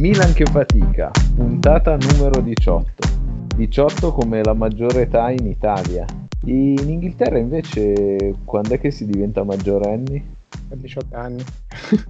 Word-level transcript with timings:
Milan 0.00 0.32
che 0.32 0.46
fatica, 0.46 1.10
puntata 1.34 1.94
numero 1.94 2.40
18. 2.40 3.08
18 3.54 4.12
come 4.12 4.42
la 4.42 4.54
maggiore 4.54 5.02
età 5.02 5.28
in 5.28 5.46
Italia. 5.46 6.06
In 6.46 6.88
Inghilterra 6.88 7.36
invece 7.36 8.36
quando 8.46 8.72
è 8.72 8.80
che 8.80 8.90
si 8.90 9.04
diventa 9.04 9.44
maggiorenni? 9.44 10.36
A 10.70 10.74
18 10.74 11.14
anni. 11.14 11.44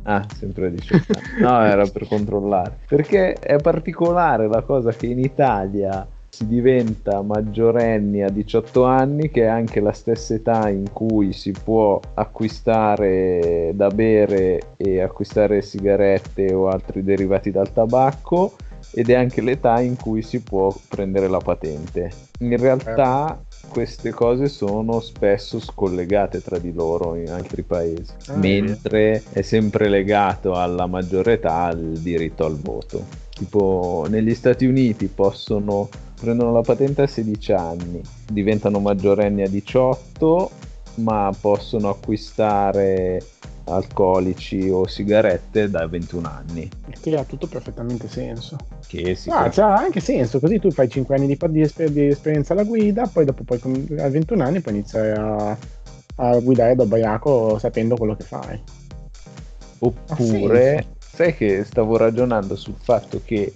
Ah, 0.05 0.25
sempre 0.33 0.69
a 0.69 0.71
18 0.71 1.05
anni. 1.13 1.41
No, 1.41 1.65
era 1.65 1.85
per 1.85 2.07
controllare. 2.07 2.79
Perché 2.87 3.33
è 3.33 3.57
particolare 3.61 4.47
la 4.47 4.63
cosa 4.63 4.93
che 4.93 5.07
in 5.07 5.19
Italia 5.19 6.07
si 6.41 6.47
diventa 6.47 7.21
maggiorenni 7.21 8.23
a 8.23 8.31
18 8.31 8.85
anni, 8.85 9.31
che 9.31 9.43
è 9.43 9.47
anche 9.47 9.81
la 9.81 9.93
stessa 9.93 10.33
età 10.33 10.71
in 10.71 10.91
cui 10.91 11.35
si 11.35 11.53
può 11.53 12.01
acquistare 12.15 13.73
da 13.75 13.89
bere 13.89 14.75
e 14.79 15.03
acquistare 15.03 15.61
sigarette 15.61 16.55
o 16.55 16.69
altri 16.69 17.03
derivati 17.05 17.51
dal 17.51 17.71
tabacco 17.71 18.55
ed 18.93 19.11
è 19.11 19.15
anche 19.15 19.43
l'età 19.43 19.81
in 19.81 19.97
cui 19.97 20.23
si 20.23 20.41
può 20.41 20.75
prendere 20.89 21.29
la 21.29 21.39
patente. 21.39 22.11
In 22.39 22.57
realtà 22.57 23.39
queste 23.69 24.11
cose 24.11 24.49
sono 24.49 25.01
spesso 25.01 25.61
scollegate 25.61 26.41
tra 26.41 26.57
di 26.57 26.73
loro 26.73 27.17
in 27.17 27.29
altri 27.29 27.63
paesi, 27.63 28.15
ah, 28.29 28.37
mentre 28.37 29.23
è 29.31 29.43
sempre 29.43 29.91
legato 29.91 30.55
alla 30.55 30.87
maggiore 30.87 31.35
età 31.35 31.69
il 31.69 31.99
diritto 31.99 32.47
al 32.47 32.57
voto. 32.57 33.05
Tipo 33.29 34.07
negli 34.09 34.35
Stati 34.35 34.65
Uniti 34.65 35.07
possono 35.07 35.89
prendono 36.21 36.53
la 36.53 36.61
patente 36.61 37.03
a 37.03 37.07
16 37.07 37.53
anni, 37.53 38.03
diventano 38.31 38.79
maggiorenni 38.79 39.43
a 39.43 39.49
18, 39.49 40.51
ma 40.97 41.33
possono 41.41 41.89
acquistare 41.89 43.23
alcolici 43.65 44.69
o 44.69 44.87
sigarette 44.87 45.71
da 45.71 45.87
21 45.87 46.29
anni. 46.29 46.69
Che 47.01 47.17
ha 47.17 47.25
tutto 47.25 47.47
perfettamente 47.47 48.09
senso. 48.09 48.57
Che 48.87 49.15
sì. 49.15 49.31
Ah, 49.31 49.51
ha 49.55 49.77
anche 49.77 50.01
senso, 50.01 50.41
così 50.41 50.59
tu 50.59 50.71
fai 50.71 50.89
5 50.89 51.15
anni 51.15 51.27
di, 51.27 51.39
di, 51.49 51.61
esper- 51.61 51.91
di 51.91 52.09
esperienza 52.09 52.53
alla 52.53 52.65
guida, 52.65 53.07
poi 53.07 53.25
dopo 53.25 53.45
poi 53.45 53.61
a 53.99 54.09
21 54.09 54.43
anni 54.43 54.61
puoi 54.61 54.75
iniziare 54.75 55.13
a, 55.13 55.57
a 56.17 56.39
guidare 56.41 56.75
da 56.75 56.83
ubriaco 56.83 57.59
sapendo 57.59 57.97
quello 57.97 58.15
che 58.17 58.25
fai. 58.25 58.61
Oppure, 59.79 60.87
sai 60.99 61.35
che 61.35 61.65
stavo 61.65 61.97
ragionando 61.97 62.55
sul 62.57 62.75
fatto 62.77 63.23
che 63.25 63.55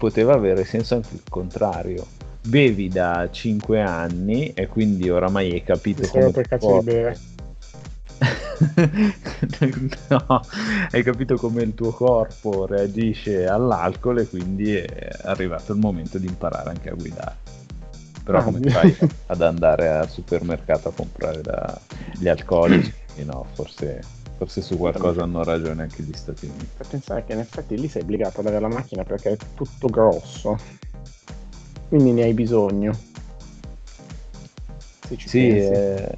poteva 0.00 0.32
avere 0.32 0.64
senso 0.64 0.94
anche 0.94 1.12
il 1.12 1.22
contrario. 1.28 2.06
Bevi 2.42 2.88
da 2.88 3.28
5 3.30 3.82
anni 3.82 4.54
e 4.54 4.66
quindi 4.66 5.10
oramai 5.10 5.52
hai 5.52 5.62
capito 5.62 6.08
come 6.08 6.30
per 6.30 6.48
cazzo 6.48 6.78
di 6.78 6.84
bere. 6.84 7.18
no, 10.08 10.40
hai 10.90 11.02
capito 11.02 11.36
come 11.36 11.62
il 11.62 11.74
tuo 11.74 11.90
corpo 11.90 12.64
reagisce 12.64 13.46
all'alcol 13.46 14.20
e 14.20 14.28
quindi 14.28 14.74
è 14.74 15.08
arrivato 15.24 15.72
il 15.72 15.78
momento 15.78 16.16
di 16.16 16.26
imparare 16.28 16.70
anche 16.70 16.88
a 16.88 16.94
guidare. 16.94 17.36
Però 18.24 18.38
ah, 18.38 18.42
come 18.42 18.70
fai 18.70 18.96
ad 19.26 19.42
andare 19.42 19.88
al 19.88 20.08
supermercato 20.08 20.88
a 20.88 20.92
comprare 20.92 21.42
da... 21.42 21.78
gli 22.18 22.28
alcolici? 22.28 22.92
no, 23.24 23.44
forse 23.52 24.00
Forse 24.40 24.62
su 24.62 24.78
qualcosa 24.78 25.22
hanno 25.22 25.44
ragione 25.44 25.82
anche 25.82 26.02
gli 26.02 26.14
Stati 26.14 26.46
Uniti. 26.46 26.66
Per 26.74 26.86
pensare 26.86 27.24
che 27.26 27.34
in 27.34 27.40
effetti 27.40 27.78
lì 27.78 27.88
sei 27.88 28.00
obbligato 28.00 28.40
ad 28.40 28.46
avere 28.46 28.62
la 28.62 28.68
macchina 28.68 29.04
perché 29.04 29.32
è 29.32 29.36
tutto 29.54 29.88
grosso. 29.88 30.56
Quindi 31.88 32.12
ne 32.12 32.22
hai 32.22 32.32
bisogno. 32.32 32.98
Se 35.06 35.16
ci 35.18 35.28
sì, 35.28 35.48
eh, 35.58 36.10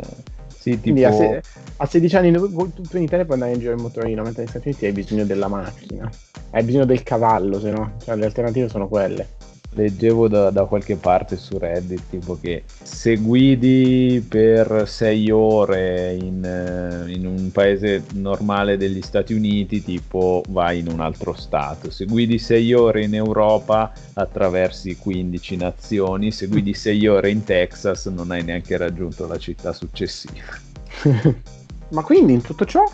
sì, 0.56 0.80
tipo... 0.80 1.04
a, 1.04 1.10
se- 1.10 1.42
a, 1.78 1.84
16 1.84 2.16
anni 2.16 2.30
tu 2.30 2.96
in 2.96 3.02
Italia 3.02 3.24
puoi 3.24 3.38
andare 3.38 3.54
in 3.54 3.58
giro 3.58 3.72
in 3.72 3.80
motorino, 3.80 4.22
mentre 4.22 4.42
negli 4.42 4.50
Stati 4.50 4.68
Uniti 4.68 4.86
hai 4.86 4.92
bisogno 4.92 5.24
della 5.24 5.48
macchina. 5.48 6.08
Hai 6.50 6.62
bisogno 6.62 6.84
del 6.84 7.02
cavallo, 7.02 7.58
se 7.58 7.72
no. 7.72 7.94
Cioè, 8.04 8.14
le 8.14 8.26
alternative 8.26 8.68
sono 8.68 8.86
quelle 8.86 9.41
leggevo 9.74 10.28
da, 10.28 10.50
da, 10.50 10.64
qualche 10.64 10.96
parte 10.96 11.36
su 11.36 11.58
Reddit 11.58 12.02
tipo 12.10 12.38
che 12.38 12.64
se 12.82 13.16
guidi 13.16 14.24
per 14.26 14.84
sei 14.86 15.30
ore 15.30 16.14
in, 16.14 16.44
eh, 16.44 17.10
in, 17.12 17.26
un 17.26 17.50
paese 17.50 18.04
normale 18.14 18.76
degli 18.76 19.02
Stati 19.02 19.32
Uniti 19.32 19.82
tipo 19.82 20.42
vai 20.48 20.80
in 20.80 20.88
un 20.88 21.00
altro 21.00 21.32
stato. 21.34 21.90
Se 21.90 22.04
guidi 22.04 22.38
sei 22.38 22.72
ore 22.72 23.04
in 23.04 23.14
Europa 23.14 23.92
attraversi 24.14 24.96
15 24.96 25.56
nazioni. 25.56 26.30
Se 26.30 26.46
guidi 26.46 26.74
sei 26.74 27.06
ore 27.06 27.30
in 27.30 27.44
Texas 27.44 28.06
non 28.06 28.30
hai 28.30 28.42
neanche 28.42 28.76
raggiunto 28.76 29.26
la 29.26 29.38
città 29.38 29.72
successiva. 29.72 30.60
Ma 31.92 32.02
quindi 32.02 32.32
in 32.32 32.40
tutto 32.40 32.64
ciò 32.64 32.84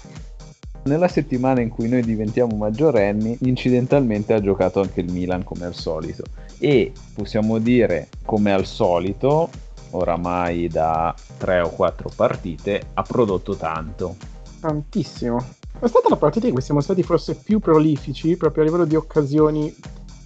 nella 0.84 1.08
settimana 1.08 1.60
in 1.60 1.68
cui 1.68 1.88
noi 1.88 2.02
diventiamo 2.02 2.56
maggiorenni, 2.56 3.36
incidentalmente 3.42 4.32
ha 4.32 4.40
giocato 4.40 4.80
anche 4.80 5.00
il 5.00 5.12
Milan 5.12 5.44
come 5.44 5.66
al 5.66 5.74
solito. 5.74 6.24
E 6.58 6.92
possiamo 7.14 7.58
dire, 7.58 8.08
come 8.24 8.52
al 8.52 8.66
solito, 8.66 9.50
oramai 9.90 10.68
da 10.68 11.14
3 11.38 11.60
o 11.60 11.70
4 11.70 12.10
partite, 12.14 12.80
ha 12.94 13.02
prodotto 13.02 13.54
tanto. 13.54 14.16
Tantissimo. 14.60 15.56
È 15.80 15.86
stata 15.86 16.08
la 16.08 16.16
partita 16.16 16.48
in 16.48 16.54
cui 16.54 16.62
siamo 16.62 16.80
stati 16.80 17.04
forse 17.04 17.36
più 17.36 17.60
prolifici 17.60 18.36
proprio 18.36 18.64
a 18.64 18.66
livello 18.66 18.84
di 18.84 18.96
occasioni 18.96 19.72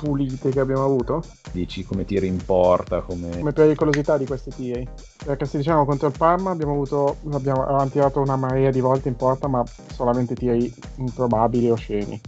pulite 0.03 0.51
che 0.51 0.59
abbiamo 0.59 0.85
avuto? 0.85 1.23
Dici 1.53 1.85
come 1.85 2.05
tiri 2.05 2.27
in 2.27 2.45
porta, 2.45 3.01
come... 3.03 3.39
Come 3.39 3.53
pericolosità 3.53 4.19
di 4.19 4.27
questi 4.27 4.51
tiri. 4.51 4.89
Perché 5.25 5.47
se 5.47 5.59
diciamo 5.59 5.85
contro 5.85 6.09
il 6.09 6.15
Parma 6.17 6.51
abbiamo 6.51 6.73
avuto, 6.73 7.19
abbiamo, 7.31 7.63
abbiamo 7.63 7.89
tirato 7.89 8.21
una 8.21 8.37
marea 8.37 8.71
di 8.71 8.81
volte 8.81 9.09
in 9.09 9.17
porta, 9.17 9.47
ma 9.47 9.63
solamente 9.93 10.35
tiri 10.35 10.73
improbabili 10.97 11.71
o 11.71 11.77
scemi. 11.77 12.21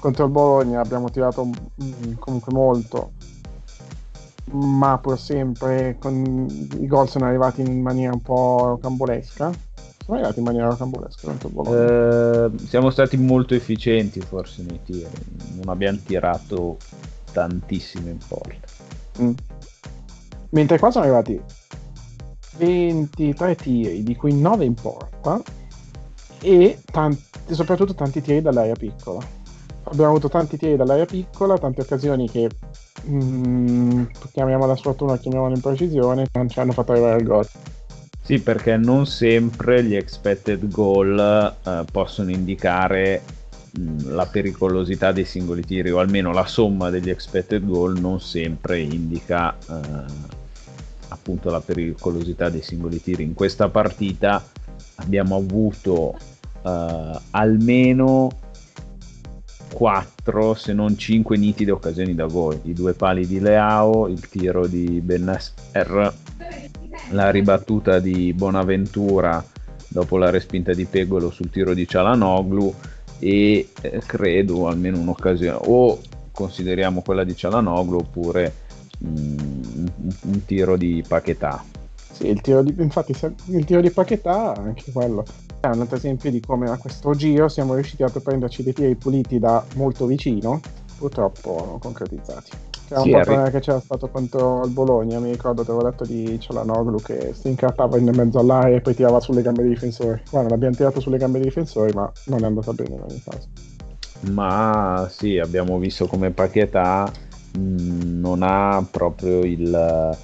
Contro 0.00 0.24
il 0.24 0.30
Bologna 0.30 0.80
abbiamo 0.80 1.10
tirato 1.10 1.48
comunque 2.18 2.52
molto, 2.52 3.12
ma 4.50 4.98
pur 4.98 5.18
sempre 5.18 5.96
con... 6.00 6.46
i 6.80 6.86
gol 6.86 7.08
sono 7.08 7.26
arrivati 7.26 7.60
in 7.60 7.80
maniera 7.80 8.12
un 8.12 8.22
po' 8.22 8.78
cambolesca 8.80 9.66
arrivati 10.14 10.38
in 10.38 10.44
maniera 10.44 10.68
rocambolesca 10.68 11.36
eh, 11.66 12.50
siamo 12.66 12.90
stati 12.90 13.16
molto 13.16 13.54
efficienti 13.54 14.20
forse 14.20 14.62
nei 14.62 14.80
tiri. 14.82 15.06
Non 15.56 15.68
abbiamo 15.68 15.98
tirato 16.04 16.78
tantissimo 17.32 18.08
in 18.08 18.18
porta. 18.26 18.76
Mm. 19.20 19.32
mentre 20.50 20.78
qua 20.78 20.92
sono 20.92 21.04
arrivati 21.04 21.40
23 22.56 23.56
tiri 23.56 24.02
di 24.04 24.14
cui 24.14 24.32
9 24.32 24.64
in 24.64 24.74
porta 24.74 25.42
e 26.40 26.78
tanti, 26.90 27.22
soprattutto 27.50 27.94
tanti 27.94 28.20
tiri 28.20 28.40
dall'area 28.40 28.74
piccola. 28.74 29.20
Abbiamo 29.84 30.10
avuto 30.10 30.28
tanti 30.28 30.56
tiri 30.56 30.76
dall'area 30.76 31.06
piccola 31.06 31.58
tante 31.58 31.80
occasioni 31.80 32.28
che 32.28 32.48
mm, 33.06 34.04
chiamiamola 34.32 34.76
sfortuna 34.76 35.16
chiamiamola 35.16 35.54
imprecisione 35.54 36.26
non 36.32 36.48
ci 36.48 36.60
hanno 36.60 36.72
fatto 36.72 36.92
arrivare 36.92 37.14
al 37.14 37.22
gol 37.22 37.46
sì, 38.28 38.40
perché 38.40 38.76
non 38.76 39.06
sempre 39.06 39.82
gli 39.82 39.96
expected 39.96 40.68
goal 40.68 41.54
eh, 41.64 41.84
possono 41.90 42.30
indicare 42.30 43.22
mh, 43.70 44.10
la 44.10 44.26
pericolosità 44.26 45.12
dei 45.12 45.24
singoli 45.24 45.64
tiri, 45.64 45.90
o 45.90 45.98
almeno 45.98 46.30
la 46.30 46.44
somma 46.44 46.90
degli 46.90 47.08
expected 47.08 47.64
goal 47.64 47.98
non 47.98 48.20
sempre 48.20 48.80
indica 48.80 49.56
eh, 49.56 50.12
appunto 51.08 51.48
la 51.48 51.60
pericolosità 51.60 52.50
dei 52.50 52.60
singoli 52.60 53.00
tiri. 53.00 53.22
In 53.22 53.32
questa 53.32 53.70
partita 53.70 54.46
abbiamo 54.96 55.36
avuto 55.36 56.18
eh, 56.66 57.20
almeno 57.30 58.28
4 59.72 60.52
se 60.52 60.74
non 60.74 60.98
5 60.98 61.34
nitide 61.38 61.70
occasioni 61.70 62.14
da 62.14 62.26
gol, 62.26 62.60
i 62.64 62.74
due 62.74 62.92
pali 62.92 63.26
di 63.26 63.40
Leao, 63.40 64.06
il 64.06 64.28
tiro 64.28 64.66
di 64.66 65.00
Benasser 65.00 66.12
la 67.10 67.30
ribattuta 67.30 67.98
di 67.98 68.32
Bonaventura 68.32 69.44
dopo 69.88 70.18
la 70.18 70.30
respinta 70.30 70.72
di 70.72 70.84
Pegolo 70.84 71.30
sul 71.30 71.50
tiro 71.50 71.74
di 71.74 71.86
Cialanoglu 71.86 72.74
e 73.18 73.68
eh, 73.80 74.02
credo 74.04 74.68
almeno 74.68 74.98
un'occasione 74.98 75.58
o 75.62 75.98
consideriamo 76.30 77.02
quella 77.02 77.24
di 77.24 77.34
Cialanoglu 77.34 77.96
oppure 77.96 78.54
mm, 79.04 79.38
un, 79.76 79.88
un, 80.22 80.44
tiro 80.44 80.76
di 80.76 81.02
Paquetà. 81.06 81.64
Sì, 82.12 82.28
il 82.28 82.40
tiro 82.40 82.62
di, 82.62 82.74
infatti 82.78 83.14
il 83.46 83.64
tiro 83.64 83.80
di 83.80 83.90
Paquetà 83.90 84.54
anche 84.54 84.92
quello. 84.92 85.24
È 85.60 85.66
un 85.66 85.80
altro 85.80 85.96
esempio 85.96 86.30
di 86.30 86.40
come 86.40 86.70
a 86.70 86.76
questo 86.76 87.14
giro 87.14 87.48
siamo 87.48 87.74
riusciti 87.74 88.02
a 88.02 88.10
prenderci 88.10 88.62
dei 88.62 88.72
tiri 88.72 88.94
puliti 88.94 89.38
da 89.38 89.64
molto 89.74 90.06
vicino 90.06 90.60
purtroppo 90.98 91.64
non 91.64 91.78
concretizzati 91.78 92.50
c'era 92.88 93.02
sì, 93.02 93.12
un 93.12 93.22
po' 93.22 93.50
che 93.50 93.60
c'era 93.60 93.80
stato 93.80 94.08
contro 94.08 94.64
il 94.64 94.70
Bologna, 94.70 95.18
mi 95.20 95.30
ricordo, 95.30 95.62
ti 95.62 95.70
avevo 95.70 95.90
detto 95.90 96.04
di 96.04 96.40
Cialanoglu 96.40 97.00
che 97.02 97.34
si 97.34 97.48
incartava 97.48 97.98
in 97.98 98.10
mezzo 98.14 98.38
all'aria 98.38 98.76
e 98.76 98.80
poi 98.80 98.94
tirava 98.94 99.20
sulle 99.20 99.42
gambe 99.42 99.62
dei 99.62 99.72
difensori. 99.72 100.22
Guarda, 100.30 100.48
l'abbiamo 100.48 100.74
tirato 100.74 100.98
sulle 101.00 101.18
gambe 101.18 101.38
dei 101.38 101.48
difensori, 101.48 101.92
ma 101.92 102.10
non 102.26 102.42
è 102.42 102.46
andata 102.46 102.72
bene 102.72 102.94
in 102.94 103.02
ogni 103.02 103.22
caso. 103.22 103.48
Ma 104.32 105.06
sì, 105.10 105.38
abbiamo 105.38 105.78
visto 105.78 106.06
come 106.06 106.30
Paquetà 106.30 107.12
mm, 107.58 108.20
non 108.20 108.42
ha 108.42 108.84
proprio 108.90 109.40
il, 109.40 110.16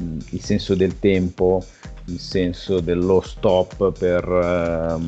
mm, 0.00 0.18
il, 0.30 0.40
senso 0.40 0.74
del 0.74 0.98
tempo, 0.98 1.64
il 2.06 2.18
senso 2.18 2.80
dello 2.80 3.20
stop 3.20 3.92
per, 3.96 4.28
uh, 4.28 5.00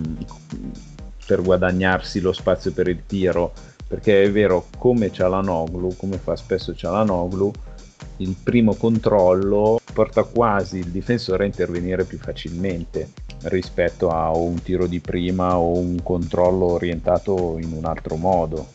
per 1.26 1.42
guadagnarsi 1.42 2.20
lo 2.20 2.32
spazio 2.32 2.72
per 2.72 2.86
il 2.86 3.02
tiro 3.04 3.52
perché 3.94 4.24
è 4.24 4.30
vero 4.32 4.66
come 4.76 5.12
Cialanoglu, 5.12 5.94
come 5.96 6.18
fa 6.18 6.34
spesso 6.34 6.74
Cialanoglu, 6.74 7.52
il 8.16 8.34
primo 8.42 8.74
controllo 8.74 9.78
porta 9.92 10.24
quasi 10.24 10.78
il 10.78 10.88
difensore 10.88 11.44
a 11.44 11.46
intervenire 11.46 12.02
più 12.02 12.18
facilmente 12.18 13.10
rispetto 13.42 14.10
a 14.10 14.36
un 14.36 14.60
tiro 14.60 14.88
di 14.88 14.98
prima 14.98 15.58
o 15.58 15.78
un 15.78 16.02
controllo 16.02 16.72
orientato 16.72 17.56
in 17.60 17.70
un 17.72 17.84
altro 17.84 18.16
modo. 18.16 18.66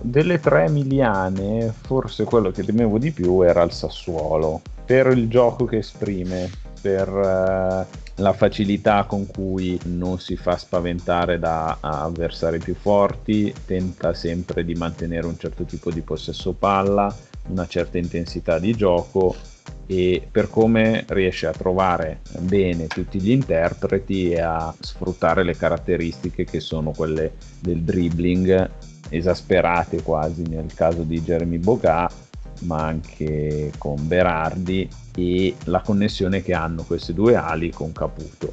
Delle 0.00 0.38
tre 0.38 0.66
emiliane, 0.66 1.74
forse 1.82 2.22
quello 2.22 2.52
che 2.52 2.62
temevo 2.62 2.98
di 2.98 3.10
più 3.10 3.42
era 3.42 3.62
il 3.62 3.72
Sassuolo, 3.72 4.62
per 4.84 5.08
il 5.08 5.28
gioco 5.28 5.64
che 5.64 5.78
esprime, 5.78 6.48
per 6.80 7.08
eh, 7.08 8.09
la 8.20 8.32
facilità 8.34 9.04
con 9.04 9.26
cui 9.26 9.78
non 9.84 10.20
si 10.20 10.36
fa 10.36 10.56
spaventare 10.56 11.38
da 11.38 11.78
avversari 11.80 12.58
più 12.58 12.74
forti, 12.74 13.52
tenta 13.66 14.12
sempre 14.14 14.64
di 14.64 14.74
mantenere 14.74 15.26
un 15.26 15.38
certo 15.38 15.64
tipo 15.64 15.90
di 15.90 16.02
possesso 16.02 16.52
palla, 16.52 17.14
una 17.48 17.66
certa 17.66 17.98
intensità 17.98 18.58
di 18.58 18.74
gioco 18.74 19.34
e 19.86 20.26
per 20.30 20.50
come 20.50 21.04
riesce 21.08 21.46
a 21.46 21.52
trovare 21.52 22.20
bene 22.40 22.86
tutti 22.86 23.20
gli 23.20 23.30
interpreti 23.30 24.30
e 24.30 24.40
a 24.40 24.72
sfruttare 24.78 25.42
le 25.42 25.56
caratteristiche 25.56 26.44
che 26.44 26.60
sono 26.60 26.92
quelle 26.92 27.32
del 27.58 27.80
dribbling 27.80 28.70
esasperate 29.08 30.02
quasi 30.02 30.42
nel 30.46 30.72
caso 30.74 31.02
di 31.02 31.20
Jeremy 31.20 31.58
Boga 31.58 32.08
ma 32.60 32.84
anche 32.86 33.72
con 33.78 34.06
Berardi 34.06 34.88
e 35.20 35.54
la 35.64 35.80
connessione 35.80 36.42
che 36.42 36.54
hanno 36.54 36.82
queste 36.84 37.12
due 37.12 37.34
ali 37.36 37.70
con 37.70 37.92
Caputo. 37.92 38.52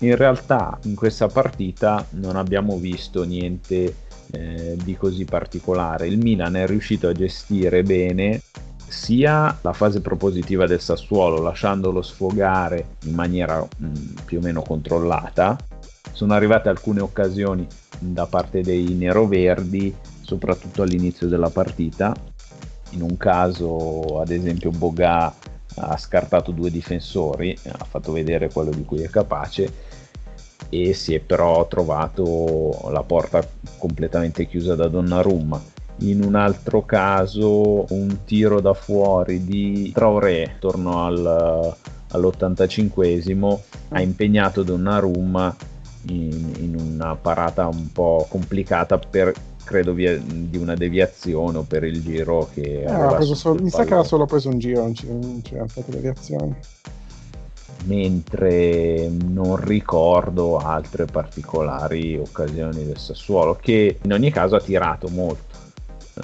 In 0.00 0.14
realtà 0.14 0.78
in 0.82 0.94
questa 0.94 1.26
partita 1.26 2.04
non 2.10 2.36
abbiamo 2.36 2.76
visto 2.76 3.24
niente 3.24 3.94
eh, 4.30 4.76
di 4.82 4.94
così 4.94 5.24
particolare. 5.24 6.06
Il 6.06 6.18
Milan 6.18 6.54
è 6.56 6.66
riuscito 6.66 7.08
a 7.08 7.12
gestire 7.12 7.82
bene 7.82 8.42
sia 8.88 9.56
la 9.62 9.72
fase 9.72 10.00
propositiva 10.00 10.66
del 10.66 10.80
Sassuolo 10.80 11.40
lasciandolo 11.42 12.02
sfogare 12.02 12.96
in 13.04 13.14
maniera 13.14 13.58
mh, 13.58 13.86
mm, 13.86 14.16
più 14.26 14.38
o 14.38 14.42
meno 14.42 14.60
controllata. 14.60 15.56
Sono 16.12 16.34
arrivate 16.34 16.68
alcune 16.68 17.00
occasioni 17.00 17.66
da 17.98 18.26
parte 18.26 18.60
dei 18.60 18.94
neroverdi, 18.94 19.94
soprattutto 20.20 20.82
all'inizio 20.82 21.26
della 21.26 21.50
partita. 21.50 22.14
In 22.90 23.02
un 23.02 23.16
caso, 23.16 24.20
ad 24.20 24.30
esempio, 24.30 24.70
Boga 24.70 25.34
ha 25.76 25.96
scartato 25.96 26.50
due 26.52 26.70
difensori, 26.70 27.56
ha 27.66 27.84
fatto 27.84 28.12
vedere 28.12 28.50
quello 28.50 28.70
di 28.70 28.84
cui 28.84 29.02
è 29.02 29.08
capace 29.08 29.94
e 30.68 30.94
si 30.94 31.14
è 31.14 31.20
però 31.20 31.66
trovato 31.68 32.88
la 32.90 33.02
porta 33.02 33.46
completamente 33.78 34.46
chiusa 34.46 34.74
da 34.74 34.88
Donnarumma. 34.88 35.62
In 36.00 36.22
un 36.22 36.34
altro 36.34 36.84
caso 36.84 37.86
un 37.88 38.24
tiro 38.24 38.60
da 38.60 38.74
fuori 38.74 39.44
di 39.44 39.90
Traoré 39.92 40.44
attorno 40.44 41.04
al, 41.04 41.74
all'85esimo 42.10 43.58
ha 43.90 44.00
impegnato 44.00 44.62
Donnarumma 44.62 45.56
in, 46.08 46.52
in 46.58 46.76
una 46.76 47.16
parata 47.16 47.66
un 47.66 47.90
po' 47.92 48.26
complicata 48.28 48.98
per 48.98 49.32
credo 49.66 49.92
via, 49.92 50.16
di 50.16 50.56
una 50.56 50.76
deviazione 50.76 51.58
o 51.58 51.62
per 51.62 51.82
il 51.82 52.00
giro 52.00 52.48
che 52.54 52.84
ah, 52.86 53.20
solo, 53.20 53.60
mi 53.60 53.68
sa 53.68 53.78
che 53.78 53.92
aveva 53.92 54.04
solo 54.04 54.24
preso 54.24 54.48
un 54.48 54.58
giro 54.58 54.82
non, 54.82 55.40
c'era 55.42 55.66
stata 55.66 55.90
deviazione 55.90 56.56
mentre 57.84 59.08
non 59.08 59.56
ricordo 59.56 60.58
altre 60.58 61.06
particolari 61.06 62.16
occasioni 62.16 62.84
del 62.84 62.96
Sassuolo 62.96 63.56
che 63.60 63.98
in 64.00 64.12
ogni 64.12 64.30
caso 64.30 64.54
ha 64.56 64.60
tirato 64.60 65.08
molto. 65.08 65.54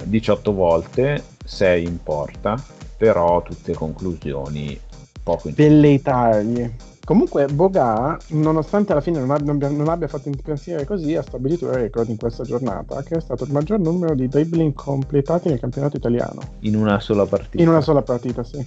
18 0.05 0.55
volte 0.55 1.23
6 1.44 1.85
in 1.85 2.03
porta 2.03 2.62
però 2.97 3.43
tutte 3.43 3.75
conclusioni 3.75 4.79
poco 5.23 5.50
delle 5.50 6.00
taglie 6.00 6.75
Comunque 7.05 7.47
Boga, 7.47 8.17
nonostante 8.29 8.93
alla 8.93 9.01
fine 9.01 9.19
non 9.19 9.33
abbia, 9.33 9.69
non 9.69 9.89
abbia 9.89 10.07
fatto 10.07 10.29
impazzire 10.29 10.85
così, 10.85 11.17
ha 11.17 11.23
stabilito 11.23 11.67
il 11.67 11.73
record 11.73 12.09
in 12.09 12.17
questa 12.17 12.45
giornata, 12.45 13.03
che 13.03 13.17
è 13.17 13.21
stato 13.21 13.43
il 13.43 13.51
maggior 13.51 13.81
numero 13.81 14.15
di 14.15 14.29
dribbling 14.29 14.73
completati 14.73 15.49
nel 15.49 15.59
campionato 15.59 15.97
italiano. 15.97 16.41
In 16.61 16.77
una 16.77 17.01
sola 17.01 17.27
partita? 17.27 17.61
In 17.61 17.69
una 17.69 17.81
sola 17.81 18.03
partita, 18.03 18.45
sì. 18.45 18.65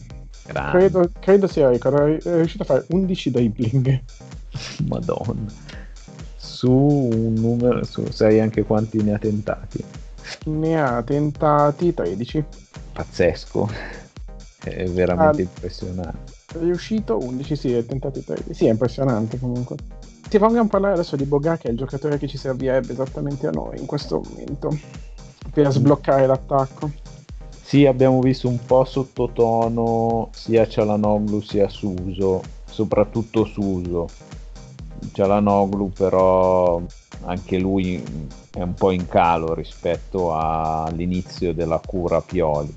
Credo, 0.48 1.10
credo, 1.18 1.48
sia 1.48 1.70
il 1.70 1.80
record, 1.80 2.22
è 2.24 2.36
riuscito 2.36 2.64
a 2.64 2.66
fare 2.66 2.86
11 2.90 3.32
dribbling. 3.32 4.04
Madonna. 4.90 5.52
Su 6.36 6.72
un 6.72 7.36
numero, 7.36 7.86
su, 7.86 8.06
sai 8.12 8.42
anche 8.42 8.64
quanti 8.64 9.02
ne 9.02 9.14
ha 9.14 9.18
tentati? 9.18 9.82
Ne 10.48 10.82
ha 10.82 11.02
tentati 11.04 11.94
13. 11.94 12.44
Pazzesco, 12.92 13.70
è 14.62 14.84
veramente 14.90 15.42
ah, 15.42 15.46
impressionante 15.46 16.35
riuscito 16.54 17.18
11, 17.18 17.56
sì, 17.56 17.74
è 17.74 17.86
tentato 17.86 18.22
3. 18.22 18.54
Sì, 18.54 18.66
è 18.68 18.72
impressionante 18.72 19.40
comunque. 19.40 19.76
Ti 20.28 20.38
vogliamo 20.38 20.68
parlare 20.68 20.94
adesso 20.94 21.16
di 21.16 21.26
Boga, 21.26 21.58
che 21.58 21.68
è 21.68 21.72
il 21.72 21.78
giocatore 21.78 22.18
che 22.18 22.28
ci 22.28 22.38
servirebbe 22.38 22.94
esattamente 22.94 23.48
a 23.48 23.52
noi 23.52 23.80
in 23.80 23.86
questo 23.86 24.22
momento 24.28 24.76
per 25.52 25.72
sbloccare 25.72 26.26
l'attacco. 26.26 26.92
Sì, 27.62 27.86
abbiamo 27.86 28.20
visto 28.20 28.48
un 28.48 28.60
po' 28.66 28.86
sottotono 28.86 30.30
sia 30.32 30.68
Cialanoglu 30.68 31.42
sia 31.42 31.68
Suso, 31.68 32.42
soprattutto 32.66 33.46
Suso. 33.46 34.08
Cialanoglu 35.12 35.92
però 35.92 36.82
anche 37.24 37.58
lui 37.58 38.02
è 38.52 38.62
un 38.62 38.74
po' 38.74 38.92
in 38.92 39.08
calo 39.08 39.54
rispetto 39.54 40.34
all'inizio 40.34 41.54
della 41.54 41.82
cura 41.86 42.22
Pioli 42.22 42.74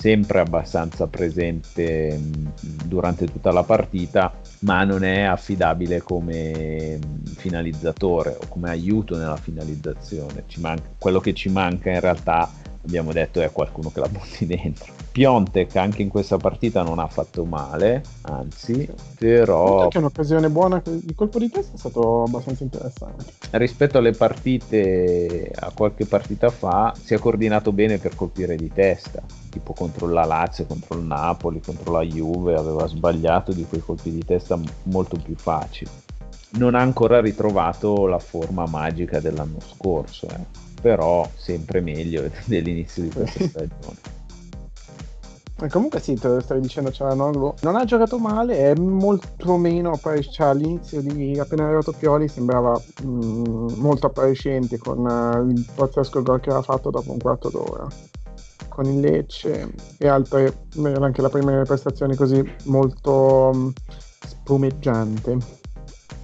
sempre 0.00 0.40
abbastanza 0.40 1.06
presente 1.08 2.16
mm, 2.18 2.46
durante 2.86 3.26
tutta 3.26 3.52
la 3.52 3.62
partita, 3.64 4.32
ma 4.60 4.82
non 4.84 5.04
è 5.04 5.20
affidabile 5.20 6.00
come 6.00 6.98
finalizzatore 7.36 8.38
o 8.40 8.46
come 8.48 8.70
aiuto 8.70 9.18
nella 9.18 9.36
finalizzazione. 9.36 10.44
Manca, 10.56 10.88
quello 10.96 11.20
che 11.20 11.34
ci 11.34 11.50
manca 11.50 11.90
in 11.90 12.00
realtà, 12.00 12.50
abbiamo 12.82 13.12
detto, 13.12 13.42
è 13.42 13.52
qualcuno 13.52 13.90
che 13.92 14.00
la 14.00 14.08
butti 14.08 14.46
dentro. 14.48 14.99
Piontek 15.12 15.74
anche 15.74 16.02
in 16.02 16.08
questa 16.08 16.36
partita 16.36 16.82
non 16.82 17.00
ha 17.00 17.08
fatto 17.08 17.44
male, 17.44 18.02
anzi, 18.22 18.88
però... 19.18 19.82
Anche 19.82 19.98
un'occasione 19.98 20.48
buona, 20.48 20.80
il 20.86 21.14
colpo 21.16 21.40
di 21.40 21.50
testa 21.50 21.74
è 21.74 21.78
stato 21.78 22.22
abbastanza 22.22 22.62
interessante. 22.62 23.24
Rispetto 23.50 23.98
alle 23.98 24.12
partite, 24.12 25.50
a 25.52 25.72
qualche 25.74 26.06
partita 26.06 26.50
fa, 26.50 26.94
si 26.96 27.14
è 27.14 27.18
coordinato 27.18 27.72
bene 27.72 27.98
per 27.98 28.14
colpire 28.14 28.54
di 28.54 28.70
testa, 28.72 29.20
tipo 29.48 29.72
contro 29.72 30.06
la 30.06 30.24
Lazio, 30.24 30.66
contro 30.66 30.96
il 30.96 31.04
Napoli, 31.04 31.60
contro 31.60 31.90
la 31.90 32.02
Juve, 32.02 32.54
aveva 32.54 32.86
sbagliato 32.86 33.52
di 33.52 33.66
quei 33.68 33.80
colpi 33.80 34.12
di 34.12 34.24
testa 34.24 34.56
molto 34.84 35.16
più 35.16 35.34
facili. 35.34 35.90
Non 36.50 36.76
ha 36.76 36.80
ancora 36.80 37.20
ritrovato 37.20 38.06
la 38.06 38.18
forma 38.20 38.64
magica 38.66 39.18
dell'anno 39.18 39.58
scorso, 39.60 40.28
eh. 40.28 40.44
però 40.80 41.28
sempre 41.34 41.80
meglio 41.80 42.30
dell'inizio 42.46 43.02
di 43.02 43.10
questa 43.10 43.44
stagione. 43.44 44.18
Comunque 45.68 46.00
sì, 46.00 46.14
te 46.14 46.28
lo 46.28 46.40
stavi 46.40 46.60
dicendo 46.60 46.90
Cialanoglu, 46.90 47.54
non 47.62 47.76
ha 47.76 47.84
giocato 47.84 48.18
male, 48.18 48.72
è 48.72 48.74
molto 48.78 49.56
meno 49.56 49.92
appariscente, 49.92 50.32
cioè, 50.32 50.46
all'inizio 50.48 51.00
di 51.02 51.38
appena 51.38 51.64
arrivato 51.64 51.92
Pioli 51.92 52.28
sembrava 52.28 52.80
mh, 53.02 53.08
mm, 53.08 53.68
molto 53.76 54.06
appariscente 54.06 54.78
con 54.78 54.98
uh, 54.98 55.48
il 55.48 55.66
pazzesco 55.74 56.22
gol 56.22 56.40
che 56.40 56.50
aveva 56.50 56.64
fatto 56.64 56.90
dopo 56.90 57.12
un 57.12 57.18
quarto 57.18 57.50
d'ora 57.50 57.86
con 58.68 58.86
il 58.86 59.00
Lecce 59.00 59.72
e 59.98 60.08
altre, 60.08 60.66
anche 61.00 61.20
la 61.20 61.28
prima 61.28 61.60
prestazione 61.62 62.16
così 62.16 62.42
molto 62.64 63.50
um, 63.52 63.72
spumeggiante. 64.26 65.58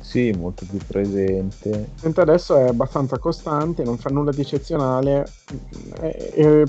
Sì, 0.00 0.30
molto 0.30 0.64
più 0.64 0.78
presente. 0.86 1.90
Mentre 2.02 2.22
adesso 2.22 2.56
è 2.56 2.68
abbastanza 2.68 3.18
costante, 3.18 3.82
non 3.82 3.98
fa 3.98 4.08
nulla 4.08 4.30
di 4.30 4.40
eccezionale, 4.40 5.26
è, 6.00 6.06
è, 6.06 6.62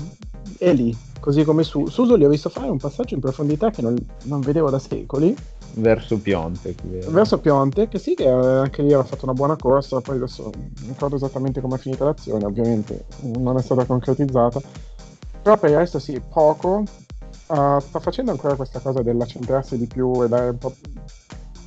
è 0.56 0.72
lì, 0.72 0.96
Così 1.20 1.44
come 1.44 1.62
su 1.62 1.86
Suso 1.86 2.16
gli 2.16 2.24
ho 2.24 2.28
visto 2.28 2.48
fare 2.48 2.68
un 2.68 2.78
passaggio 2.78 3.14
in 3.14 3.20
profondità 3.20 3.70
che 3.70 3.82
non, 3.82 3.96
non 4.24 4.40
vedevo 4.40 4.70
da 4.70 4.78
secoli. 4.78 5.36
Verso 5.72 6.18
Pionte. 6.18 6.74
Verso 7.08 7.38
Pionte, 7.38 7.88
che 7.88 7.98
sì, 7.98 8.14
che 8.14 8.26
anche 8.26 8.82
lì 8.82 8.88
aveva 8.88 9.04
fatto 9.04 9.24
una 9.24 9.34
buona 9.34 9.56
corsa, 9.56 10.00
poi 10.00 10.16
adesso 10.16 10.44
non 10.44 10.88
ricordo 10.88 11.16
esattamente 11.16 11.60
come 11.60 11.76
è 11.76 11.78
finita 11.78 12.04
l'azione, 12.04 12.44
ovviamente 12.44 13.04
non 13.22 13.58
è 13.58 13.62
stata 13.62 13.84
concretizzata. 13.84 14.60
Però 15.42 15.58
per 15.58 15.70
il 15.70 15.76
resto 15.76 15.98
sì, 15.98 16.20
poco. 16.20 16.84
Uh, 17.48 17.78
sta 17.80 17.98
facendo 17.98 18.30
ancora 18.30 18.56
questa 18.56 18.78
cosa 18.78 19.00
dell'accentrarsi 19.00 19.78
di 19.78 19.86
più 19.86 20.22
e 20.22 20.28
dare 20.28 20.50
un 20.50 20.58
po'... 20.58 20.74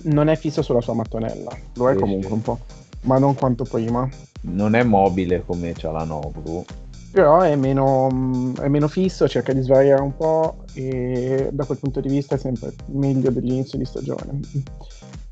Non 0.03 0.27
è 0.29 0.35
fisso 0.35 0.61
sulla 0.61 0.81
sua 0.81 0.93
mattonella, 0.93 1.51
lo 1.75 1.89
è 1.89 1.93
sì, 1.93 1.99
comunque 1.99 2.27
sì. 2.27 2.33
un 2.33 2.41
po', 2.41 2.59
ma 3.01 3.17
non 3.17 3.35
quanto 3.35 3.63
prima. 3.63 4.07
Non 4.41 4.75
è 4.75 4.83
mobile 4.83 5.43
come 5.45 5.73
Cialanoglu, 5.73 6.65
però 7.11 7.41
è 7.41 7.55
meno, 7.55 8.53
è 8.59 8.67
meno, 8.67 8.87
fisso, 8.87 9.27
cerca 9.27 9.51
di 9.53 9.61
svariare 9.61 10.01
un 10.01 10.15
po' 10.15 10.63
e 10.73 11.49
da 11.51 11.65
quel 11.65 11.77
punto 11.77 11.99
di 11.99 12.07
vista 12.07 12.35
è 12.35 12.37
sempre 12.37 12.73
meglio 12.87 13.29
dell'inizio 13.29 13.77
di 13.77 13.85
stagione. 13.85 14.39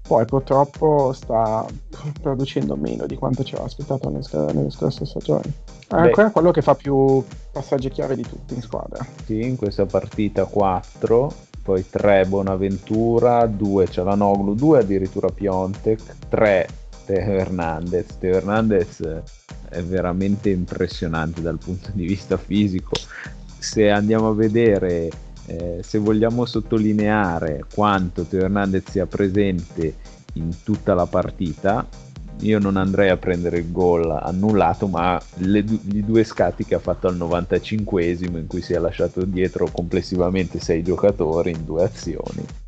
poi 0.07 0.25
purtroppo 0.25 1.13
sta 1.13 1.65
producendo 2.21 2.75
meno 2.75 3.05
di 3.05 3.15
quanto 3.15 3.43
ci 3.43 3.53
aveva 3.53 3.67
aspettato 3.67 4.09
nelle, 4.09 4.23
sc- 4.23 4.51
nelle 4.53 4.69
scorse 4.69 5.05
stagioni. 5.05 5.53
È 5.87 5.95
ancora 5.95 6.31
quello 6.31 6.51
che 6.51 6.61
fa 6.61 6.75
più 6.75 7.23
passaggi 7.51 7.89
chiave 7.89 8.15
di 8.15 8.23
tutti 8.23 8.53
in 8.53 8.61
squadra. 8.61 9.05
Sì, 9.25 9.41
in 9.41 9.55
questa 9.55 9.85
partita 9.85 10.45
4, 10.45 11.33
poi 11.63 11.89
3 11.89 12.25
Bonaventura, 12.25 13.45
2 13.45 13.87
Cialanoglu, 13.87 14.53
2 14.53 14.79
addirittura 14.79 15.29
Piontek, 15.29 16.01
3 16.27 16.67
Teo 17.09 17.39
Hernandez. 17.39 18.05
Teo 18.19 18.35
Hernandez 18.35 19.01
è 19.67 19.81
veramente 19.81 20.51
impressionante 20.51 21.41
dal 21.41 21.57
punto 21.57 21.89
di 21.91 22.05
vista 22.05 22.37
fisico. 22.37 22.91
Se 23.57 23.89
andiamo 23.89 24.29
a 24.29 24.35
vedere 24.35 25.09
eh, 25.47 25.79
se 25.81 25.97
vogliamo 25.97 26.45
sottolineare 26.45 27.65
quanto 27.73 28.25
Teo 28.25 28.43
Hernandez 28.43 28.91
sia 28.91 29.07
presente 29.07 29.95
in 30.33 30.53
tutta 30.61 30.93
la 30.93 31.07
partita, 31.07 31.87
io 32.41 32.59
non 32.59 32.77
andrei 32.77 33.09
a 33.09 33.17
prendere 33.17 33.57
il 33.57 33.71
gol 33.71 34.11
annullato, 34.11 34.85
ma 34.85 35.19
le, 35.37 35.59
i 35.59 36.05
due 36.05 36.23
scatti 36.23 36.63
che 36.63 36.75
ha 36.75 36.79
fatto 36.79 37.07
al 37.07 37.17
95esimo, 37.17 38.37
in 38.37 38.45
cui 38.45 38.61
si 38.61 38.73
è 38.73 38.77
lasciato 38.77 39.25
dietro 39.25 39.67
complessivamente 39.71 40.59
sei 40.59 40.83
giocatori 40.83 41.49
in 41.49 41.65
due 41.65 41.85
azioni. 41.85 42.58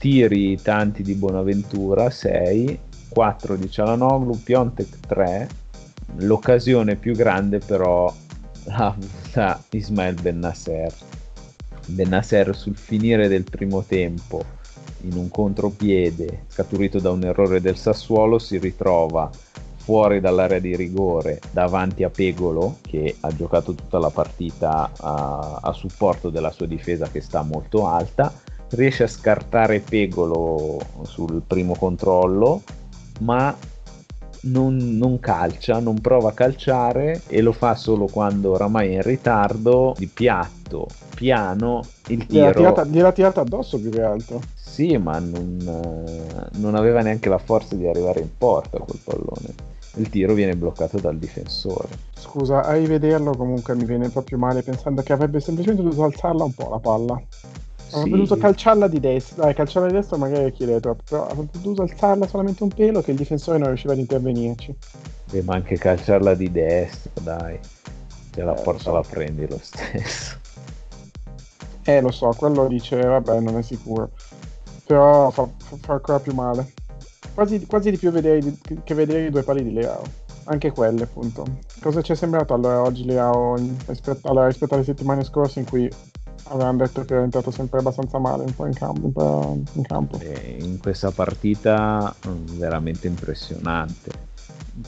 Tiri 0.00 0.58
tanti 0.62 1.02
di 1.02 1.12
Bonaventura, 1.12 2.08
6, 2.08 2.78
4 3.10 3.56
di 3.56 3.70
Cialanoglu, 3.70 4.42
Piontek 4.42 4.98
3. 5.00 5.48
L'occasione 6.20 6.96
più 6.96 7.14
grande 7.14 7.58
però 7.58 8.10
l'ha 8.64 8.86
avuta 8.86 9.62
Ismail 9.68 10.18
Bennasser. 10.18 10.90
Bennasser 11.84 12.56
sul 12.56 12.78
finire 12.78 13.28
del 13.28 13.44
primo 13.44 13.82
tempo 13.82 14.42
in 15.02 15.18
un 15.18 15.28
contropiede 15.28 16.44
scaturito 16.48 16.98
da 16.98 17.10
un 17.10 17.24
errore 17.24 17.60
del 17.60 17.76
Sassuolo 17.76 18.38
si 18.38 18.56
ritrova 18.56 19.30
fuori 19.76 20.20
dall'area 20.20 20.60
di 20.60 20.76
rigore 20.76 21.40
davanti 21.50 22.04
a 22.04 22.10
Pegolo 22.10 22.78
che 22.80 23.16
ha 23.20 23.34
giocato 23.36 23.74
tutta 23.74 23.98
la 23.98 24.10
partita 24.10 24.90
a, 24.96 25.58
a 25.60 25.72
supporto 25.74 26.30
della 26.30 26.52
sua 26.52 26.66
difesa 26.66 27.10
che 27.10 27.20
sta 27.20 27.42
molto 27.42 27.86
alta 27.86 28.32
riesce 28.70 29.04
a 29.04 29.08
scartare 29.08 29.80
Pegolo 29.80 30.78
sul 31.02 31.42
primo 31.46 31.74
controllo 31.74 32.62
ma 33.20 33.54
non, 34.42 34.76
non, 34.96 35.20
calcia, 35.20 35.80
non 35.80 36.00
prova 36.00 36.30
a 36.30 36.32
calciare 36.32 37.22
e 37.26 37.42
lo 37.42 37.52
fa 37.52 37.74
solo 37.74 38.06
quando 38.06 38.52
oramai 38.52 38.90
è 38.90 38.94
in 38.94 39.02
ritardo, 39.02 39.94
di 39.98 40.06
piatto, 40.06 40.86
piano, 41.14 41.82
il 42.08 42.26
tiro... 42.26 42.40
Gliela 42.40 42.52
tirata, 42.52 42.84
gliela 42.84 43.12
tirata 43.12 43.40
addosso 43.42 43.78
più 43.78 43.90
che 43.90 44.02
altro. 44.02 44.40
Sì, 44.54 44.96
ma 44.96 45.18
non, 45.18 45.58
eh, 45.60 46.58
non 46.58 46.74
aveva 46.74 47.02
neanche 47.02 47.28
la 47.28 47.38
forza 47.38 47.74
di 47.74 47.86
arrivare 47.86 48.20
in 48.20 48.36
porta 48.36 48.78
quel 48.78 49.00
pallone. 49.02 49.54
Il 49.96 50.08
tiro 50.08 50.32
viene 50.34 50.54
bloccato 50.54 50.98
dal 50.98 51.18
difensore. 51.18 51.88
Scusa, 52.14 52.64
a 52.64 52.72
rivederlo 52.74 53.32
comunque 53.36 53.74
mi 53.74 53.84
viene 53.84 54.08
proprio 54.08 54.38
male 54.38 54.62
pensando 54.62 55.02
che 55.02 55.12
avrebbe 55.12 55.40
semplicemente 55.40 55.82
dovuto 55.82 56.04
alzarla 56.04 56.44
un 56.44 56.54
po' 56.54 56.70
la 56.70 56.78
palla. 56.78 57.20
Avrebbe 57.92 58.26
sì. 58.26 58.36
calciarla 58.36 58.88
di 58.88 59.00
destra, 59.00 59.44
dai, 59.44 59.54
calciarla 59.54 59.88
di 59.88 59.94
destra 59.94 60.16
magari 60.16 60.52
chiede 60.52 60.80
troppo, 60.80 61.02
però 61.08 61.26
avrebbe 61.26 61.58
dovuto 61.60 61.82
alzarla 61.82 62.26
solamente 62.26 62.62
un 62.62 62.70
pelo 62.70 63.00
che 63.00 63.10
il 63.10 63.16
difensore 63.16 63.58
non 63.58 63.68
riusciva 63.68 63.92
ad 63.92 63.98
intervenirci. 63.98 64.76
Beh, 65.30 65.42
ma 65.42 65.54
anche 65.54 65.76
calciarla 65.76 66.34
di 66.34 66.50
destra, 66.50 67.10
dai. 67.20 67.58
Se 68.32 68.42
la 68.42 68.54
eh, 68.54 68.62
forza 68.62 68.84
so. 68.84 68.92
la 68.92 69.02
prendi 69.02 69.46
lo 69.48 69.58
stesso. 69.60 70.38
Eh, 71.84 72.00
lo 72.00 72.10
so, 72.10 72.32
quello 72.36 72.68
dice, 72.68 73.00
vabbè, 73.00 73.40
non 73.40 73.58
è 73.58 73.62
sicuro. 73.62 74.10
Però 74.86 75.30
fa, 75.30 75.48
fa, 75.56 75.76
fa 75.80 75.92
ancora 75.94 76.20
più 76.20 76.32
male. 76.34 76.72
Quasi, 77.34 77.66
quasi 77.66 77.90
di 77.90 77.96
più 77.96 78.10
vedere, 78.10 78.40
che 78.84 78.94
vedere 78.94 79.26
i 79.26 79.30
due 79.30 79.42
pali 79.42 79.64
di 79.64 79.72
Leao. 79.72 80.02
Anche 80.44 80.70
quelle, 80.72 81.04
appunto. 81.04 81.44
Cosa 81.80 82.02
ci 82.02 82.12
è 82.12 82.14
sembrato 82.14 82.54
allora 82.54 82.82
oggi 82.82 83.04
Leao 83.04 83.56
rispetto, 83.86 84.28
allora, 84.28 84.46
rispetto 84.46 84.74
alle 84.74 84.84
settimane 84.84 85.24
scorse 85.24 85.60
in 85.60 85.66
cui 85.66 85.90
avevano 86.50 86.78
detto 86.78 87.04
che 87.04 87.16
è 87.16 87.20
entrato 87.20 87.50
sempre 87.50 87.78
abbastanza 87.78 88.18
male 88.18 88.44
un 88.44 88.54
po' 88.54 88.66
in 88.66 88.74
campo. 88.74 89.62
In, 89.72 89.82
campo. 89.82 90.18
in 90.22 90.78
questa 90.80 91.10
partita 91.10 92.14
mm, 92.26 92.58
veramente 92.58 93.06
impressionante 93.06 94.28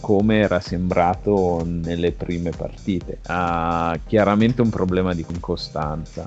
come 0.01 0.39
era 0.39 0.61
sembrato 0.61 1.63
nelle 1.65 2.13
prime 2.13 2.51
partite. 2.51 3.19
Ha 3.27 3.99
chiaramente 4.07 4.63
un 4.63 4.71
problema 4.71 5.15
di 5.15 5.25
incostanza, 5.29 6.25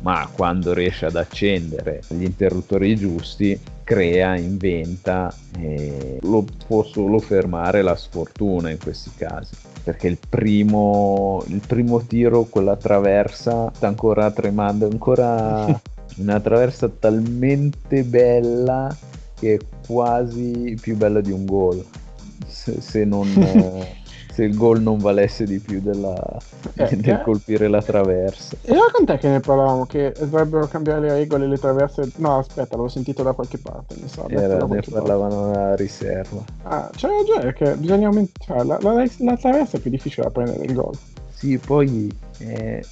ma 0.00 0.28
quando 0.32 0.72
riesce 0.72 1.06
ad 1.06 1.16
accendere 1.16 2.02
gli 2.08 2.22
interruttori 2.22 2.96
giusti, 2.96 3.58
crea, 3.82 4.36
inventa 4.36 5.34
e 5.58 6.18
lo 6.22 6.44
può 6.66 6.84
solo 6.84 7.18
fermare 7.18 7.82
la 7.82 7.96
sfortuna 7.96 8.70
in 8.70 8.78
questi 8.78 9.10
casi. 9.16 9.54
Perché 9.82 10.08
il 10.08 10.18
primo, 10.28 11.42
il 11.48 11.62
primo 11.66 12.02
tiro, 12.02 12.44
quella 12.44 12.76
traversa, 12.76 13.72
sta 13.74 13.86
ancora 13.86 14.30
tremando, 14.30 14.86
ancora 14.86 15.64
una 16.18 16.40
traversa 16.40 16.88
talmente 16.88 18.02
bella 18.04 18.94
che 19.38 19.54
è 19.54 19.58
quasi 19.86 20.76
più 20.80 20.96
bella 20.96 21.20
di 21.20 21.30
un 21.32 21.46
gol, 21.46 21.84
se, 22.46 22.80
se 22.80 23.04
non... 23.04 23.26
se 24.38 24.44
il 24.44 24.54
gol 24.54 24.80
non 24.80 24.98
valesse 24.98 25.44
di 25.44 25.58
più 25.58 25.80
della, 25.80 26.14
eh, 26.74 26.94
del 26.96 27.14
eh. 27.14 27.22
colpire 27.22 27.66
la 27.66 27.82
traversa. 27.82 28.56
E 28.62 28.70
allora 28.70 28.92
quant'è 28.92 29.18
che 29.18 29.28
ne 29.28 29.40
parlavamo? 29.40 29.84
Che 29.84 30.14
dovrebbero 30.16 30.68
cambiare 30.68 31.00
le 31.00 31.12
regole 31.14 31.48
le 31.48 31.58
traverse? 31.58 32.12
No, 32.16 32.38
aspetta, 32.38 32.68
l'avevo 32.70 32.86
sentito 32.86 33.24
da 33.24 33.32
qualche 33.32 33.58
parte. 33.58 33.96
Mi 34.00 34.08
sa, 34.08 34.26
Era, 34.28 34.64
ne 34.64 34.80
parlavano 34.88 35.50
a 35.50 35.74
riserva. 35.74 36.44
Ah, 36.62 36.88
c'è 36.94 37.08
ragione, 37.08 37.52
perché 37.52 37.74
bisogna 37.74 38.06
aumentare. 38.06 38.64
La, 38.64 38.78
la, 38.80 39.10
la, 39.18 39.36
traversa 39.36 39.76
è 39.76 39.80
più 39.80 39.90
difficile 39.90 40.26
da 40.26 40.30
prendere 40.30 40.64
il 40.64 40.72
gol. 40.72 40.96
Sì, 41.30 41.58
poi 41.58 42.08
eh, 42.38 42.84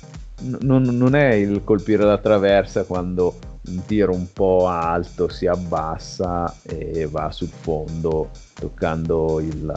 non, 0.62 0.82
non 0.82 1.14
è 1.14 1.32
il 1.34 1.62
colpire 1.62 2.02
la 2.02 2.18
traversa 2.18 2.82
quando 2.82 3.34
un 3.68 3.84
tiro 3.84 4.12
un 4.12 4.32
po' 4.32 4.66
alto 4.66 5.28
si 5.28 5.46
abbassa 5.46 6.52
e 6.62 7.06
va 7.06 7.30
sul 7.30 7.48
fondo 7.48 8.30
toccando 8.54 9.40
il 9.40 9.72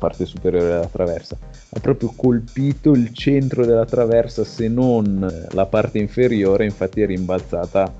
parte 0.00 0.24
superiore 0.24 0.66
della 0.66 0.86
traversa, 0.86 1.36
ha 1.68 1.80
proprio 1.80 2.12
colpito 2.16 2.92
il 2.92 3.12
centro 3.12 3.66
della 3.66 3.84
traversa 3.84 4.42
se 4.42 4.66
non 4.68 5.46
la 5.50 5.66
parte 5.66 5.98
inferiore, 5.98 6.64
infatti 6.64 7.02
è 7.02 7.06
rimbalzata 7.06 7.92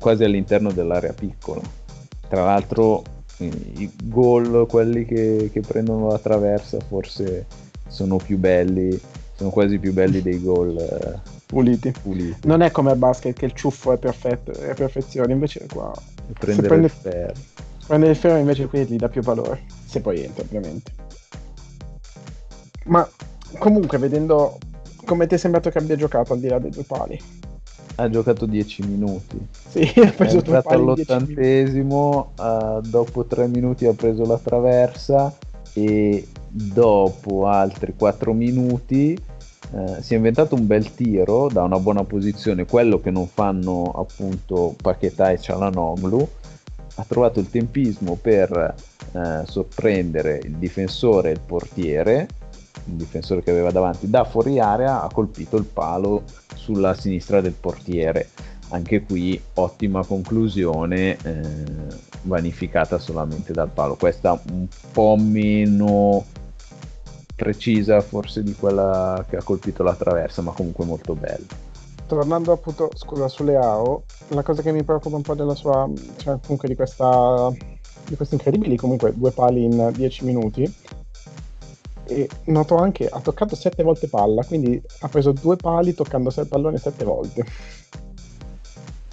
quasi 0.00 0.24
all'interno 0.24 0.72
dell'area 0.72 1.12
piccola. 1.12 1.60
Tra 2.28 2.44
l'altro 2.44 3.04
i 3.38 3.90
gol, 4.04 4.66
quelli 4.66 5.04
che, 5.04 5.50
che 5.52 5.60
prendono 5.60 6.08
la 6.08 6.18
traversa, 6.18 6.78
forse 6.80 7.46
sono 7.88 8.16
più 8.16 8.38
belli, 8.38 8.98
sono 9.36 9.50
quasi 9.50 9.78
più 9.78 9.92
belli 9.92 10.22
dei 10.22 10.40
gol 10.40 10.78
eh, 10.78 11.20
puliti. 11.46 11.92
puliti. 12.02 12.46
Non 12.46 12.62
è 12.62 12.70
come 12.70 12.92
a 12.92 12.96
basket 12.96 13.36
che 13.36 13.44
il 13.44 13.52
ciuffo 13.52 13.92
è 13.92 13.98
perfetto, 13.98 14.52
è 14.52 14.74
perfezione, 14.74 15.32
invece 15.32 15.66
qua... 15.72 15.92
Prendere 16.38 16.68
prende, 16.68 16.86
il 16.86 16.92
ferro. 16.92 17.34
Prendere 17.86 18.12
il 18.12 18.16
ferro 18.16 18.38
invece 18.38 18.66
qui 18.66 18.84
gli 18.86 18.96
dà 18.96 19.08
più 19.08 19.20
valore, 19.20 19.62
se 19.84 20.00
poi 20.00 20.22
entra 20.22 20.42
ovviamente. 20.42 21.03
Ma 22.84 23.08
comunque, 23.58 23.98
vedendo 23.98 24.58
come 25.04 25.26
ti 25.26 25.34
è 25.34 25.38
sembrato 25.38 25.70
che 25.70 25.78
abbia 25.78 25.96
giocato 25.96 26.32
al 26.32 26.40
di 26.40 26.48
là 26.48 26.58
dei 26.58 26.70
due 26.70 26.84
pali? 26.84 27.20
Ha 27.96 28.10
giocato 28.10 28.46
10 28.46 28.86
minuti. 28.86 29.46
Sì, 29.68 29.82
ha 30.00 30.10
preso 30.10 30.40
due 30.40 30.60
pali 30.62 30.80
all'ottantesimo, 30.80 32.32
uh, 32.36 32.80
dopo 32.80 33.24
3 33.24 33.46
minuti 33.48 33.86
ha 33.86 33.92
preso 33.92 34.24
la 34.24 34.38
traversa 34.38 35.32
e 35.72 36.26
dopo 36.48 37.46
altri 37.46 37.94
4 37.96 38.32
minuti 38.32 39.18
uh, 39.72 40.00
si 40.00 40.14
è 40.14 40.16
inventato 40.16 40.54
un 40.54 40.66
bel 40.66 40.94
tiro 40.94 41.48
da 41.48 41.62
una 41.62 41.78
buona 41.78 42.04
posizione, 42.04 42.66
quello 42.66 43.00
che 43.00 43.10
non 43.10 43.28
fanno 43.28 43.92
appunto 43.92 44.74
Paquetà 44.80 45.30
e 45.30 45.38
Cialanoglu. 45.38 46.28
Ha 46.96 47.04
trovato 47.08 47.40
il 47.40 47.50
tempismo 47.50 48.16
per 48.20 48.74
uh, 49.12 49.44
sorprendere 49.44 50.40
il 50.44 50.54
difensore 50.54 51.30
e 51.30 51.32
il 51.32 51.40
portiere 51.44 52.28
il 52.86 52.94
difensore 52.94 53.42
che 53.42 53.50
aveva 53.50 53.70
davanti, 53.70 54.08
da 54.08 54.24
fuori 54.24 54.58
area 54.58 55.02
ha 55.02 55.10
colpito 55.12 55.56
il 55.56 55.64
palo 55.64 56.24
sulla 56.54 56.94
sinistra 56.94 57.40
del 57.40 57.52
portiere. 57.52 58.30
Anche 58.70 59.02
qui 59.02 59.40
ottima 59.54 60.04
conclusione, 60.04 61.16
eh, 61.22 61.40
vanificata 62.22 62.98
solamente 62.98 63.52
dal 63.52 63.68
palo. 63.68 63.94
Questa 63.94 64.40
un 64.50 64.66
po' 64.92 65.16
meno 65.18 66.24
precisa 67.34 68.00
forse 68.00 68.42
di 68.42 68.54
quella 68.54 69.24
che 69.28 69.36
ha 69.36 69.42
colpito 69.42 69.82
la 69.82 69.94
traversa, 69.94 70.42
ma 70.42 70.52
comunque 70.52 70.84
molto 70.84 71.14
bella. 71.14 71.72
Tornando 72.06 72.52
appunto, 72.52 72.90
scusa, 72.94 73.28
sulle 73.28 73.56
AO, 73.56 74.04
la 74.28 74.42
cosa 74.42 74.62
che 74.62 74.72
mi 74.72 74.82
preoccupa 74.82 75.16
un 75.16 75.22
po' 75.22 75.34
della 75.34 75.54
sua, 75.54 75.88
cioè 76.16 76.38
comunque 76.42 76.68
di 76.68 76.76
questa, 76.76 77.50
di 78.06 78.14
questi 78.14 78.34
incredibili 78.34 78.76
comunque 78.76 79.12
due 79.14 79.30
pali 79.30 79.64
in 79.64 79.90
10 79.92 80.24
minuti, 80.24 80.72
e 82.06 82.28
noto 82.44 82.76
anche 82.76 83.08
ha 83.08 83.20
toccato 83.20 83.56
sette 83.56 83.82
volte 83.82 84.08
palla, 84.08 84.44
quindi 84.44 84.80
ha 85.00 85.08
preso 85.08 85.32
due 85.32 85.56
pali 85.56 85.94
toccando 85.94 86.32
il 86.34 86.46
pallone 86.46 86.78
sette 86.78 87.04
volte. 87.04 87.44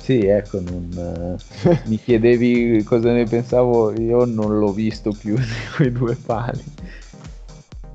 Sì, 0.02 0.26
ecco, 0.26 0.60
non, 0.60 1.38
eh, 1.64 1.80
mi 1.86 1.98
chiedevi 1.98 2.84
cosa 2.84 3.12
ne 3.12 3.26
pensavo, 3.26 3.92
io 3.92 4.26
non 4.26 4.58
l'ho 4.58 4.74
visto 4.74 5.12
più 5.12 5.36
di 5.36 5.44
quei 5.76 5.92
due 5.92 6.16
pali. 6.16 6.64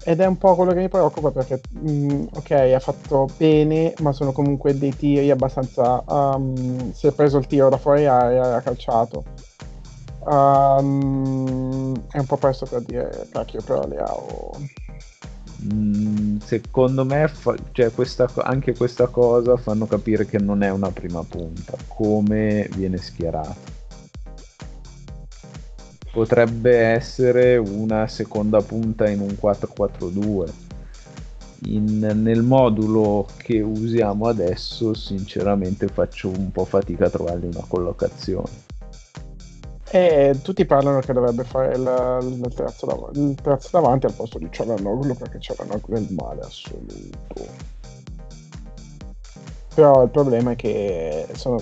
Ed 0.04 0.20
è 0.20 0.26
un 0.26 0.38
po' 0.38 0.54
quello 0.54 0.72
che 0.72 0.78
mi 0.78 0.88
preoccupa 0.88 1.32
perché, 1.32 1.60
mh, 1.68 1.90
mm, 1.90 2.26
ok, 2.34 2.50
ha 2.52 2.78
fatto 2.78 3.26
bene, 3.36 3.92
ma 4.02 4.12
sono 4.12 4.30
comunque 4.30 4.78
dei 4.78 4.94
tiri 4.94 5.32
abbastanza... 5.32 6.04
Um, 6.06 6.92
si 6.92 7.08
è 7.08 7.12
preso 7.12 7.38
il 7.38 7.48
tiro 7.48 7.68
da 7.68 7.76
fuori 7.76 8.06
aria 8.06 8.44
e 8.44 8.54
ha 8.54 8.60
calciato. 8.60 9.24
Um, 10.26 11.94
è 12.10 12.18
un 12.18 12.26
po' 12.26 12.36
presto 12.36 12.66
per 12.66 12.82
dire, 12.82 13.28
cacchio, 13.30 13.62
però 13.62 13.86
le 13.86 14.00
ho 14.00 14.50
Mm, 15.72 16.38
secondo 16.38 17.04
me 17.04 17.28
fa, 17.28 17.56
cioè 17.72 17.90
questa, 17.90 18.30
anche 18.42 18.76
questa 18.76 19.06
cosa 19.06 19.56
fanno 19.56 19.86
capire 19.86 20.26
che 20.26 20.38
non 20.38 20.62
è 20.62 20.70
una 20.70 20.90
prima 20.90 21.22
punta 21.22 21.74
come 21.88 22.68
viene 22.76 22.98
schierato. 22.98 23.74
Potrebbe 26.12 26.78
essere 26.78 27.56
una 27.56 28.06
seconda 28.06 28.60
punta 28.62 29.08
in 29.08 29.20
un 29.20 29.36
4-4-2 29.40 30.50
in, 31.64 31.98
nel 31.98 32.42
modulo 32.42 33.26
che 33.36 33.60
usiamo 33.60 34.26
adesso 34.26 34.94
sinceramente 34.94 35.88
faccio 35.88 36.28
un 36.28 36.52
po' 36.52 36.64
fatica 36.64 37.06
a 37.06 37.10
trovargli 37.10 37.46
una 37.46 37.64
collocazione 37.66 38.65
e 39.90 40.38
tutti 40.42 40.64
parlano 40.64 40.98
che 41.00 41.12
dovrebbe 41.12 41.44
fare 41.44 41.74
il, 41.76 42.40
il, 42.42 42.54
terzo, 42.54 42.86
dav- 42.86 43.16
il 43.16 43.34
terzo, 43.40 43.68
davanti 43.70 44.06
al 44.06 44.14
posto 44.14 44.38
di 44.38 44.48
Cialanoglu 44.50 45.14
perché 45.14 45.38
Cialanoglu 45.38 45.94
è 45.94 45.98
il 45.98 46.12
male 46.12 46.40
assoluto. 46.40 47.74
Però 49.74 50.02
il 50.02 50.08
problema 50.08 50.52
è 50.52 50.56
che 50.56 51.26
sono, 51.34 51.60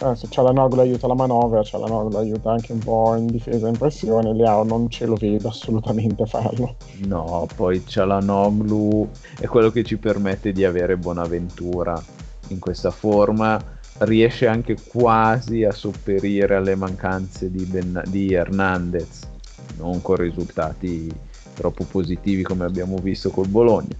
adesso 0.00 0.28
Cialanoglu 0.28 0.80
aiuta 0.80 1.06
la 1.08 1.14
manovra, 1.14 1.62
Cialanoglu 1.62 2.16
aiuta 2.16 2.52
anche 2.52 2.72
un 2.72 2.78
po' 2.78 3.14
in 3.16 3.26
difesa 3.26 3.68
in 3.68 3.76
pressione, 3.76 4.34
Leao 4.34 4.62
non 4.62 4.88
ce 4.88 5.06
lo 5.06 5.16
vedo 5.16 5.48
assolutamente 5.48 6.26
farlo. 6.26 6.76
No, 7.06 7.48
poi 7.56 7.84
Cialanoglu 7.84 9.08
è 9.40 9.46
quello 9.46 9.70
che 9.70 9.82
ci 9.82 9.96
permette 9.96 10.52
di 10.52 10.64
avere 10.64 10.96
Bonaventura 10.96 12.00
in 12.48 12.58
questa 12.60 12.90
forma 12.90 13.58
riesce 13.98 14.46
anche 14.46 14.76
quasi 14.86 15.64
a 15.64 15.72
sopperire 15.72 16.56
alle 16.56 16.74
mancanze 16.74 17.50
di, 17.50 17.64
ben, 17.64 18.02
di 18.06 18.32
Hernandez, 18.32 19.28
non 19.76 20.00
con 20.02 20.16
risultati 20.16 21.12
troppo 21.54 21.84
positivi 21.84 22.42
come 22.42 22.64
abbiamo 22.64 22.96
visto 22.98 23.30
col 23.30 23.48
Bologna, 23.48 23.96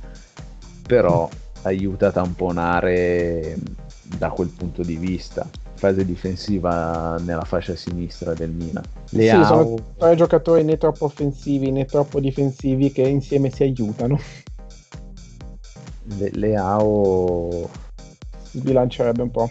però 0.86 1.28
aiuta 1.62 2.08
a 2.08 2.12
tamponare 2.12 3.56
da 4.16 4.30
quel 4.30 4.48
punto 4.48 4.82
di 4.82 4.96
vista. 4.96 5.48
Fase 5.74 6.04
difensiva 6.04 7.18
nella 7.20 7.44
fascia 7.44 7.76
sinistra 7.76 8.34
del 8.34 8.50
Milan. 8.50 8.82
Le 9.10 9.28
sì, 9.28 9.44
sono 9.44 9.76
tre 9.96 10.16
giocatori 10.16 10.64
né 10.64 10.76
troppo 10.76 11.04
offensivi 11.04 11.70
né 11.70 11.84
troppo 11.84 12.18
difensivi 12.18 12.90
che 12.90 13.02
insieme 13.02 13.50
si 13.50 13.62
aiutano. 13.62 14.18
Le, 16.16 16.30
Leao 16.32 17.68
si 18.42 18.60
bilancerebbe 18.60 19.22
un 19.22 19.30
po'. 19.30 19.48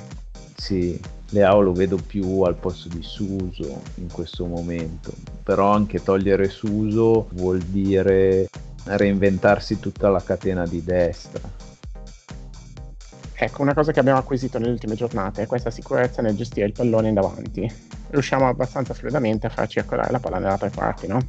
Sì, 0.58 1.00
Leao 1.30 1.62
lo 1.62 1.72
vedo 1.72 1.98
più 1.98 2.42
al 2.42 2.56
posto 2.56 2.90
di 2.90 3.04
Suso 3.04 3.82
in 3.96 4.12
questo 4.12 4.46
momento, 4.46 5.14
però 5.44 5.72
anche 5.72 6.02
togliere 6.02 6.50
Suso 6.50 7.28
vuol 7.34 7.60
dire 7.60 8.50
reinventarsi 8.84 9.80
tutta 9.80 10.10
la 10.10 10.22
catena 10.22 10.66
di 10.66 10.84
destra. 10.84 11.42
Ecco, 13.40 13.62
una 13.62 13.76
cosa 13.76 13.92
che 13.92 14.00
abbiamo 14.00 14.18
acquisito 14.18 14.58
nelle 14.58 14.72
ultime 14.72 14.96
giornate 14.96 15.44
è 15.44 15.48
questa 15.48 15.70
sicurezza 15.70 16.24
nel 16.24 16.36
gestire 16.36 16.66
il 16.66 16.74
pallone 16.74 17.10
in 17.10 17.14
davanti. 17.14 17.72
Riusciamo 18.10 18.48
abbastanza 18.48 18.96
fluidamente 18.96 19.46
a 19.46 19.51
far 19.51 19.68
circolare 19.68 20.12
la 20.12 20.20
palla 20.20 20.40
nella 20.40 20.58
tre 20.58 20.72
quarti, 20.74 21.05
no? 21.05 21.20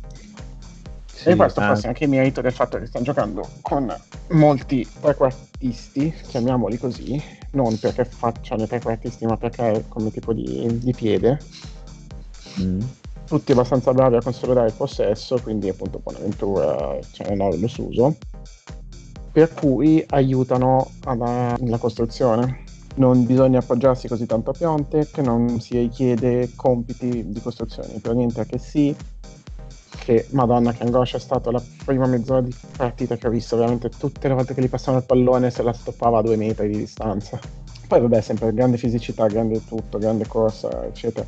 Sì, 1.19 1.31
e 1.31 1.35
questo 1.35 1.61
forse 1.61 1.87
è 1.87 1.89
anche 1.89 2.05
il 2.05 2.11
merito 2.11 2.41
del 2.41 2.53
fatto 2.53 2.79
che 2.79 2.87
stanno 2.87 3.05
giocando 3.05 3.45
con 3.61 3.93
molti 4.29 4.89
trequartisti, 5.01 6.15
chiamiamoli 6.29 6.79
così, 6.79 7.21
non 7.53 7.77
perché 7.77 8.05
facciano 8.05 8.63
i 8.63 8.69
trequartisti, 8.69 9.27
ma 9.27 9.37
perché 9.37 9.85
come 9.89 10.13
tipo 10.13 10.33
di, 10.33 10.79
di 10.79 10.93
piede. 10.93 11.41
Mm. 12.61 12.81
Tutti 13.27 13.51
abbastanza 13.51 13.93
bravi 13.93 14.15
a 14.15 14.23
consolidare 14.23 14.69
il 14.69 14.75
possesso, 14.75 15.41
quindi 15.43 15.69
appunto 15.69 15.99
Bonaventura, 15.99 16.97
cioè 17.11 17.35
lo 17.35 17.67
Suso, 17.67 18.15
per 19.33 19.53
cui 19.53 20.05
aiutano 20.11 20.89
alla, 21.03 21.57
alla 21.61 21.79
costruzione 21.79 22.63
non 22.95 23.25
bisogna 23.27 23.59
appoggiarsi 23.59 24.07
così 24.07 24.25
tanto 24.25 24.51
a 24.51 24.53
Piontek, 24.53 25.19
non 25.19 25.61
si 25.61 25.79
richiede 25.79 26.53
compiti 26.55 27.29
di 27.29 27.41
costruzione, 27.41 27.99
per 28.01 28.15
niente 28.15 28.47
che 28.47 28.59
sì, 28.59 28.95
che 30.09 30.27
madonna 30.31 30.73
che 30.73 30.85
angoscia 30.85 31.19
è 31.19 31.21
stata 31.21 31.51
la 31.51 31.63
prima 31.85 32.07
mezz'ora 32.07 32.41
di 32.41 32.55
partita 32.75 33.17
che 33.17 33.27
ho 33.27 33.31
visto 33.31 33.59
veramente 33.59 33.91
tutte 33.91 34.27
le 34.27 34.33
volte 34.33 34.55
che 34.55 34.63
gli 34.63 34.69
passavano 34.71 35.01
il 35.01 35.05
pallone 35.05 35.51
se 35.51 35.63
la 35.63 35.75
stoppava 35.75 36.21
a 36.21 36.23
due 36.23 36.37
metri 36.37 36.69
di 36.69 36.79
distanza. 36.79 37.39
Poi 37.87 38.01
vabbè 38.01 38.23
sempre 38.23 38.55
grande 38.55 38.79
fisicità 38.79 39.27
grande 39.27 39.63
tutto 39.67 39.99
grande 39.99 40.27
corsa 40.27 40.87
eccetera. 40.87 41.27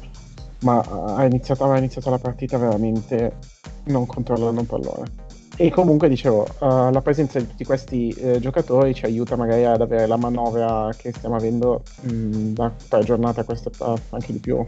Ma 0.61 0.81
ha 0.81 1.25
iniziato, 1.27 1.65
aveva 1.65 1.77
iniziato 1.77 2.09
la 2.09 2.19
partita 2.19 2.57
veramente 2.57 3.37
non 3.85 4.07
controllando 4.07 4.61
un 4.61 4.67
pallone. 4.67 5.11
E 5.57 5.71
comunque 5.71 6.09
dicevo 6.09 6.47
uh, 6.61 6.91
la 6.91 7.03
presenza 7.03 7.39
di 7.39 7.49
tutti 7.49 7.65
questi 7.65 8.09
eh, 8.13 8.41
giocatori 8.41 8.95
ci 8.95 9.05
aiuta 9.05 9.37
magari 9.37 9.67
ad 9.67 9.83
avere 9.83 10.07
la 10.07 10.17
manovra 10.17 10.89
che 10.97 11.13
stiamo 11.13 11.37
avendo 11.37 11.83
mh, 12.01 12.13
mm, 12.13 12.55
da 12.55 12.73
tre 12.89 13.05
giornate 13.05 13.41
a 13.41 13.45
questa 13.45 13.71
anche 14.09 14.33
di 14.33 14.39
più 14.39 14.65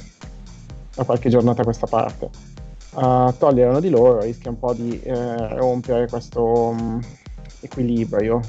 da 0.95 1.05
qualche 1.05 1.31
giornata 1.31 1.63
a 1.63 1.65
questa 1.65 1.87
parte 1.87 2.52
a 2.95 3.33
togliere 3.37 3.71
uno 3.71 3.81
di 3.81 3.89
loro 3.89 4.21
rischia 4.21 4.51
un 4.51 4.59
po' 4.59 4.75
di 4.75 5.01
eh, 5.01 5.55
rompere 5.57 6.09
questo 6.09 6.43
um, 6.43 7.01
equilibrio. 7.61 8.41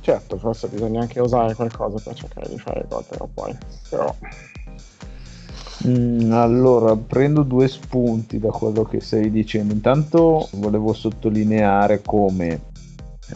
Certo, 0.00 0.36
forse 0.38 0.68
bisogna 0.68 1.00
anche 1.00 1.20
usare 1.20 1.54
qualcosa 1.54 1.98
per 2.02 2.14
cercare 2.14 2.48
di 2.48 2.58
fare 2.58 2.84
gol 2.88 3.04
però 3.08 3.28
poi. 3.32 3.56
Però... 3.88 4.14
Mm, 5.86 6.32
allora, 6.32 6.96
prendo 6.96 7.42
due 7.42 7.68
spunti 7.68 8.38
da 8.38 8.50
quello 8.50 8.84
che 8.84 9.00
stai 9.00 9.30
dicendo. 9.30 9.72
Intanto 9.72 10.48
volevo 10.52 10.92
sottolineare 10.92 12.02
come 12.02 12.74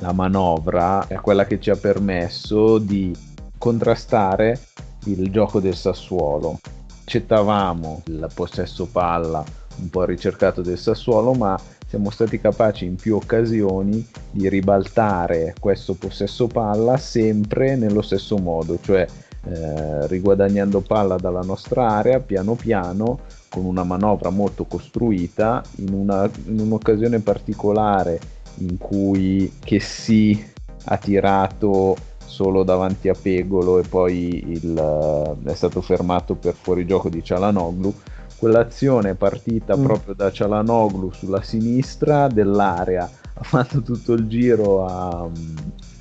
la 0.01 0.13
manovra 0.13 1.07
è 1.09 1.15
quella 1.17 1.45
che 1.45 1.59
ci 1.59 1.71
ha 1.71 1.77
permesso 1.77 2.79
di 2.79 3.13
contrastare 3.59 4.61
il 5.07 5.31
gioco 5.31 5.59
del 5.59 5.75
Sassuolo. 5.75 6.61
Accettavamo 7.03 8.03
il 8.07 8.29
possesso 8.33 8.87
palla 8.87 9.45
un 9.81 9.91
po' 9.91 10.05
ricercato 10.05 10.63
del 10.63 10.79
Sassuolo, 10.79 11.33
ma 11.33 11.59
siamo 11.87 12.11
stati 12.11 12.41
capaci 12.41 12.85
in 12.85 12.95
più 12.95 13.17
occasioni 13.17 14.07
di 14.31 14.49
ribaltare 14.49 15.55
questo 15.59 15.95
possesso 15.95 16.47
palla 16.47 16.97
sempre 16.97 17.75
nello 17.77 18.03
stesso 18.03 18.37
modo, 18.37 18.79
cioè 18.81 19.07
eh, 19.43 20.07
riguadagnando 20.07 20.81
palla 20.83 21.17
dalla 21.17 21.41
nostra 21.41 21.89
area 21.89 22.21
piano 22.21 22.55
piano 22.55 23.21
con 23.49 23.65
una 23.65 23.85
manovra 23.85 24.31
molto 24.31 24.67
costruita 24.67 25.63
in, 25.77 25.93
una, 25.93 26.31
in 26.45 26.61
un'occasione 26.61 27.21
particolare 27.21 28.21
in 28.59 28.77
cui 28.79 29.53
che 29.59 29.81
si 29.81 30.53
ha 30.85 30.97
tirato 30.97 31.97
solo 32.25 32.63
davanti 32.63 33.09
a 33.09 33.15
Pegolo 33.21 33.81
e 33.81 33.83
poi 33.89 34.53
il, 34.53 35.39
è 35.45 35.55
stato 35.55 35.81
fermato 35.81 36.35
per 36.35 36.55
fuorigioco 36.55 37.09
di 37.09 37.25
Cialanoglu 37.25 37.93
quell'azione 38.41 39.15
partita 39.15 39.77
mm. 39.77 39.85
proprio 39.85 40.15
da 40.15 40.33
Cialanoglu 40.33 41.13
sulla 41.13 41.43
sinistra 41.43 42.27
dell'area, 42.27 43.09
ha 43.35 43.43
fatto 43.45 43.83
tutto 43.83 44.15
il 44.15 44.27
giro, 44.27 44.87
a, 44.87 45.29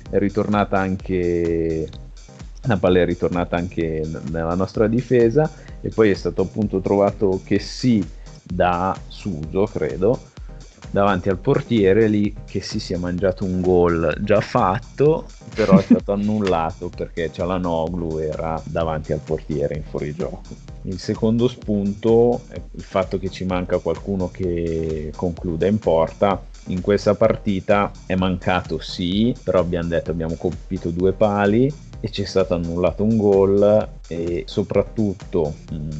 è 0.08 0.18
ritornata 0.18 0.78
anche 0.78 1.88
la 2.64 2.76
palla 2.76 3.00
è 3.00 3.04
ritornata 3.04 3.56
anche 3.56 4.02
nella 4.30 4.54
nostra 4.54 4.86
difesa. 4.86 5.50
E 5.80 5.88
poi 5.88 6.10
è 6.10 6.14
stato 6.14 6.42
appunto 6.42 6.80
trovato 6.80 7.40
che 7.44 7.58
sì 7.58 8.06
da 8.42 8.94
Suso 9.08 9.64
credo 9.64 10.28
davanti 10.90 11.28
al 11.28 11.38
portiere 11.38 12.08
lì 12.08 12.34
che 12.44 12.60
si 12.60 12.80
sia 12.80 12.98
mangiato 12.98 13.44
un 13.44 13.60
gol 13.60 14.16
già 14.22 14.40
fatto 14.40 15.26
però 15.54 15.78
è 15.78 15.82
stato 15.86 16.12
annullato 16.12 16.88
perché 16.88 17.30
Cialanoglu 17.32 18.18
era 18.18 18.60
davanti 18.64 19.12
al 19.12 19.20
portiere 19.20 19.76
in 19.76 19.84
fuorigioco 19.84 20.42
il 20.82 20.98
secondo 20.98 21.48
spunto 21.48 22.42
è 22.48 22.60
il 22.72 22.82
fatto 22.82 23.18
che 23.18 23.28
ci 23.28 23.44
manca 23.44 23.78
qualcuno 23.78 24.30
che 24.30 25.12
concluda 25.14 25.66
in 25.66 25.78
porta. 25.78 26.42
In 26.66 26.80
questa 26.80 27.14
partita 27.14 27.90
è 28.06 28.14
mancato 28.14 28.78
sì 28.78 29.34
però 29.42 29.60
abbiamo 29.60 29.88
detto 29.88 30.10
abbiamo 30.10 30.34
colpito 30.34 30.90
due 30.90 31.12
pali 31.12 31.72
e 32.00 32.10
ci 32.10 32.22
è 32.22 32.24
stato 32.24 32.54
annullato 32.54 33.02
un 33.02 33.16
gol 33.16 33.88
e 34.06 34.44
soprattutto 34.46 35.54
mh, 35.70 35.74
mm, 35.74 35.90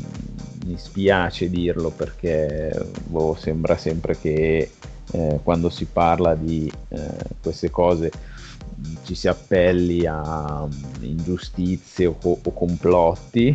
mi 0.67 0.79
spiace 0.79 1.51
dirlo 1.51 1.91
perché 1.91 2.87
boh, 3.07 3.35
sembra 3.39 3.77
sempre 3.77 4.19
che 4.19 4.71
eh, 5.13 5.41
quando 5.43 5.71
si 5.71 5.87
parla 5.87 6.35
di 6.35 6.71
eh, 6.89 6.99
queste 7.43 7.71
cose 7.71 8.11
ci 9.05 9.15
si 9.15 9.29
appelli 9.29 10.07
a 10.07 10.67
mm, 10.67 11.03
ingiustizie 11.05 12.07
o, 12.07 12.17
o 12.23 12.53
complotti, 12.53 13.49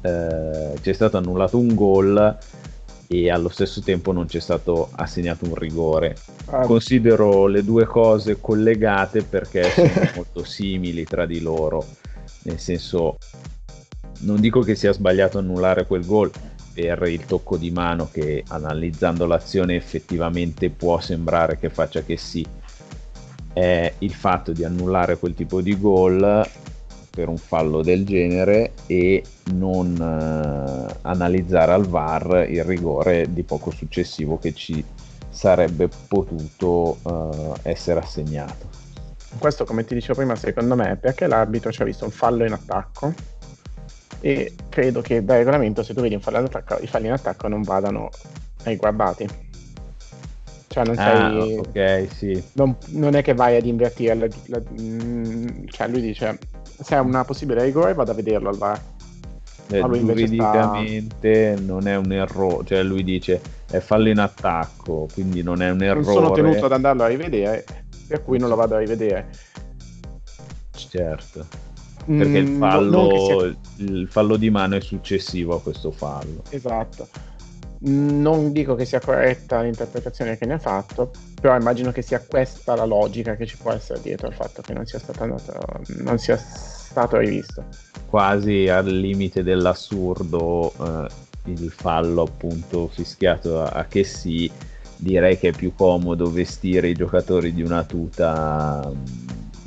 eh, 0.00 0.72
c'è 0.80 0.92
stato 0.92 1.16
annullato 1.16 1.58
un 1.58 1.74
gol 1.74 2.38
e 3.10 3.30
allo 3.30 3.48
stesso 3.48 3.80
tempo 3.80 4.12
non 4.12 4.26
c'è 4.26 4.40
stato 4.40 4.90
assegnato 4.94 5.46
un 5.46 5.54
rigore. 5.54 6.16
Ah. 6.46 6.66
Considero 6.66 7.46
le 7.46 7.64
due 7.64 7.86
cose 7.86 8.38
collegate 8.40 9.22
perché 9.22 9.64
sono 9.70 10.10
molto 10.16 10.44
simili 10.44 11.04
tra 11.04 11.24
di 11.24 11.40
loro, 11.40 11.84
nel 12.42 12.58
senso 12.58 13.16
non 14.20 14.40
dico 14.40 14.60
che 14.60 14.74
sia 14.74 14.92
sbagliato 14.92 15.38
annullare 15.38 15.86
quel 15.86 16.04
gol 16.04 16.30
per 16.74 17.02
il 17.08 17.24
tocco 17.24 17.56
di 17.56 17.70
mano 17.70 18.08
che 18.12 18.44
analizzando 18.48 19.26
l'azione 19.26 19.74
effettivamente 19.74 20.70
può 20.70 21.00
sembrare 21.00 21.58
che 21.58 21.70
faccia 21.70 22.02
che 22.02 22.16
sì, 22.16 22.46
è 23.58 23.92
il 23.98 24.14
fatto 24.14 24.52
di 24.52 24.62
annullare 24.62 25.18
quel 25.18 25.34
tipo 25.34 25.60
di 25.60 25.76
gol 25.78 26.48
per 27.10 27.28
un 27.28 27.38
fallo 27.38 27.82
del 27.82 28.04
genere 28.06 28.72
e 28.86 29.24
non 29.54 29.96
eh, 29.96 30.96
analizzare 31.02 31.72
al 31.72 31.88
VAR 31.88 32.46
il 32.48 32.62
rigore 32.62 33.32
di 33.32 33.42
poco 33.42 33.72
successivo 33.72 34.38
che 34.38 34.54
ci 34.54 34.84
sarebbe 35.28 35.88
potuto 36.06 36.98
eh, 37.04 37.70
essere 37.70 37.98
assegnato. 37.98 38.68
Questo, 39.38 39.64
come 39.64 39.84
ti 39.84 39.94
dicevo 39.94 40.14
prima, 40.14 40.36
secondo 40.36 40.76
me 40.76 40.92
è 40.92 40.96
perché 40.96 41.26
l'arbitro 41.26 41.72
ci 41.72 41.82
ha 41.82 41.84
visto 41.84 42.04
un 42.04 42.12
fallo 42.12 42.44
in 42.44 42.52
attacco 42.52 43.12
e 44.20 44.54
credo 44.68 45.00
che 45.00 45.24
da 45.24 45.36
regolamento 45.36 45.82
se 45.82 45.94
tu 45.94 46.00
vedi 46.00 46.14
un 46.14 46.20
fallo 46.20 46.38
in 46.38 46.44
attacco, 46.44 46.78
i 46.80 46.86
falli 46.86 47.06
in 47.06 47.12
attacco 47.12 47.48
non 47.48 47.62
vadano 47.62 48.10
riguardati 48.62 49.47
cioè 50.78 50.84
non 50.84 50.94
sei... 50.94 51.56
Ah, 51.56 51.60
ok, 51.60 52.08
sì. 52.14 52.42
Non, 52.52 52.76
non, 52.88 53.14
è 53.14 53.22
che 53.22 53.34
vai 53.34 53.56
ad 53.56 53.66
invertire, 53.66 54.14
la, 54.14 54.28
la, 54.46 54.62
mm, 54.80 55.46
cioè 55.66 55.88
lui 55.88 56.00
dice 56.00 56.38
se 56.80 56.96
è 56.96 57.00
una 57.00 57.24
possibile 57.24 57.64
rigore 57.64 57.94
vado 57.94 58.12
a 58.12 58.14
vederlo 58.14 58.48
al 58.48 58.56
VAR. 58.56 58.80
Eh, 59.70 59.80
giuridicamente 59.80 61.56
sta... 61.56 61.62
non 61.62 61.86
è 61.86 61.96
un 61.96 62.10
errore, 62.12 62.64
cioè 62.64 62.82
lui 62.82 63.04
dice 63.04 63.40
è 63.70 63.80
fallo 63.80 64.08
in 64.08 64.18
attacco, 64.18 65.08
quindi 65.12 65.42
non 65.42 65.60
è 65.60 65.70
un 65.70 65.82
errore. 65.82 66.04
Non 66.04 66.14
sono 66.14 66.30
tenuto 66.30 66.64
ad 66.64 66.72
andarlo 66.72 67.02
a 67.02 67.08
rivedere, 67.08 67.64
per 68.06 68.22
cui 68.22 68.38
non 68.38 68.48
lo 68.48 68.54
vado 68.54 68.76
a 68.76 68.78
rivedere. 68.78 69.28
Certo. 70.70 71.46
Perché 72.06 72.38
il, 72.38 72.50
mm, 72.50 72.58
fallo, 72.58 73.26
sia... 73.26 73.86
il 73.86 74.08
fallo 74.08 74.36
di 74.36 74.48
mano 74.48 74.76
è 74.76 74.80
successivo 74.80 75.56
a 75.56 75.60
questo 75.60 75.90
fallo. 75.90 76.42
Esatto 76.48 77.27
non 77.80 78.52
dico 78.52 78.74
che 78.74 78.84
sia 78.84 79.00
corretta 79.00 79.60
l'interpretazione 79.62 80.36
che 80.36 80.46
ne 80.46 80.54
ha 80.54 80.58
fatto, 80.58 81.10
però 81.40 81.56
immagino 81.56 81.92
che 81.92 82.02
sia 82.02 82.20
questa 82.20 82.74
la 82.74 82.84
logica 82.84 83.36
che 83.36 83.46
ci 83.46 83.56
può 83.56 83.72
essere 83.72 84.00
dietro 84.00 84.26
al 84.26 84.34
fatto 84.34 84.62
che 84.62 84.72
non 84.72 84.84
sia 84.84 85.00
andato, 85.18 85.52
non 85.98 86.18
sia 86.18 86.36
stato 86.36 87.18
rivisto. 87.18 87.64
Quasi 88.06 88.68
al 88.68 88.86
limite 88.86 89.42
dell'assurdo 89.42 90.72
eh, 90.80 91.06
il 91.44 91.70
fallo 91.70 92.22
appunto 92.22 92.88
fischiato 92.88 93.62
a, 93.62 93.68
a 93.68 93.84
che 93.86 94.02
sì, 94.02 94.50
direi 94.96 95.38
che 95.38 95.48
è 95.48 95.52
più 95.52 95.74
comodo 95.74 96.30
vestire 96.30 96.88
i 96.88 96.94
giocatori 96.94 97.52
di 97.52 97.62
una 97.62 97.84
tuta 97.84 98.90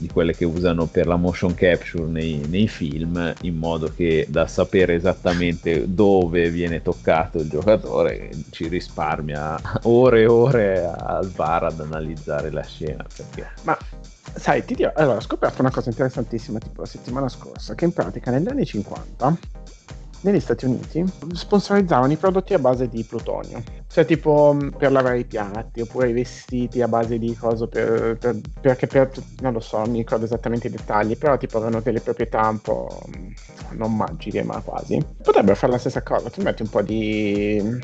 di 0.02 0.10
quelle 0.10 0.36
che 0.36 0.46
usano 0.46 0.88
per 0.88 1.06
la 1.06 1.16
motion 1.16 1.54
capture 1.54 2.06
nei, 2.06 2.44
nei, 2.50 2.68
film, 2.68 3.34
in 3.42 3.56
modo 3.56 3.94
che 3.96 4.26
da 4.28 4.48
sapere 4.48 4.96
esattamente 4.96 5.86
dove 5.94 6.50
viene 6.50 6.82
toccato 6.82 7.38
il 7.38 7.48
giocatore 7.48 8.32
ci 8.50 8.68
risparmia 8.68 9.60
ore 9.84 10.22
e 10.22 10.26
ore 10.26 10.92
al 10.92 11.28
bar 11.28 11.66
ad 11.66 11.80
analizzare 11.80 12.50
la 12.50 12.64
scena. 12.64 13.06
Perché... 13.16 13.48
Ma 13.62 13.78
sai, 14.34 14.66
ti 14.66 14.74
dirò, 14.74 14.92
allora 14.96 15.18
ho 15.18 15.22
scoperto 15.22 15.62
una 15.62 15.72
cosa 15.72 15.90
interessantissima 15.90 16.58
tipo 16.58 16.82
la 16.82 16.88
settimana 16.88 17.30
scorsa, 17.30 17.76
che 17.76 17.86
in 17.86 17.94
pratica 17.94 18.32
negli 18.32 18.48
anni 18.48 18.66
50 18.66 19.38
negli 20.22 20.40
Stati 20.40 20.66
Uniti 20.66 21.04
sponsorizzavano 21.34 22.12
i 22.12 22.18
prodotti 22.18 22.54
a 22.54 22.60
base 22.60 22.88
di 22.88 23.04
plutonio, 23.04 23.64
cioè 23.88 24.06
tipo 24.06 24.54
mm, 24.54 24.70
per 24.70 24.92
lavare 24.92 25.20
i 25.20 25.26
piatti 25.26 25.82
oppure 25.82 26.10
i 26.10 26.14
vestiti 26.14 26.82
a 26.82 26.88
base 26.88 27.18
di 27.18 27.36
coso 27.36 27.68
per, 27.68 28.18
per, 28.20 28.40
perché 28.60 28.88
per, 28.88 29.12
non 29.40 29.54
lo 29.54 29.60
so, 29.60 29.78
non 29.78 29.92
mi 29.92 29.98
ricordo 30.00 30.26
esattamente 30.26 30.68
i 30.68 30.72
dettagli, 30.72 31.18
però 31.18 31.38
tipo 31.38 31.58
avevano 31.58 31.82
delle 31.82 32.02
proprietà 32.02 32.48
un 32.48 32.60
po' 32.60 33.02
mm, 33.18 33.32
non 33.78 33.96
magiche 33.96 34.44
ma 34.44 34.62
quasi. 34.62 35.04
Potrebbero 35.22 35.56
fare 35.56 35.74
la 35.74 35.80
stessa 35.80 36.04
cosa, 36.04 36.30
tu 36.30 36.42
metti 36.42 36.62
un 36.62 36.70
po' 36.70 36.82
di 36.82 37.80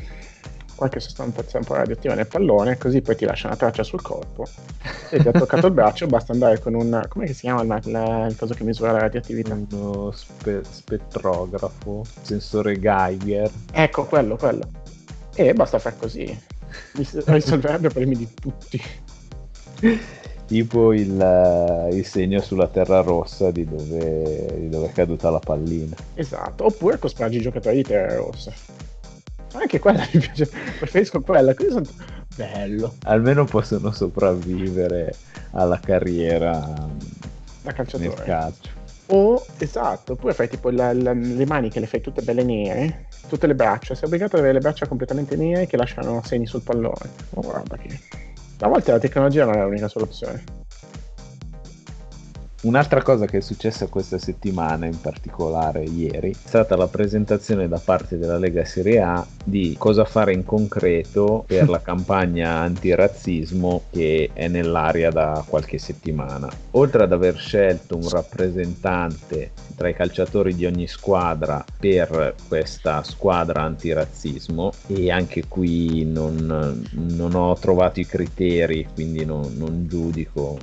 qualche 0.77 0.99
sostanza 0.99 1.43
po' 1.59 1.73
radioattiva 1.73 2.13
nel 2.13 2.27
pallone, 2.27 2.77
così 2.77 3.01
poi 3.01 3.15
ti 3.15 3.25
lascia 3.25 3.47
una 3.47 3.55
traccia 3.55 3.81
sul 3.81 4.01
corpo. 4.01 4.45
Se 5.09 5.17
ti 5.19 5.27
ha 5.27 5.31
toccato 5.31 5.65
il 5.65 5.73
braccio, 5.73 6.05
basta 6.05 6.33
andare 6.33 6.59
con 6.59 6.75
un. 6.75 7.03
come 7.09 7.25
si 7.27 7.41
chiama 7.41 7.63
il, 7.63 7.81
il, 7.85 8.25
il 8.29 8.35
coso 8.37 8.53
che 8.53 8.63
misura 8.63 8.91
la 8.91 8.99
radioattività? 8.99 9.57
Uno 9.71 10.11
spe- 10.11 10.63
spettrografo, 10.63 12.05
sensore 12.21 12.79
Geiger. 12.79 13.49
Ecco, 13.71 14.05
quello, 14.05 14.37
quello. 14.37 14.69
E 15.33 15.53
basta 15.53 15.79
fare 15.79 15.95
così. 15.97 16.39
Risolverebbe 16.93 17.87
i 17.87 17.91
problemi 17.91 18.15
di 18.15 18.33
tutti. 18.33 18.81
tipo 20.45 20.93
il, 20.93 21.89
il, 21.91 22.05
segno 22.05 22.39
sulla 22.39 22.67
terra 22.67 23.01
rossa 23.01 23.51
di 23.51 23.65
dove, 23.65 24.55
di 24.59 24.69
dove, 24.69 24.87
è 24.87 24.91
caduta 24.91 25.31
la 25.31 25.39
pallina. 25.39 25.95
Esatto, 26.13 26.65
oppure 26.65 26.99
cospargi 26.99 27.37
i 27.37 27.41
giocatori 27.41 27.77
di 27.77 27.83
terra 27.83 28.15
rossa. 28.15 28.53
Anche 29.53 29.79
quella 29.79 30.07
mi 30.13 30.19
piace, 30.19 30.49
preferisco 30.79 31.21
quella, 31.21 31.53
sono 31.69 31.85
bello. 32.35 32.95
Almeno 33.03 33.45
possono 33.45 33.91
sopravvivere 33.91 35.15
alla 35.51 35.79
carriera 35.79 36.75
da 37.63 37.73
calciatore. 37.73 38.09
nel 38.09 38.23
calcio. 38.23 38.75
O 39.09 39.45
esatto, 39.57 40.13
oppure 40.13 40.33
fai 40.33 40.49
tipo 40.49 40.69
la, 40.69 40.91
la, 40.93 41.13
le 41.13 41.45
maniche, 41.45 41.79
le 41.79 41.87
fai 41.87 42.01
tutte 42.01 42.21
belle 42.21 42.43
nere, 42.43 43.07
tutte 43.29 43.47
le 43.47 43.55
braccia, 43.55 43.95
sei 43.95 44.05
obbligato 44.05 44.35
ad 44.35 44.41
avere 44.41 44.55
le 44.55 44.59
braccia 44.59 44.85
completamente 44.85 45.37
nere 45.37 45.65
che 45.65 45.77
lasciano 45.77 46.21
segni 46.25 46.45
sul 46.45 46.61
pallone. 46.61 47.09
Oh, 47.35 47.41
guarda 47.41 47.77
che. 47.77 47.99
A 48.59 48.67
volte 48.67 48.91
la 48.91 48.99
tecnologia 48.99 49.45
non 49.45 49.55
è 49.55 49.61
l'unica 49.61 49.87
soluzione. 49.87 50.43
Un'altra 52.59 53.03
cosa 53.03 53.27
che 53.27 53.37
è 53.37 53.41
successa 53.41 53.85
questa 53.85 54.17
settimana, 54.17 54.87
in 54.87 54.99
particolare 54.99 55.83
ieri, 55.83 56.31
è 56.31 56.47
stata 56.47 56.75
la 56.75 56.87
presentazione 56.87 57.67
da 57.67 57.77
parte 57.77 58.17
della 58.17 58.39
Lega 58.39 58.65
Serie 58.65 58.99
A 58.99 59.23
di 59.43 59.75
cosa 59.77 60.05
fare 60.05 60.33
in 60.33 60.43
concreto 60.43 61.43
per 61.45 61.69
la 61.69 61.79
campagna 61.83 62.57
antirazzismo 62.61 63.83
che 63.91 64.31
è 64.33 64.47
nell'aria 64.47 65.11
da 65.11 65.43
qualche 65.47 65.77
settimana. 65.77 66.49
Oltre 66.71 67.03
ad 67.03 67.11
aver 67.11 67.37
scelto 67.37 67.95
un 67.95 68.09
rappresentante 68.09 69.51
tra 69.77 69.89
i 69.89 69.93
calciatori 69.93 70.55
di 70.55 70.65
ogni 70.65 70.87
squadra 70.87 71.63
per 71.79 72.33
questa 72.47 73.03
squadra 73.03 73.61
antirazzismo, 73.61 74.73
e 74.87 75.11
anche 75.11 75.47
qui 75.47 76.03
non, 76.03 76.83
non 76.93 77.35
ho 77.35 77.53
trovato 77.59 77.99
i 77.99 78.05
criteri, 78.07 78.87
quindi 78.91 79.23
non, 79.23 79.53
non 79.55 79.87
giudico. 79.87 80.57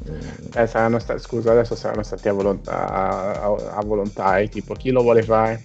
Eh, 0.52 0.66
saranno 0.66 0.98
sta- 0.98 1.16
scusa, 1.18 1.52
adesso 1.52 1.76
saranno 1.76 2.02
stati 2.02 2.28
a, 2.28 2.32
volont- 2.32 2.66
a, 2.66 3.30
a, 3.34 3.54
a 3.76 3.84
volontari, 3.84 4.48
tipo 4.48 4.74
chi 4.74 4.90
lo 4.90 5.02
vuole 5.02 5.22
fare? 5.22 5.64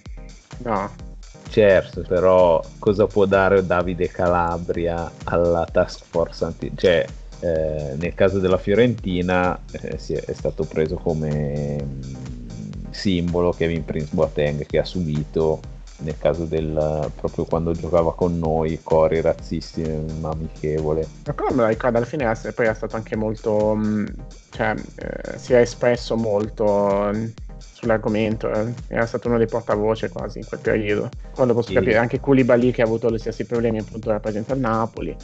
No. 0.58 1.08
Certo, 1.48 2.02
però 2.06 2.62
cosa 2.78 3.08
può 3.08 3.24
dare 3.24 3.66
Davide 3.66 4.08
Calabria 4.08 5.10
alla 5.24 5.66
task 5.70 6.04
force 6.08 6.44
anti... 6.44 6.70
cioè 6.76 7.04
eh, 7.40 7.94
nel 7.96 8.14
caso 8.14 8.38
della 8.38 8.58
Fiorentina 8.58 9.58
eh, 9.72 9.96
è, 9.96 9.96
è, 9.96 10.32
stato 10.32 10.64
preso 10.64 10.96
come 10.96 11.78
simbolo 12.90 13.52
Kevin 13.52 13.84
Prince 13.84 14.10
Boateng 14.12 14.66
che 14.66 14.78
ha 14.78 14.84
subito 14.84 15.60
nel 16.00 16.16
caso 16.18 16.44
del 16.44 17.10
proprio 17.14 17.44
quando 17.44 17.72
giocava 17.72 18.14
con 18.14 18.38
noi 18.38 18.80
cori 18.82 19.20
razzisti 19.20 19.82
ma 20.20 20.30
amichevole. 20.30 21.06
Ma 21.26 21.32
quello 21.32 21.54
me 21.54 21.62
lo 21.62 21.68
ricordo 21.68 21.96
alla 21.96 22.06
fine 22.06 22.32
poi 22.54 22.66
è 22.66 22.74
stato 22.74 22.96
anche 22.96 23.16
molto 23.16 23.74
mm, 23.76 24.06
cioè 24.50 24.74
eh, 24.96 25.38
si 25.38 25.52
è 25.52 25.58
espresso 25.58 26.16
molto 26.16 27.10
mm, 27.14 27.26
sull'argomento 27.58 28.50
eh. 28.50 28.72
era 28.88 29.06
stato 29.06 29.28
uno 29.28 29.38
dei 29.38 29.46
portavoce 29.46 30.08
quasi 30.08 30.38
in 30.38 30.46
quel 30.46 30.60
periodo. 30.60 31.08
Quando 31.34 31.54
posso 31.54 31.68
sì. 31.68 31.74
capire 31.74 31.96
anche 31.96 32.20
Koulibaly 32.20 32.70
che 32.70 32.82
ha 32.82 32.86
avuto 32.86 33.10
gli 33.10 33.18
stessi 33.18 33.44
problemi 33.44 33.78
appunto 33.78 34.10
rappresenta 34.10 34.54
il 34.54 34.60
Napoli. 34.60 35.14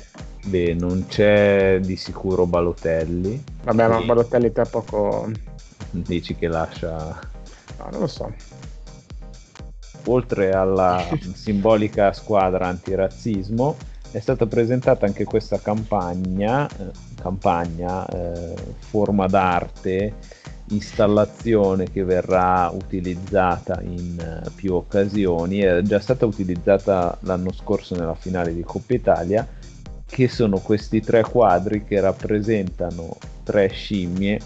Beh 0.44 0.74
non 0.74 1.06
c'è 1.08 1.80
di 1.80 1.96
sicuro 1.96 2.46
Balotelli. 2.46 3.42
Vabbè 3.64 3.88
ma 3.88 4.00
Balotelli 4.02 4.52
tra 4.52 4.64
poco 4.64 5.30
dici 5.90 6.34
che 6.34 6.48
lascia 6.48 7.18
no 7.78 7.88
non 7.90 8.00
lo 8.00 8.06
so. 8.06 8.32
Oltre 10.06 10.52
alla 10.52 11.04
simbolica 11.34 12.12
squadra 12.12 12.66
antirazzismo, 12.66 13.76
è 14.10 14.20
stata 14.20 14.46
presentata 14.46 15.04
anche 15.04 15.24
questa 15.24 15.58
campagna, 15.60 16.68
eh, 16.68 16.90
campagna 17.20 18.06
eh, 18.06 18.54
forma 18.78 19.26
d'arte, 19.26 20.14
installazione 20.68 21.90
che 21.90 22.04
verrà 22.04 22.70
utilizzata 22.72 23.80
in 23.82 24.42
uh, 24.44 24.50
più 24.52 24.74
occasioni, 24.74 25.58
è 25.58 25.80
già 25.82 26.00
stata 26.00 26.26
utilizzata 26.26 27.16
l'anno 27.20 27.52
scorso 27.52 27.94
nella 27.94 28.14
finale 28.14 28.52
di 28.54 28.62
Coppa 28.62 28.94
Italia, 28.94 29.46
che 30.04 30.28
sono 30.28 30.58
questi 30.58 31.00
tre 31.00 31.22
quadri 31.22 31.84
che 31.84 32.00
rappresentano 32.00 33.16
tre 33.44 33.68
scimmie 33.68 34.40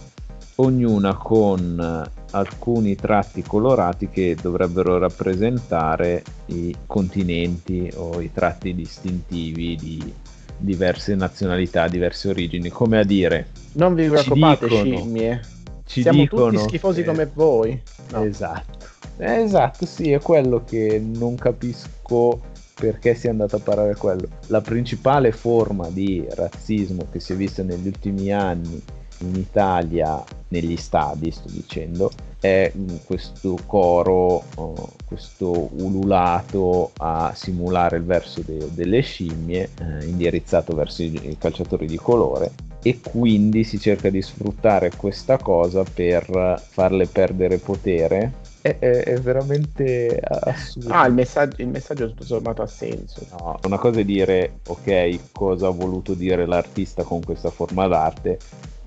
ognuna 0.56 1.14
con 1.14 2.10
alcuni 2.30 2.94
tratti 2.94 3.42
colorati 3.42 4.08
che 4.08 4.36
dovrebbero 4.40 4.98
rappresentare 4.98 6.22
i 6.46 6.74
continenti 6.86 7.90
o 7.96 8.20
i 8.20 8.30
tratti 8.32 8.74
distintivi 8.74 9.76
di 9.76 10.12
diverse 10.56 11.14
nazionalità, 11.14 11.88
diverse 11.88 12.28
origini, 12.28 12.68
come 12.68 12.98
a 12.98 13.04
dire... 13.04 13.48
Non 13.72 13.94
vi 13.94 14.08
preoccupate 14.08 14.68
scimmie, 14.68 15.40
ci 15.86 16.02
siamo 16.02 16.20
dicono 16.20 16.50
tutti 16.50 16.62
schifosi 16.68 17.02
che... 17.02 17.08
come 17.08 17.30
voi. 17.32 17.82
No. 18.12 18.22
Esatto, 18.22 18.86
esatto, 19.18 19.86
sì, 19.86 20.10
è 20.10 20.20
quello 20.20 20.62
che 20.64 21.02
non 21.02 21.34
capisco 21.36 22.42
perché 22.74 23.14
si 23.14 23.26
è 23.26 23.30
andato 23.30 23.56
a 23.56 23.60
parare 23.60 23.94
quello. 23.94 24.26
La 24.46 24.60
principale 24.60 25.32
forma 25.32 25.88
di 25.88 26.26
razzismo 26.30 27.06
che 27.10 27.20
si 27.20 27.32
è 27.32 27.36
vista 27.36 27.62
negli 27.62 27.86
ultimi 27.86 28.32
anni 28.32 28.82
in 29.18 29.34
Italia, 29.34 30.22
negli 30.50 30.76
stadi 30.76 31.30
sto 31.30 31.48
dicendo, 31.50 32.10
è 32.38 32.72
questo 33.04 33.56
coro, 33.66 34.44
oh, 34.54 34.92
questo 35.04 35.68
ululato 35.72 36.92
a 36.96 37.32
simulare 37.34 37.98
il 37.98 38.04
verso 38.04 38.42
de- 38.44 38.72
delle 38.72 39.00
scimmie 39.00 39.70
eh, 39.78 40.04
indirizzato 40.06 40.74
verso 40.74 41.02
i-, 41.02 41.30
i 41.30 41.36
calciatori 41.38 41.86
di 41.86 41.96
colore 41.96 42.52
e 42.82 43.00
quindi 43.00 43.62
si 43.64 43.78
cerca 43.78 44.08
di 44.08 44.22
sfruttare 44.22 44.90
questa 44.96 45.36
cosa 45.36 45.82
per 45.82 46.62
farle 46.66 47.06
perdere 47.06 47.58
potere 47.58 48.48
è, 48.62 48.76
è, 48.78 49.02
è, 49.04 49.18
veramente 49.20 50.20
assurdo. 50.22 50.92
Ah, 50.92 51.06
il 51.06 51.14
messaggio, 51.14 51.62
il 51.62 51.68
messaggio 51.68 52.08
tutto 52.08 52.24
sommato 52.24 52.62
ha 52.62 52.66
senso. 52.66 53.26
No, 53.38 53.58
una 53.64 53.78
cosa 53.78 54.00
è 54.00 54.04
dire, 54.04 54.60
ok, 54.66 55.32
cosa 55.32 55.68
ha 55.68 55.70
voluto 55.70 56.14
dire 56.14 56.46
l'artista 56.46 57.02
con 57.02 57.22
questa 57.22 57.50
forma 57.50 57.86
d'arte, 57.86 58.38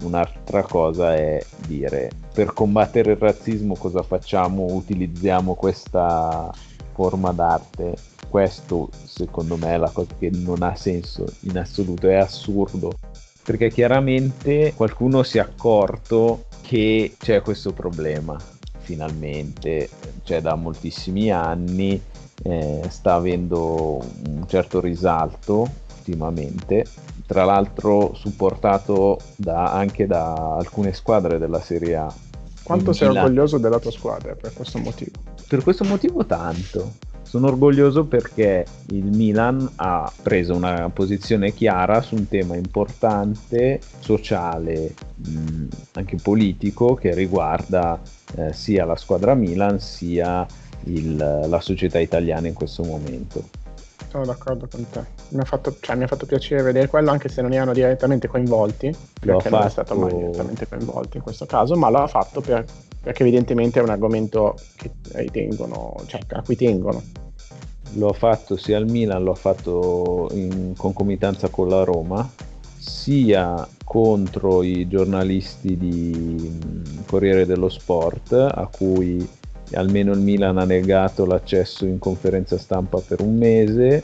un'altra 0.04 0.64
cosa 0.64 1.16
è 1.16 1.44
dire, 1.68 2.12
per 2.34 2.54
combattere 2.54 3.12
il 3.12 3.18
razzismo 3.18 3.76
cosa 3.76 4.04
facciamo? 4.04 4.66
Utilizziamo 4.66 5.56
questa 5.56 6.52
forma 6.94 7.32
d'arte. 7.32 7.96
Questo, 8.30 8.90
secondo 9.06 9.58
me, 9.58 9.74
è 9.74 9.78
la 9.78 9.90
cosa 9.90 10.16
che 10.18 10.32
non 10.32 10.64
ha 10.64 10.76
senso 10.76 11.26
in 11.42 11.58
assoluto, 11.58 12.08
è 12.08 12.16
assurdo. 12.16 12.92
Perché 13.44 13.70
chiaramente 13.70 14.74
qualcuno 14.76 15.22
si 15.24 15.38
è 15.38 15.42
accorto 15.42 16.46
che 16.62 17.16
c'è 17.18 17.42
questo 17.42 17.74
problema 17.74 18.40
finalmente, 18.80 19.90
cioè 20.24 20.42
da 20.42 20.56
moltissimi 20.56 21.32
anni, 21.32 22.02
eh, 22.44 22.82
sta 22.90 23.16
avendo 23.16 24.02
un 24.28 24.46
certo 24.48 24.80
risalto 24.80 25.70
ultimamente, 25.98 26.86
tra 27.26 27.46
l'altro 27.46 28.14
supportato 28.16 29.20
da, 29.36 29.72
anche 29.72 30.06
da 30.08 30.56
alcune 30.56 30.94
squadre 30.94 31.38
della 31.38 31.62
Serie 31.62 31.96
A. 31.96 32.14
Quanto 32.64 32.94
sei 32.94 33.10
Milan. 33.10 33.24
orgoglioso 33.24 33.58
della 33.58 33.80
tua 33.80 33.92
squadra 33.92 34.36
per 34.36 34.54
questo 34.54 34.80
motivo? 34.80 35.12
Per 35.48 35.64
questo 35.64 35.84
motivo 35.84 36.26
tanto. 36.26 36.94
Sono 37.24 37.48
orgoglioso 37.48 38.06
perché 38.06 38.64
il 38.90 39.06
Milan 39.06 39.68
ha 39.78 40.12
preso 40.22 40.54
una 40.54 40.90
posizione 40.94 41.52
chiara 41.52 42.02
su 42.02 42.16
un 42.16 42.28
tema 42.28 42.56
importante, 42.56 43.80
sociale, 44.00 44.94
mh, 45.16 45.66
anche 45.94 46.18
politico, 46.22 46.94
che 46.94 47.16
riguarda 47.16 48.00
eh, 48.36 48.54
sia 48.54 48.86
la 48.86 48.96
squadra 48.96 49.34
Milan 49.34 49.80
sia 49.80 50.46
il, 50.86 51.16
la 51.16 51.60
società 51.60 51.98
italiana 52.00 52.48
in 52.48 52.54
questo 52.54 52.84
momento. 52.84 53.44
Sono 54.14 54.26
d'accordo 54.26 54.68
con 54.70 54.88
te. 54.92 55.04
Mi 55.30 55.40
ha, 55.40 55.44
fatto, 55.44 55.76
cioè, 55.80 55.96
mi 55.96 56.04
ha 56.04 56.08
fatto 56.08 56.28
piacere 56.28 56.62
vedere 56.62 56.88
quello 56.88 57.10
anche 57.10 57.30
se 57.30 57.42
non 57.42 57.52
erano 57.52 57.74
direttamente 57.74 58.28
coinvolti, 58.28 58.96
perché 59.20 59.50
non 59.50 59.64
è 59.64 59.70
stato 59.72 59.96
mai 59.96 60.14
direttamente 60.14 60.68
coinvolto 60.68 61.18
in 61.18 61.24
questo 61.24 61.48
caso, 61.48 61.76
ma 61.76 61.90
l'ha 61.90 62.06
fatto 62.06 62.40
per, 62.40 62.64
perché 63.02 63.24
evidentemente 63.24 63.80
è 63.80 63.82
un 63.82 63.90
argomento 63.90 64.56
che 64.76 64.92
ritengono, 65.14 65.96
cioè, 66.06 66.22
a 66.30 66.44
cui 66.44 66.56
tengono 66.56 67.02
l'ho 67.94 68.14
fatto 68.14 68.56
sia 68.56 68.78
al 68.78 68.88
Milan, 68.88 69.24
l'ho 69.24 69.34
fatto 69.34 70.30
in 70.34 70.74
concomitanza 70.78 71.50
con 71.50 71.68
la 71.68 71.84
Roma, 71.84 72.30
sia 72.78 73.68
contro 73.84 74.62
i 74.62 74.88
giornalisti 74.88 75.76
di 75.76 76.60
Corriere 77.08 77.48
dello 77.48 77.70
Sport, 77.70 78.34
a 78.34 78.70
cui 78.72 79.28
almeno 79.76 80.14
il 80.14 80.20
Milan 80.20 80.58
ha 80.58 80.66
negato 80.66 81.26
l'accesso 81.26 81.86
in 81.86 82.00
conferenza 82.00 82.58
stampa 82.58 83.00
per 83.00 83.22
un 83.22 83.38
mese, 83.38 84.04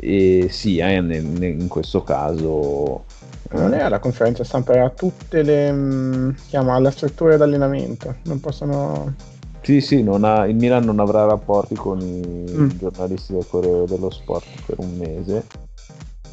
e 0.00 0.48
sia 0.50 0.90
in, 0.90 1.10
in 1.40 1.66
questo 1.68 2.02
caso 2.04 3.04
non 3.50 3.74
era 3.74 3.88
la 3.88 3.98
conferenza 3.98 4.44
stampa, 4.44 4.74
era 4.74 4.90
tutte 4.90 5.42
le 5.42 6.34
chiama, 6.48 6.78
le 6.78 6.90
strutture 6.90 7.36
d'allenamento, 7.36 8.16
non 8.24 8.40
possono 8.40 9.14
sì, 9.68 9.80
sì, 9.82 10.02
ha, 10.02 10.46
il 10.46 10.56
Milan 10.56 10.84
non 10.84 10.98
avrà 10.98 11.26
rapporti 11.26 11.74
con 11.74 12.00
i 12.00 12.46
mm. 12.50 12.68
giornalisti 12.78 13.34
del 13.34 13.44
Corriere 13.46 13.84
dello 13.84 14.08
Sport 14.08 14.46
per 14.64 14.78
un 14.78 14.96
mese. 14.96 15.44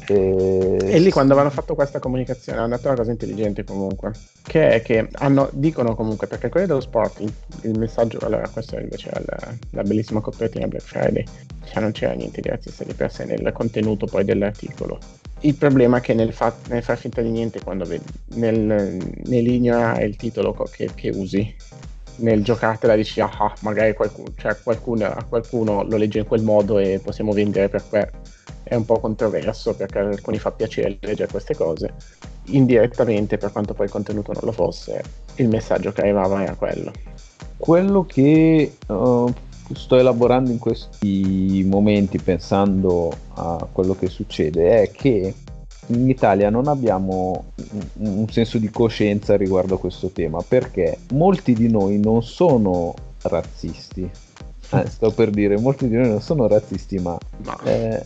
E... 0.08 0.78
e, 0.80 0.98
lì 0.98 1.10
quando 1.10 1.32
avevano 1.32 1.54
fatto 1.54 1.74
questa 1.74 1.98
comunicazione 1.98 2.58
hanno 2.58 2.76
detto 2.76 2.88
una 2.88 2.96
cosa 2.96 3.10
intelligente 3.10 3.64
comunque, 3.64 4.12
che 4.42 4.70
è 4.70 4.82
che 4.82 5.08
hanno, 5.12 5.48
dicono 5.52 5.94
comunque, 5.94 6.26
perché 6.26 6.48
Corriere 6.48 6.68
dello 6.68 6.80
Sport, 6.80 7.20
il, 7.20 7.32
il 7.62 7.78
messaggio, 7.78 8.18
allora 8.20 8.48
questa 8.48 8.80
invece 8.80 9.10
è 9.10 9.22
la, 9.24 9.54
la 9.70 9.82
bellissima 9.82 10.20
copertina 10.20 10.66
Black 10.66 10.84
Friday, 10.84 11.24
cioè 11.64 11.80
non 11.80 11.92
c'era 11.92 12.12
niente 12.12 12.40
di 12.40 12.48
razzista 12.48 12.84
di 12.84 12.94
per 12.94 13.12
sé 13.12 13.24
nel 13.24 13.52
contenuto 13.52 14.06
poi 14.06 14.24
dell'articolo. 14.24 14.98
Il 15.40 15.54
problema 15.54 15.98
è 15.98 16.00
che 16.00 16.14
nel, 16.14 16.32
fa, 16.32 16.54
nel 16.68 16.82
far 16.82 16.96
finta 16.96 17.20
di 17.20 17.30
niente 17.30 17.60
quando 17.62 17.84
vedi, 17.84 18.04
nel, 18.34 18.98
nell'ignorare 19.26 20.04
il 20.04 20.16
titolo 20.16 20.54
che, 20.70 20.90
che 20.94 21.10
usi 21.10 21.54
nel 22.16 22.42
giocartela 22.42 22.94
dici 22.94 23.20
ah, 23.20 23.30
ah 23.30 23.54
magari 23.60 23.94
qualcuno, 23.94 24.28
cioè 24.36 24.56
qualcuno, 24.62 25.14
qualcuno, 25.28 25.82
lo 25.82 25.96
legge 25.96 26.20
in 26.20 26.26
quel 26.26 26.42
modo 26.42 26.78
e 26.78 27.00
possiamo 27.02 27.32
vendere 27.32 27.68
per 27.68 27.82
quello 27.88 28.10
è 28.68 28.74
un 28.74 28.84
po' 28.84 28.98
controverso 28.98 29.74
perché 29.74 30.00
a 30.00 30.08
alcuni 30.08 30.38
fa 30.38 30.50
piacere 30.50 30.98
leggere 31.00 31.30
queste 31.30 31.54
cose. 31.54 31.94
Indirettamente 32.46 33.38
per 33.38 33.52
quanto 33.52 33.74
poi 33.74 33.86
il 33.86 33.92
contenuto 33.92 34.32
non 34.32 34.42
lo 34.44 34.52
fosse 34.52 35.02
il 35.36 35.48
messaggio 35.48 35.92
che 35.92 36.00
arrivava 36.00 36.42
era 36.42 36.54
quello. 36.54 36.90
Quello 37.56 38.04
che 38.04 38.76
uh, 38.88 39.32
sto 39.72 39.96
elaborando 39.96 40.50
in 40.50 40.58
questi 40.58 41.64
momenti 41.64 42.18
pensando 42.18 43.12
a 43.34 43.68
quello 43.70 43.94
che 43.94 44.08
succede 44.08 44.82
è 44.82 44.90
che 44.90 45.32
in 45.88 46.08
Italia 46.08 46.50
non 46.50 46.66
abbiamo 46.66 47.52
un 47.98 48.28
senso 48.28 48.58
di 48.58 48.70
coscienza 48.70 49.36
riguardo 49.36 49.76
a 49.76 49.78
questo 49.78 50.08
tema 50.08 50.42
perché 50.46 50.98
molti 51.12 51.52
di 51.52 51.70
noi 51.70 51.98
non 51.98 52.22
sono 52.22 52.94
razzisti. 53.22 54.08
Eh, 54.70 54.86
sto 54.90 55.10
per 55.12 55.30
dire, 55.30 55.58
molti 55.58 55.88
di 55.88 55.96
noi 55.96 56.08
non 56.08 56.20
sono 56.20 56.48
razzisti, 56.48 56.98
ma 56.98 57.16
no. 57.44 57.58
eh, 57.64 58.04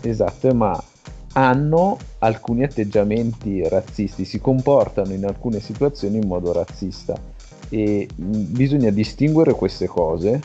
esatto, 0.00 0.54
ma 0.54 0.82
hanno 1.32 1.98
alcuni 2.18 2.64
atteggiamenti 2.64 3.66
razzisti, 3.68 4.24
si 4.24 4.40
comportano 4.40 5.12
in 5.12 5.24
alcune 5.24 5.60
situazioni 5.60 6.16
in 6.16 6.26
modo 6.26 6.52
razzista 6.52 7.14
e 7.68 8.08
bisogna 8.16 8.90
distinguere 8.90 9.52
queste 9.52 9.86
cose, 9.86 10.40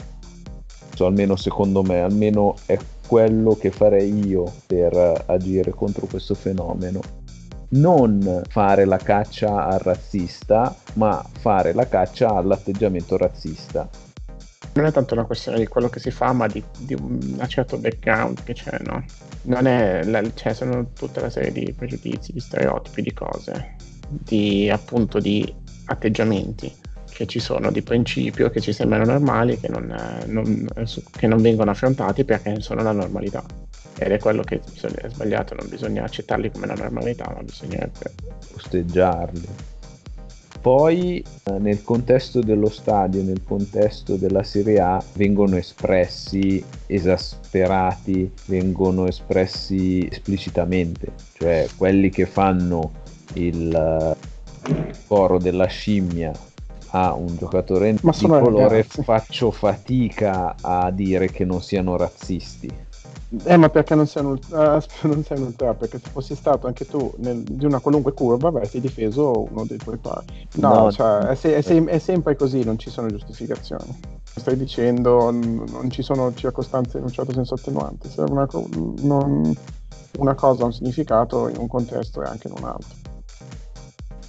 cioè, 0.93 1.07
almeno 1.07 1.35
secondo 1.35 1.81
me, 1.81 2.01
almeno 2.01 2.55
è 2.65 2.77
quello 3.07 3.55
che 3.55 3.71
farei 3.71 4.27
io 4.27 4.51
per 4.65 5.23
agire 5.27 5.71
contro 5.71 6.05
questo 6.07 6.35
fenomeno. 6.35 7.01
Non 7.69 8.43
fare 8.49 8.85
la 8.85 8.97
caccia 8.97 9.65
al 9.65 9.79
razzista, 9.79 10.75
ma 10.93 11.23
fare 11.39 11.73
la 11.73 11.87
caccia 11.87 12.29
all'atteggiamento 12.29 13.17
razzista. 13.17 13.89
Non 14.73 14.85
è 14.85 14.91
tanto 14.91 15.13
una 15.13 15.25
questione 15.25 15.59
di 15.59 15.67
quello 15.67 15.89
che 15.89 15.99
si 15.99 16.11
fa, 16.11 16.33
ma 16.33 16.47
di, 16.47 16.63
di 16.79 16.95
un 16.95 17.43
certo 17.47 17.77
background 17.77 18.43
che 18.43 18.53
c'è, 18.53 18.77
no? 18.81 19.03
Non 19.43 19.67
è, 19.67 20.03
la, 20.03 20.21
cioè, 20.33 20.53
sono 20.53 20.91
tutta 20.93 21.19
una 21.19 21.29
serie 21.29 21.51
di 21.51 21.73
pregiudizi, 21.73 22.31
di 22.31 22.39
stereotipi, 22.39 23.01
di 23.01 23.13
cose, 23.13 23.75
di 24.07 24.69
appunto 24.69 25.19
di 25.19 25.53
atteggiamenti 25.85 26.71
che 27.13 27.25
ci 27.25 27.39
sono 27.39 27.71
di 27.71 27.81
principio 27.81 28.49
che 28.49 28.59
ci 28.59 28.73
sembrano 28.73 29.05
normali 29.05 29.59
che 29.59 29.69
non, 29.69 29.95
non, 30.25 30.67
che 31.11 31.27
non 31.27 31.41
vengono 31.41 31.71
affrontati 31.71 32.23
perché 32.25 32.59
sono 32.59 32.81
la 32.81 32.91
normalità. 32.91 33.43
Ed 33.97 34.11
è 34.11 34.19
quello 34.19 34.41
che 34.41 34.59
bisogna, 34.71 34.95
è 34.95 35.09
sbagliato 35.09 35.53
non 35.53 35.69
bisogna 35.69 36.03
accettarli 36.03 36.51
come 36.51 36.65
la 36.65 36.73
normalità 36.73 37.31
ma 37.33 37.43
bisognerebbe 37.43 38.11
posteggiarli 38.51 39.71
poi 40.63 41.21
eh, 41.43 41.59
nel 41.59 41.83
contesto 41.83 42.39
dello 42.39 42.69
stadio, 42.69 43.21
nel 43.21 43.43
contesto 43.43 44.15
della 44.15 44.43
Serie 44.43 44.79
A, 44.79 45.03
vengono 45.15 45.57
espressi 45.57 46.63
esasperati, 46.85 48.31
vengono 48.45 49.05
espressi 49.05 50.07
esplicitamente, 50.09 51.11
cioè 51.33 51.67
quelli 51.75 52.09
che 52.09 52.25
fanno 52.25 52.93
il 53.33 53.75
eh, 53.75 54.93
coro 55.05 55.37
della 55.37 55.65
scimmia 55.65 56.31
a 56.95 57.13
un 57.13 57.35
giocatore 57.37 57.95
Ma 58.01 58.11
di 58.11 58.27
colore 58.27 58.67
ragazzi. 58.67 59.03
faccio 59.03 59.51
fatica 59.51 60.55
a 60.61 60.91
dire 60.91 61.29
che 61.29 61.43
non 61.43 61.61
siano 61.61 61.97
razzisti. 61.97 62.91
Eh, 63.45 63.57
ma 63.57 63.67
perché 63.69 63.95
non 63.95 64.05
sei 64.05 64.23
un, 64.23 64.31
ultra, 64.31 64.79
non 65.01 65.23
sei 65.23 65.37
un 65.37 65.45
ultra? 65.45 65.73
Perché 65.73 65.99
se 65.99 66.09
fossi 66.11 66.35
stato 66.35 66.67
anche 66.67 66.85
tu 66.85 67.11
nel, 67.17 67.41
di 67.41 67.65
una 67.65 67.79
qualunque 67.79 68.13
curva 68.13 68.49
avresti 68.49 68.79
difeso 68.79 69.47
uno 69.49 69.65
dei 69.65 69.77
tuoi 69.77 69.97
pari. 69.97 70.47
No, 70.55 70.73
no 70.73 70.91
cioè, 70.91 71.17
è, 71.29 71.35
se, 71.35 71.55
è, 71.55 71.61
se, 71.61 71.83
è, 71.83 71.97
sempre 71.97 72.35
così, 72.35 72.63
non 72.63 72.77
ci 72.77 72.91
sono 72.91 73.07
giustificazioni. 73.07 73.99
Stai 74.23 74.55
dicendo 74.55 75.31
non 75.31 75.89
ci 75.89 76.03
sono 76.03 76.31
circostanze 76.35 76.99
in 76.99 77.05
un 77.05 77.11
certo 77.11 77.33
senso 77.33 77.55
attenuanti. 77.55 78.07
Se 78.07 78.21
una, 78.21 78.47
non, 79.01 79.51
una 80.19 80.35
cosa 80.35 80.61
ha 80.61 80.65
un 80.65 80.73
significato 80.73 81.47
in 81.47 81.57
un 81.57 81.67
contesto 81.67 82.21
e 82.21 82.27
anche 82.27 82.47
in 82.47 82.53
un 82.55 82.65
altro 82.65 83.11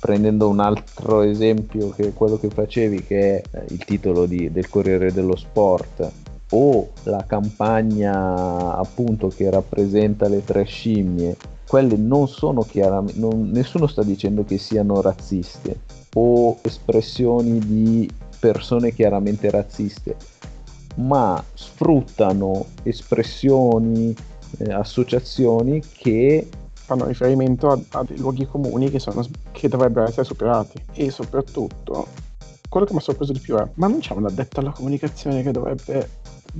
prendendo 0.04 0.50
un 0.50 0.60
altro 0.60 1.22
esempio 1.22 1.88
che 1.88 2.12
quello 2.12 2.38
che 2.38 2.50
facevi, 2.50 3.04
che 3.04 3.40
è 3.40 3.42
eh, 3.50 3.64
il 3.68 3.82
titolo 3.86 4.26
di, 4.26 4.52
del 4.52 4.68
Corriere 4.68 5.10
dello 5.14 5.34
Sport, 5.34 6.10
o 6.50 6.90
la 7.04 7.24
campagna 7.26 8.76
appunto 8.76 9.28
che 9.28 9.48
rappresenta 9.48 10.28
le 10.28 10.44
tre 10.44 10.64
scimmie, 10.64 11.34
quelle 11.66 11.96
non 11.96 12.28
sono 12.28 12.60
chiaramente, 12.60 13.18
nessuno 13.18 13.86
sta 13.86 14.02
dicendo 14.02 14.44
che 14.44 14.58
siano 14.58 15.00
razziste 15.00 15.80
o 16.16 16.58
espressioni 16.60 17.58
di 17.60 18.06
persone 18.38 18.92
chiaramente 18.92 19.48
razziste, 19.48 20.16
ma 20.96 21.42
sfruttano 21.54 22.66
espressioni, 22.82 24.14
eh, 24.58 24.70
associazioni 24.70 25.80
che 25.96 26.46
fanno 26.84 27.06
riferimento 27.06 27.70
a, 27.70 27.78
a 27.90 28.04
dei 28.04 28.18
luoghi 28.18 28.46
comuni 28.46 28.90
che, 28.90 28.98
sono, 28.98 29.24
che 29.52 29.68
dovrebbero 29.68 30.06
essere 30.06 30.24
superati. 30.24 30.82
E 30.92 31.10
soprattutto 31.10 32.06
quello 32.68 32.86
che 32.86 32.92
mi 32.92 32.98
ha 32.98 33.02
sorpreso 33.02 33.32
di 33.32 33.38
più 33.38 33.56
è 33.56 33.66
ma 33.74 33.86
non 33.86 34.00
c'è 34.00 34.14
un 34.14 34.26
addetto 34.26 34.58
alla 34.58 34.72
comunicazione 34.72 35.42
che 35.42 35.52
dovrebbe 35.52 36.08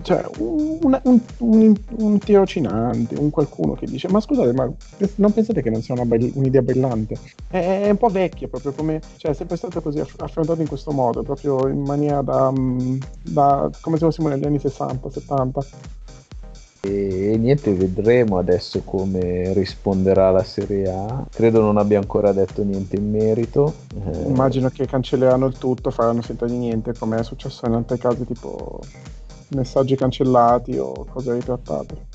cioè 0.02 0.24
un, 0.38 1.00
un, 1.04 1.20
un, 1.38 1.74
un 1.98 2.18
tirocinante, 2.18 3.16
un 3.16 3.30
qualcuno 3.30 3.74
che 3.74 3.86
dice 3.86 4.08
ma 4.08 4.20
scusate 4.20 4.52
ma 4.52 4.68
non 5.16 5.32
pensate 5.32 5.62
che 5.62 5.70
non 5.70 5.82
sia 5.82 5.94
be- 6.04 6.32
un'idea 6.34 6.62
brillante? 6.62 7.16
È, 7.48 7.88
un 7.90 7.96
po' 7.96 8.08
vecchia 8.08 8.48
proprio 8.48 8.72
come 8.72 9.00
cioè 9.16 9.32
è 9.32 9.34
sempre 9.34 9.56
stata 9.56 9.80
così 9.80 10.00
affrontata 10.00 10.60
in 10.60 10.68
questo 10.68 10.90
modo 10.90 11.22
proprio 11.22 11.68
in 11.68 11.82
maniera 11.82 12.22
da, 12.22 12.50
mm, 12.50 12.96
da 13.22 13.70
come 13.80 13.98
se 13.98 14.04
fossimo 14.04 14.28
negli 14.28 14.44
anni 14.44 14.58
60 14.58 15.10
70 15.10 15.66
e 16.84 17.36
niente, 17.38 17.72
vedremo 17.72 18.36
adesso 18.36 18.82
come 18.84 19.52
risponderà 19.54 20.30
la 20.30 20.44
Serie 20.44 20.90
A. 20.90 21.24
Credo 21.30 21.60
non 21.60 21.78
abbia 21.78 21.98
ancora 21.98 22.32
detto 22.32 22.62
niente 22.62 22.96
in 22.96 23.10
merito. 23.10 23.72
Eh... 23.94 24.28
Immagino 24.28 24.68
che 24.68 24.86
cancelleranno 24.86 25.46
il 25.46 25.56
tutto, 25.56 25.90
faranno 25.90 26.20
finta 26.20 26.46
di 26.46 26.56
niente, 26.56 26.92
come 26.92 27.18
è 27.18 27.24
successo 27.24 27.66
in 27.66 27.72
altri 27.72 27.96
casi, 27.96 28.24
tipo 28.26 28.80
messaggi 29.48 29.96
cancellati 29.96 30.76
o 30.76 31.06
cose 31.10 31.32
ritrattate. 31.32 32.06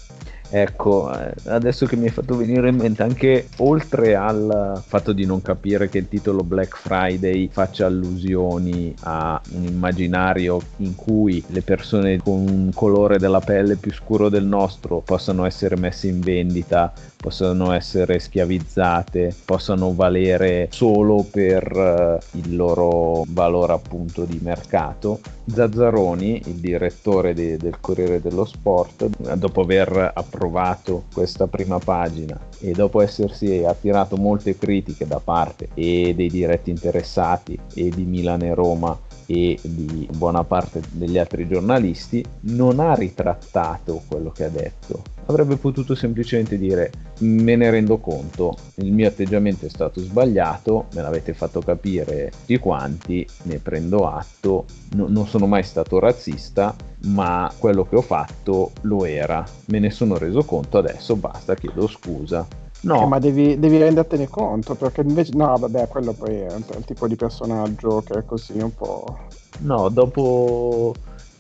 Ecco, 0.52 1.14
eh, 1.16 1.32
adesso 1.46 1.86
che 1.86 1.96
mi 1.96 2.06
hai 2.06 2.12
fatto 2.12 2.36
venire 2.36 2.70
in 2.70 2.76
mente 2.76 3.04
anche 3.04 3.50
oltre 3.58 4.16
al 4.16 4.82
fatto 4.84 5.14
di 5.14 5.24
non 5.24 5.44
capire 5.44 5.90
che 5.90 6.00
il 6.00 6.08
titolo 6.08 6.42
Black 6.42 6.76
Friday 6.76 7.50
faccia 7.52 7.86
allusioni 7.86 8.96
a 9.02 9.40
un 9.52 9.64
immaginario 9.66 10.60
in 10.78 10.96
cui 10.96 11.44
le 11.50 11.62
persone 11.62 12.18
con 12.18 12.48
un 12.48 12.72
colore 12.74 13.20
della 13.20 13.42
pelle 13.42 13.76
più 13.76 13.94
scuro 13.94 14.30
del 14.30 14.46
nostro 14.46 15.02
possano 15.06 15.46
essere 15.46 15.78
messe 15.78 16.08
in 16.08 16.20
vendita, 16.20 16.92
possano 17.16 17.72
essere 17.72 18.18
schiavizzate, 18.18 19.36
possano 19.46 19.94
valere 19.94 20.68
solo 20.72 21.28
per 21.30 21.64
eh, 21.64 22.38
il 22.40 22.56
loro 22.56 23.24
valore 23.28 23.74
appunto 23.74 24.24
di 24.26 24.40
mercato. 24.42 25.20
Zazzaroni, 25.46 26.42
il 26.46 26.56
direttore 26.56 27.34
de- 27.34 27.58
del 27.58 27.80
Corriere 27.80 28.22
dello 28.22 28.46
Sport, 28.46 29.36
dopo 29.36 29.62
aver 29.62 30.12
approvato 30.14 30.39
approvato 30.40 31.04
questa 31.14 31.48
prima 31.48 31.80
pagina 31.80 32.40
e 32.60 32.72
dopo 32.72 33.02
essersi 33.02 33.66
attirato 33.66 34.16
molte 34.16 34.58
critiche 34.58 35.06
da 35.06 35.20
parte 35.20 35.68
e 35.74 36.14
dei 36.16 36.30
diretti 36.30 36.70
interessati 36.70 37.60
e 37.74 37.90
di 37.90 38.06
Milan 38.06 38.42
e 38.44 38.54
Roma 38.54 38.98
e 39.32 39.60
di 39.62 40.10
buona 40.12 40.44
parte 40.44 40.82
degli 40.90 41.20
altri 41.20 41.48
giornalisti, 41.48 42.26
non 42.42 42.80
ha 42.80 42.96
ritrattato 42.96 44.02
quello 44.08 44.32
che 44.32 44.46
ha 44.46 44.50
detto. 44.50 45.04
Avrebbe 45.28 45.58
potuto 45.58 45.94
semplicemente 45.94 46.58
dire 46.58 46.92
me 47.20 47.56
ne 47.56 47.70
rendo 47.70 48.00
conto, 48.00 48.56
il 48.76 48.92
mio 48.92 49.08
atteggiamento 49.08 49.68
è 49.68 49.70
stato 49.70 50.02
sbagliato, 50.02 50.88
me 50.96 51.04
l'avete 51.04 51.36
fatto 51.36 51.62
capire 51.62 52.32
tutti 52.40 52.58
quanti, 52.58 53.28
ne 53.44 53.60
prendo 53.60 54.10
atto, 54.10 54.66
no, 54.96 55.06
non 55.08 55.28
sono 55.28 55.46
mai 55.46 55.62
stato 55.62 56.00
razzista, 56.00 56.76
ma 57.04 57.52
quello 57.56 57.86
che 57.88 57.98
ho 57.98 58.02
fatto 58.02 58.72
lo 58.82 59.06
era, 59.06 59.46
me 59.66 59.78
ne 59.78 59.92
sono 59.92 60.18
reso 60.18 60.44
conto, 60.44 60.80
adesso 60.80 61.16
basta, 61.16 61.54
chiedo 61.54 61.86
scusa. 61.86 62.48
No. 62.82 63.04
Eh, 63.04 63.06
ma 63.08 63.20
devi, 63.20 63.60
devi, 63.60 63.78
rendertene 63.78 64.30
conto, 64.30 64.76
perché 64.76 65.02
invece... 65.02 65.36
No, 65.36 65.56
vabbè, 65.58 65.88
quello 65.88 66.14
poi 66.14 66.40
è 66.40 66.54
il 66.56 66.86
tipo 66.86 67.08
di 67.08 67.16
personaggio 67.16 68.02
che 68.06 68.20
è 68.20 68.26
così 68.26 68.58
un 68.58 68.74
po'... 68.74 69.18
No, 69.60 69.90
dopo... 69.90 70.94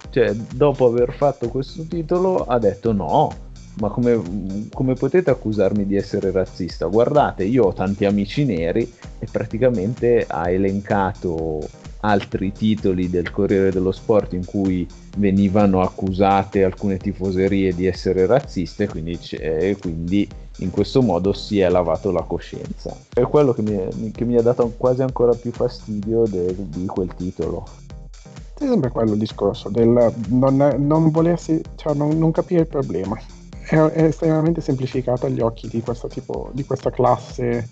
Cioè, 0.10 0.34
dopo 0.34 0.88
aver 0.88 1.13
fatto 1.13 1.49
questo 1.49 1.84
titolo 1.84 2.43
ha 2.45 2.58
detto 2.58 2.91
no, 2.91 3.32
ma 3.80 3.89
come, 3.89 4.67
come, 4.73 4.93
potete 4.95 5.30
accusarmi 5.30 5.86
di 5.86 5.95
essere 5.95 6.32
razzista? 6.32 6.88
Guardate, 6.88 7.43
io 7.43 7.65
ho 7.65 7.73
tanti 7.73 8.06
amici 8.06 8.43
neri 8.43 8.91
e 9.19 9.28
praticamente 9.32 10.25
ha 10.28 10.49
elencato 10.49 11.60
altri 12.02 12.52
titoli 12.52 13.10
del 13.10 13.30
Corriere 13.30 13.71
dello 13.71 13.91
Sport 13.91 14.34
in 14.34 14.45
cui 14.45 14.88
venivano 15.17 15.82
accusate 15.82 16.63
alcune 16.63 16.97
tifoserie 16.97 17.73
di 17.75 17.86
essere 17.86 18.25
razziste, 18.25 18.88
quindi, 18.88 19.19
quindi 19.80 20.28
in 20.60 20.72
questo 20.72 21.02
modo 21.02 21.34
si 21.34 21.60
è 21.60 21.69
lavato 21.69 22.12
la 22.12 22.24
coscienza. 22.24 22.95
È 23.13 23.22
quello 23.22 23.54
che 23.54 23.62
mi, 23.62 24.12
che 24.12 24.26
mi 24.26 24.36
ha 24.36 24.41
dato 24.41 24.74
quasi 24.78 25.02
ancora 25.02 25.34
più 25.34 25.52
fastidio 25.52 26.24
del, 26.26 26.54
di 26.56 26.86
quel 26.86 27.13
titolo. 27.15 27.65
È 28.58 28.65
sempre 28.65 28.89
quello 28.89 29.13
il 29.13 29.19
discorso 29.19 29.69
del 29.69 30.13
non, 30.28 30.58
non 30.78 31.12
volersi, 31.12 31.62
cioè 31.76 31.93
non, 31.93 32.17
non, 32.17 32.32
capire 32.32 32.62
il 32.62 32.67
problema. 32.67 33.17
È, 33.62 33.76
è, 33.76 34.04
estremamente 34.04 34.62
semplificato 34.62 35.26
agli 35.26 35.39
occhi 35.39 35.67
di, 35.69 35.82
tipo, 36.10 36.50
di 36.54 36.65
questa 36.65 36.89
classe 36.89 37.69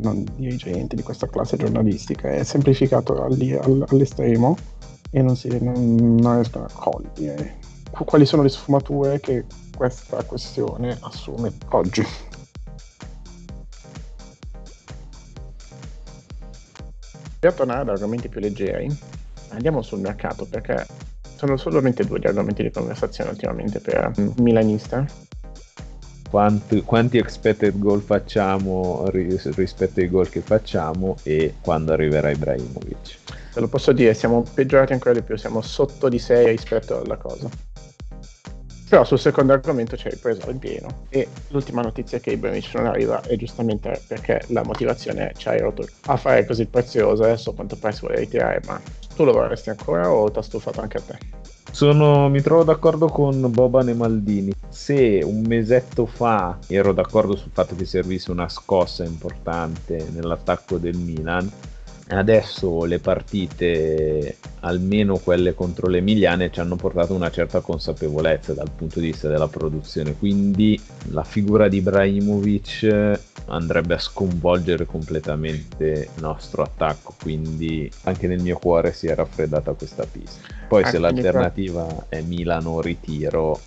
non 0.00 0.24
dirigente, 0.36 0.96
di 0.96 1.02
questa 1.02 1.28
classe 1.28 1.56
giornalistica. 1.56 2.30
È 2.30 2.42
semplificato 2.44 3.22
all'estremo 3.22 4.56
e 5.10 5.20
non, 5.20 5.36
si, 5.36 5.48
non, 5.60 6.16
non 6.18 6.34
riescono 6.34 6.64
a 6.64 6.70
cogliere 6.72 7.74
quali 8.04 8.26
sono 8.26 8.42
le 8.42 8.48
sfumature 8.48 9.20
che 9.20 9.44
questa 9.76 10.24
questione 10.24 10.96
assume 11.02 11.52
oggi. 11.68 12.04
Per 17.38 17.52
tornare 17.52 17.82
ad 17.82 17.88
argomenti 17.90 18.28
più 18.28 18.40
leggeri, 18.40 18.88
andiamo 19.50 19.82
sul 19.82 20.00
mercato 20.00 20.46
perché 20.46 20.86
sono 21.36 21.56
solamente 21.58 22.04
due 22.04 22.18
gli 22.18 22.26
argomenti 22.26 22.62
di 22.62 22.70
conversazione 22.70 23.30
ultimamente 23.30 23.78
per 23.78 24.10
Milanista. 24.38 25.06
Quanti, 26.28 26.82
quanti 26.82 27.18
expected 27.18 27.78
goal 27.78 28.00
facciamo 28.00 29.08
rispetto 29.10 30.00
ai 30.00 30.08
gol 30.08 30.28
che 30.28 30.40
facciamo 30.40 31.16
e 31.22 31.54
quando 31.60 31.92
arriverà 31.92 32.30
Ibrahimovic? 32.30 33.18
Te 33.52 33.60
lo 33.60 33.68
posso 33.68 33.92
dire, 33.92 34.12
siamo 34.12 34.42
peggiorati 34.42 34.92
ancora 34.92 35.14
di 35.14 35.22
più, 35.22 35.36
siamo 35.36 35.60
sotto 35.60 36.08
di 36.08 36.18
6 36.18 36.48
rispetto 36.48 37.00
alla 37.00 37.16
cosa. 37.16 37.65
Però 38.88 39.02
sul 39.04 39.18
secondo 39.18 39.52
argomento 39.52 39.96
ci 39.96 40.06
hai 40.06 40.16
preso 40.16 40.48
in 40.48 40.58
pieno 40.58 41.06
e 41.08 41.26
l'ultima 41.48 41.82
notizia 41.82 42.20
che 42.20 42.30
Ibrahimovic 42.30 42.74
non 42.74 42.86
arriva 42.86 43.20
è 43.22 43.34
giustamente 43.34 44.00
perché 44.06 44.42
la 44.48 44.62
motivazione 44.62 45.30
è 45.30 45.34
ci 45.34 45.48
a 45.48 46.16
fare 46.16 46.46
così 46.46 46.66
prezioso, 46.66 47.24
adesso 47.24 47.52
quanto 47.52 47.76
pare 47.76 47.94
si 47.94 48.00
vuole 48.00 48.20
ritirare, 48.20 48.60
ma 48.64 48.80
tu 49.14 49.24
lo 49.24 49.32
vorresti 49.32 49.70
ancora 49.70 50.12
o 50.12 50.30
ti 50.30 50.38
ha 50.38 50.42
stufato 50.42 50.80
anche 50.80 50.98
a 50.98 51.00
te? 51.00 51.18
Sono, 51.72 52.28
mi 52.28 52.40
trovo 52.40 52.62
d'accordo 52.62 53.08
con 53.08 53.50
Boban 53.50 53.88
e 53.88 53.94
Maldini. 53.94 54.52
Se 54.68 55.20
un 55.22 55.42
mesetto 55.46 56.06
fa 56.06 56.56
ero 56.68 56.92
d'accordo 56.92 57.36
sul 57.36 57.50
fatto 57.52 57.74
che 57.74 57.84
servisse 57.84 58.30
una 58.30 58.48
scossa 58.48 59.04
importante 59.04 60.06
nell'attacco 60.12 60.78
del 60.78 60.96
Milan, 60.96 61.50
adesso 62.08 62.84
le 62.84 62.98
partite, 62.98 64.36
almeno 64.60 65.18
quelle 65.18 65.54
contro 65.54 65.88
le 65.88 65.98
Emiliane, 65.98 66.50
ci 66.50 66.60
hanno 66.60 66.76
portato 66.76 67.14
una 67.14 67.30
certa 67.30 67.60
consapevolezza 67.60 68.52
dal 68.52 68.70
punto 68.70 69.00
di 69.00 69.06
vista 69.06 69.28
della 69.28 69.48
produzione. 69.48 70.16
Quindi 70.16 70.80
la 71.10 71.24
figura 71.24 71.68
di 71.68 71.78
Ibrahimovic 71.78 73.20
andrebbe 73.46 73.94
a 73.94 73.98
sconvolgere 73.98 74.86
completamente 74.86 76.08
il 76.14 76.22
nostro 76.22 76.62
attacco. 76.62 77.14
Quindi 77.20 77.90
anche 78.04 78.26
nel 78.28 78.40
mio 78.40 78.58
cuore 78.58 78.92
si 78.92 79.08
è 79.08 79.14
raffreddata 79.14 79.72
questa 79.72 80.06
pista. 80.10 80.54
Poi, 80.68 80.84
ah, 80.84 80.88
se 80.88 80.98
l'alternativa 80.98 82.06
è 82.08 82.20
Milano 82.20 82.80
ritiro, 82.80 83.58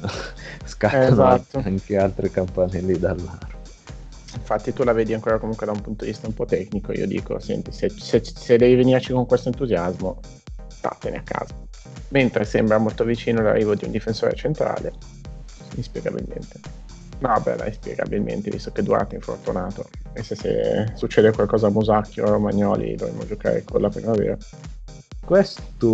scattano 0.64 1.04
esatto. 1.06 1.62
anche 1.64 1.96
altre 1.96 2.30
campanelli 2.30 2.98
d'allarme 2.98 3.57
infatti 4.48 4.72
tu 4.72 4.82
la 4.82 4.94
vedi 4.94 5.12
ancora 5.12 5.38
comunque 5.38 5.66
da 5.66 5.72
un 5.72 5.82
punto 5.82 6.04
di 6.04 6.10
vista 6.10 6.26
un 6.26 6.32
po' 6.32 6.46
tecnico, 6.46 6.92
io 6.92 7.06
dico, 7.06 7.38
senti, 7.38 7.70
se, 7.70 7.90
se, 7.90 8.22
se 8.24 8.56
devi 8.56 8.76
venirci 8.76 9.12
con 9.12 9.26
questo 9.26 9.50
entusiasmo, 9.50 10.20
statene 10.68 11.18
a 11.18 11.22
casa. 11.22 11.54
Mentre 12.08 12.44
sembra 12.44 12.78
molto 12.78 13.04
vicino 13.04 13.42
l'arrivo 13.42 13.74
di 13.74 13.84
un 13.84 13.90
difensore 13.90 14.34
centrale. 14.34 14.92
inspiegabilmente. 15.74 16.60
No, 17.18 17.38
beh, 17.42 17.56
dai, 17.56 17.72
spiegabilmente, 17.74 18.48
visto 18.48 18.72
che 18.72 18.82
Duarte 18.82 19.14
è 19.14 19.18
infortunato. 19.18 19.86
E 20.14 20.22
se, 20.22 20.34
se 20.34 20.92
succede 20.94 21.32
qualcosa 21.32 21.66
a 21.66 21.70
Musacchio 21.70 22.24
o 22.24 22.28
a 22.28 22.30
Romagnoli 22.30 22.94
dovremmo 22.94 23.26
giocare 23.26 23.64
con 23.64 23.82
la 23.82 23.90
primavera. 23.90 24.36
Questo 25.24 25.86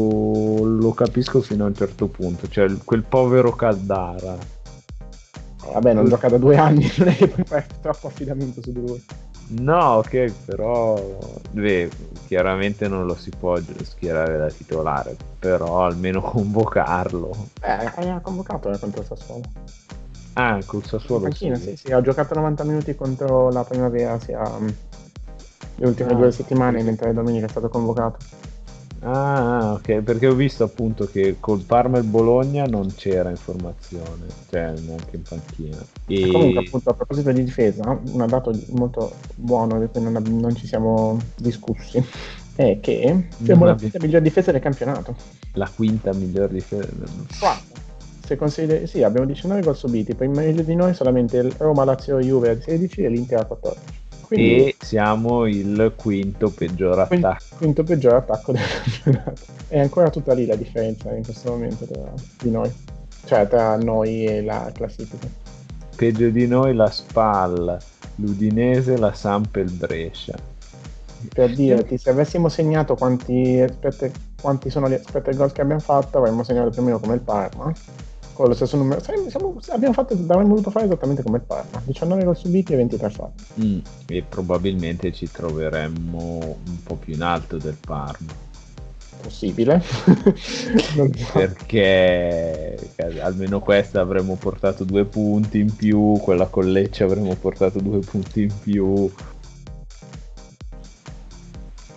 lo 0.62 0.92
capisco 0.92 1.40
fino 1.40 1.64
a 1.64 1.68
un 1.68 1.74
certo 1.74 2.06
punto, 2.06 2.46
cioè 2.46 2.72
quel 2.84 3.02
povero 3.02 3.52
Caldara. 3.56 4.36
Vabbè, 5.72 5.92
non 5.92 6.08
gioca 6.08 6.28
da 6.28 6.38
due 6.38 6.56
anni, 6.56 6.90
non 6.98 7.08
è 7.08 7.16
che 7.16 7.28
puoi 7.28 7.44
fare 7.44 7.66
troppo 7.80 8.06
affidamento 8.06 8.62
su 8.62 8.72
di 8.72 8.80
lui. 8.80 9.04
No, 9.46 9.96
ok, 9.96 10.32
però 10.46 10.98
beh, 11.50 11.90
chiaramente 12.26 12.88
non 12.88 13.04
lo 13.04 13.14
si 13.14 13.30
può 13.38 13.58
schierare 13.82 14.38
da 14.38 14.48
titolare, 14.48 15.16
però 15.38 15.84
almeno 15.84 16.20
convocarlo. 16.22 17.30
Eh, 17.60 18.08
ha 18.08 18.20
convocato 18.20 18.70
eh, 18.70 18.78
contro 18.78 19.00
il 19.00 19.06
Sassuolo. 19.06 19.42
Ah, 20.34 20.58
col 20.64 20.84
Sassuolo. 20.84 21.32
Sì. 21.32 21.54
sì, 21.56 21.76
sì, 21.76 21.92
ho 21.92 22.00
giocato 22.00 22.34
90 22.34 22.64
minuti 22.64 22.94
contro 22.94 23.50
la 23.50 23.64
primavera, 23.64 24.18
sia 24.18 24.42
mm, 24.58 24.68
le 25.76 25.86
ultime 25.86 26.12
ah, 26.12 26.14
due 26.14 26.32
settimane, 26.32 26.82
mentre 26.82 27.12
domenica 27.12 27.46
è 27.46 27.48
stato 27.50 27.68
convocato. 27.68 28.18
Ah, 29.04 29.72
ok, 29.74 30.00
perché 30.00 30.26
ho 30.26 30.34
visto 30.34 30.64
appunto 30.64 31.06
che 31.06 31.36
col 31.38 31.60
Parma 31.60 31.98
e 31.98 32.00
il 32.00 32.06
Bologna 32.06 32.64
non 32.64 32.94
c'era 32.94 33.28
informazione, 33.28 34.26
cioè 34.48 34.72
neanche 34.80 35.16
in 35.16 35.22
panchina. 35.22 35.76
E... 36.06 36.30
Comunque, 36.30 36.64
appunto, 36.64 36.90
a 36.90 36.94
proposito 36.94 37.30
di 37.30 37.44
difesa, 37.44 38.00
un 38.02 38.26
dato 38.26 38.50
molto 38.70 39.14
buono 39.34 39.78
di 39.78 39.86
cui 39.92 40.00
non, 40.02 40.22
non 40.26 40.56
ci 40.56 40.66
siamo 40.66 41.18
discussi 41.36 42.02
è 42.56 42.78
che 42.80 43.26
siamo 43.42 43.64
la 43.64 43.74
quinta 43.74 43.98
miglior 44.00 44.22
difesa 44.22 44.52
del 44.52 44.60
campionato. 44.60 45.16
La 45.54 45.68
quinta 45.74 46.12
miglior 46.12 46.48
difesa? 46.48 46.88
Quarta. 47.38 47.82
Se 48.24 48.36
consideri, 48.36 48.86
sì, 48.86 49.02
abbiamo 49.02 49.26
19 49.26 49.60
gol 49.60 49.76
subiti, 49.76 50.14
poi 50.14 50.28
meglio 50.28 50.62
di 50.62 50.74
noi 50.74 50.94
solamente 50.94 51.46
Roma, 51.58 51.84
Lazio, 51.84 52.18
Juve 52.20 52.50
a 52.50 52.60
16 52.60 53.02
e 53.02 53.08
l'Inter 53.08 53.40
a 53.40 53.44
14. 53.44 54.03
Quindi, 54.26 54.68
e 54.68 54.76
siamo 54.80 55.46
il 55.46 55.92
quinto 55.96 56.50
peggior 56.50 56.98
attacco. 56.98 57.56
Quinto 57.56 57.82
peggior 57.82 58.14
attacco 58.14 58.52
del 58.52 58.62
campionato. 58.82 59.42
È 59.68 59.78
ancora 59.78 60.10
tutta 60.10 60.34
lì 60.34 60.46
la 60.46 60.56
differenza 60.56 61.14
in 61.14 61.24
questo 61.24 61.50
momento 61.50 61.84
tra, 61.86 62.12
di 62.40 62.50
noi, 62.50 62.72
cioè 63.26 63.46
tra 63.48 63.76
noi 63.76 64.24
e 64.24 64.42
la 64.42 64.70
classifica. 64.72 65.26
Peggio 65.96 66.28
di 66.28 66.46
noi 66.46 66.74
la 66.74 66.90
Spal, 66.90 67.78
l'Udinese, 68.16 68.96
la 68.96 69.12
Samp 69.12 69.56
e 69.56 69.60
il 69.60 69.70
Brescia. 69.70 70.34
Per 71.32 71.54
dirti, 71.54 71.96
se 71.96 72.10
avessimo 72.10 72.48
segnato 72.48 72.96
quanti, 72.96 73.58
aspetta, 73.60 74.10
quanti 74.40 74.68
sono 74.68 74.88
gli 74.88 74.94
aspetti 74.94 75.34
gol 75.34 75.52
che 75.52 75.62
abbiamo 75.62 75.80
fatto, 75.80 76.18
avremmo 76.18 76.42
segnato 76.42 76.70
più 76.70 76.82
o 76.82 76.84
meno 76.84 76.98
come 76.98 77.14
il 77.14 77.20
Parma 77.20 77.72
con 78.34 78.48
lo 78.48 78.54
stesso 78.54 78.76
numero. 78.76 79.00
Siamo, 79.00 79.58
abbiamo 79.68 79.94
fatto, 79.94 80.12
avremmo 80.12 80.48
voluto 80.48 80.70
fare 80.70 80.84
esattamente 80.84 81.22
come 81.22 81.38
il 81.38 81.44
Parma: 81.44 81.80
19 81.84 82.24
gol 82.24 82.36
subiti 82.36 82.74
e 82.74 82.76
23 82.76 83.10
fatti. 83.10 83.44
Mm, 83.64 83.78
e 84.06 84.22
probabilmente 84.28 85.12
ci 85.12 85.30
troveremmo 85.30 86.38
un 86.66 86.82
po' 86.82 86.96
più 86.96 87.14
in 87.14 87.22
alto 87.22 87.56
del 87.56 87.76
Parma. 87.80 88.42
Possibile, 89.22 89.82
perché 91.32 92.76
almeno 93.22 93.58
questa 93.58 94.00
avremmo 94.00 94.34
portato 94.34 94.84
due 94.84 95.06
punti 95.06 95.60
in 95.60 95.74
più, 95.74 96.18
quella 96.20 96.46
con 96.46 96.70
Lecce 96.70 97.04
avremmo 97.04 97.34
portato 97.34 97.80
due 97.80 98.00
punti 98.00 98.42
in 98.42 98.52
più. 98.62 99.10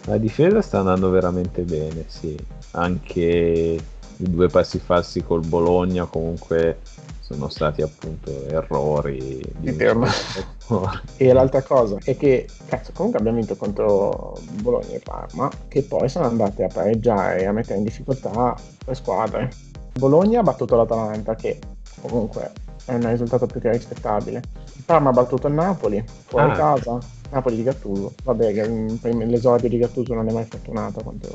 La 0.06 0.18
difesa 0.18 0.62
sta 0.62 0.80
andando 0.80 1.10
veramente 1.10 1.64
bene, 1.64 2.06
sì. 2.08 2.38
Anche 2.72 3.78
i 4.18 4.30
due 4.30 4.48
passi 4.48 4.80
falsi 4.80 5.24
col 5.24 5.46
Bologna 5.46 6.06
comunque 6.06 6.80
sono 7.20 7.50
stati 7.50 7.82
appunto 7.82 8.32
errori 8.48 9.42
di 9.58 9.76
e 11.18 11.34
l'altra 11.34 11.62
cosa 11.62 11.98
è 12.04 12.16
che 12.16 12.48
cazzo 12.68 12.92
comunque 12.94 13.20
abbiamo 13.20 13.38
vinto 13.38 13.58
contro 13.58 14.38
Bologna 14.62 14.94
e 14.94 15.02
Parma 15.04 15.50
che 15.68 15.84
poi 15.84 16.08
sono 16.08 16.26
andate 16.26 16.64
a 16.64 16.70
pareggiare 16.72 17.42
e 17.42 17.46
a 17.46 17.52
mettere 17.52 17.80
in 17.80 17.84
difficoltà 17.84 18.56
le 18.86 18.96
squadre. 18.96 19.52
Bologna 19.94 20.40
ha 20.40 20.44
battuto 20.44 20.78
l'Atalanta 20.78 21.36
che 21.36 21.60
comunque 22.02 22.52
è 22.86 22.94
un 22.94 23.10
risultato 23.10 23.46
più 23.46 23.60
che 23.60 23.72
rispettabile. 23.72 24.42
Il 24.76 24.84
Parma 24.86 25.10
ha 25.10 25.14
battuto 25.14 25.48
il 25.48 25.54
Napoli 25.54 26.04
fuori 26.28 26.52
ah. 26.52 26.56
casa. 26.56 26.98
Napoli 27.30 27.58
di 27.58 27.64
Gattuso. 27.64 28.14
Vabbè 28.24 28.54
l'esordio 29.26 29.68
di 29.68 29.78
Gattuso 29.78 30.14
non 30.14 30.30
è 30.30 30.32
mai 30.32 30.46
fortunato 30.46 31.04
quanto 31.04 31.28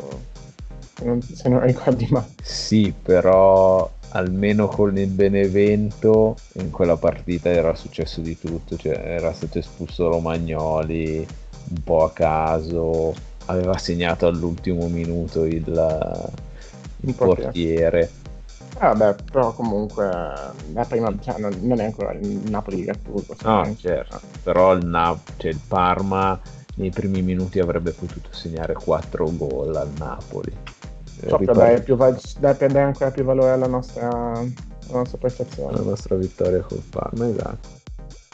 se 0.94 1.04
non, 1.04 1.22
se 1.22 1.48
non 1.48 1.60
ricordi 1.60 2.06
mai. 2.10 2.24
Sì, 2.42 2.92
però 3.00 3.90
almeno 4.10 4.68
con 4.68 4.96
il 4.98 5.08
Benevento 5.08 6.36
in 6.54 6.70
quella 6.70 6.96
partita 6.96 7.48
era 7.48 7.74
successo 7.74 8.20
di 8.20 8.38
tutto, 8.38 8.76
cioè 8.76 8.98
era 8.98 9.32
stato 9.32 9.58
espulso 9.58 10.08
Romagnoli 10.08 11.26
un 11.70 11.82
po' 11.82 12.04
a 12.04 12.10
caso, 12.10 13.14
aveva 13.46 13.78
segnato 13.78 14.26
all'ultimo 14.26 14.86
minuto 14.88 15.44
il, 15.44 15.54
il, 15.56 16.32
il 17.00 17.14
portiere. 17.14 17.42
portiere. 17.42 18.10
Ah, 18.78 18.94
vabbè, 18.94 19.22
però 19.30 19.52
comunque 19.52 20.04
la 20.06 20.84
prima, 20.88 21.14
cioè, 21.20 21.38
non, 21.38 21.56
non, 21.60 21.80
è 21.80 21.84
ancora 21.84 22.12
il 22.12 22.26
Napoli 22.50 22.76
di 22.76 22.84
Gattuso. 22.84 23.36
No, 23.42 23.74
certo, 23.78 24.20
però 24.42 24.72
il, 24.74 24.84
Nap- 24.86 25.32
cioè, 25.36 25.50
il 25.50 25.60
Parma 25.66 26.40
nei 26.76 26.90
primi 26.90 27.22
minuti 27.22 27.58
avrebbe 27.58 27.92
potuto 27.92 28.28
segnare 28.32 28.74
4 28.74 29.36
gol 29.36 29.74
al 29.76 29.90
Napoli 29.98 30.56
so, 31.28 31.36
per 31.38 31.54
dare, 31.54 31.80
per 31.80 32.72
dare 32.72 32.80
ancora 32.80 33.10
più 33.10 33.24
valore 33.24 33.50
alla 33.50 33.66
nostra, 33.66 34.08
alla 34.08 34.50
nostra 34.88 35.18
prestazione. 35.18 35.76
La 35.76 35.82
nostra 35.82 36.16
vittoria 36.16 36.60
col 36.62 36.82
Parma, 36.88 37.28
esatto. 37.28 37.68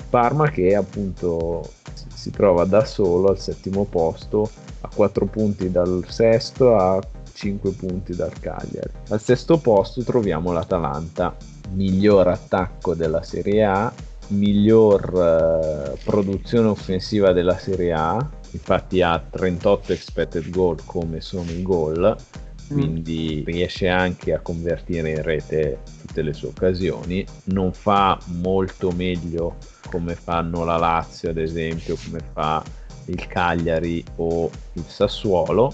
Parma 0.09 0.49
che 0.51 0.75
appunto 0.75 1.69
si 2.15 2.31
trova 2.31 2.65
da 2.65 2.85
solo 2.85 3.29
al 3.29 3.39
settimo 3.39 3.85
posto, 3.85 4.49
a 4.81 4.89
4 4.95 5.27
punti 5.27 5.71
dal 5.71 6.05
sesto, 6.09 6.77
a 6.77 7.01
5 7.33 7.71
punti 7.73 8.15
dal 8.15 8.33
Cagliari. 8.41 8.91
Al 9.09 9.21
sesto 9.21 9.59
posto 9.59 10.03
troviamo 10.03 10.53
l'Atalanta, 10.53 11.37
miglior 11.73 12.29
attacco 12.29 12.95
della 12.95 13.23
Serie 13.23 13.65
A, 13.65 13.93
miglior 14.29 15.95
eh, 15.95 15.99
produzione 16.05 16.69
offensiva 16.69 17.33
della 17.33 17.59
Serie 17.59 17.93
A, 17.93 18.31
infatti 18.51 19.03
ha 19.03 19.19
38 19.19 19.93
expected 19.93 20.51
goal 20.51 20.77
come 20.85 21.21
sono 21.21 21.51
i 21.51 21.63
gol 21.63 22.17
Mm. 22.73 22.77
quindi 22.77 23.43
riesce 23.47 23.89
anche 23.89 24.35
a 24.35 24.41
convertire 24.41 25.11
in 25.11 25.23
rete 25.23 25.81
tutte 26.01 26.21
le 26.23 26.35
sue 26.35 26.49
occasioni, 26.49 27.25
non 27.45 27.73
fa 27.73 28.19
molto 28.27 28.91
meglio 28.91 29.57
come 29.89 30.15
fanno 30.15 30.65
la 30.65 30.77
Lazio 30.77 31.31
ad 31.31 31.39
esempio, 31.39 31.97
come 32.05 32.21
fa 32.33 32.63
il 33.07 33.27
Cagliari 33.27 34.05
o 34.17 34.51
il 34.75 34.85
Sassuolo. 34.87 35.73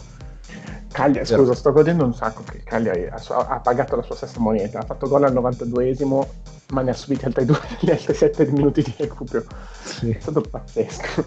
Cagliari, 0.91 1.27
scusa, 1.27 1.55
sto 1.55 1.73
godendo 1.73 2.05
un 2.05 2.15
sacco 2.15 2.43
che 2.45 2.59
il 2.59 2.63
Cagliari 2.63 3.07
ha, 3.07 3.17
ha, 3.49 3.59
pagato 3.59 3.97
la 3.97 4.03
sua 4.03 4.15
stessa 4.15 4.39
moneta, 4.39 4.79
ha 4.79 4.85
fatto 4.85 5.09
gol 5.09 5.25
al 5.25 5.35
92esimo, 5.35 6.25
ma 6.69 6.83
ne 6.83 6.91
ha 6.91 6.95
subiti 6.95 7.25
altri 7.25 7.45
due 7.45 7.59
negli 7.81 7.91
altri 7.93 8.15
7 8.15 8.47
minuti 8.47 8.83
di 8.83 8.95
recupero. 8.99 9.45
Sì. 9.83 10.11
È 10.11 10.21
stato 10.21 10.41
pazzesco. 10.41 11.25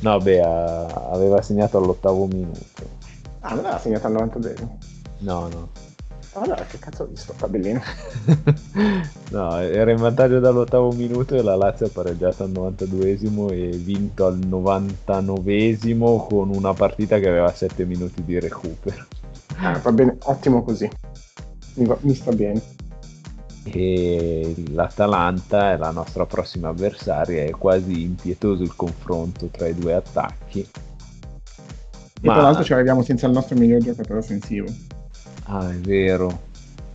No, 0.00 0.18
beh, 0.18 0.40
aveva 0.40 1.40
segnato 1.40 1.78
all'ottavo 1.78 2.26
minuto. 2.26 3.04
Ah, 3.40 3.54
non 3.54 3.64
aveva 3.64 3.78
segnato 3.78 4.08
al 4.08 4.14
92esimo? 4.14 4.68
No, 5.18 5.48
no. 5.48 5.68
Allora, 6.38 6.64
che 6.64 6.78
cazzo 6.78 7.04
ho 7.04 7.06
visto? 7.06 7.32
Tabellino. 7.32 7.80
no, 9.32 9.56
era 9.56 9.90
in 9.90 9.96
vantaggio 9.96 10.38
dall'ottavo 10.38 10.92
minuto 10.92 11.34
e 11.34 11.42
la 11.42 11.56
Lazio 11.56 11.86
ha 11.86 11.90
pareggiato 11.90 12.42
al 12.42 12.50
92esimo 12.50 13.50
e 13.50 13.70
vinto 13.70 14.26
al 14.26 14.36
99esimo 14.38 16.26
con 16.26 16.54
una 16.54 16.74
partita 16.74 17.18
che 17.18 17.28
aveva 17.28 17.50
7 17.50 17.86
minuti 17.86 18.22
di 18.22 18.38
recupero. 18.38 19.06
Ah, 19.56 19.78
va 19.78 19.92
bene, 19.92 20.18
ottimo 20.24 20.62
così. 20.62 20.88
Mi, 21.74 21.86
va, 21.86 21.96
mi 22.00 22.14
sta 22.14 22.32
bene. 22.32 22.60
E 23.64 24.54
l'Atalanta 24.72 25.72
è 25.72 25.76
la 25.78 25.90
nostra 25.90 26.26
prossima 26.26 26.68
avversaria, 26.68 27.44
è 27.44 27.50
quasi 27.50 28.02
impietoso 28.02 28.62
il 28.62 28.76
confronto 28.76 29.46
tra 29.46 29.66
i 29.68 29.74
due 29.74 29.94
attacchi. 29.94 30.60
E 30.60 32.26
Ma... 32.26 32.34
tra 32.34 32.42
l'altro 32.42 32.62
ci 32.62 32.74
arriviamo 32.74 33.02
senza 33.02 33.26
il 33.26 33.32
nostro 33.32 33.56
miglior 33.56 33.80
giocatore 33.80 34.18
offensivo. 34.18 34.66
Ah, 35.46 35.70
è 35.70 35.74
vero. 35.74 36.44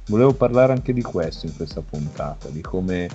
Volevo 0.08 0.34
parlare 0.34 0.74
anche 0.74 0.94
di 0.94 1.02
questo 1.02 1.46
in 1.46 1.56
questa 1.56 1.82
puntata, 1.82 2.50
di 2.50 2.62
come 2.62 3.10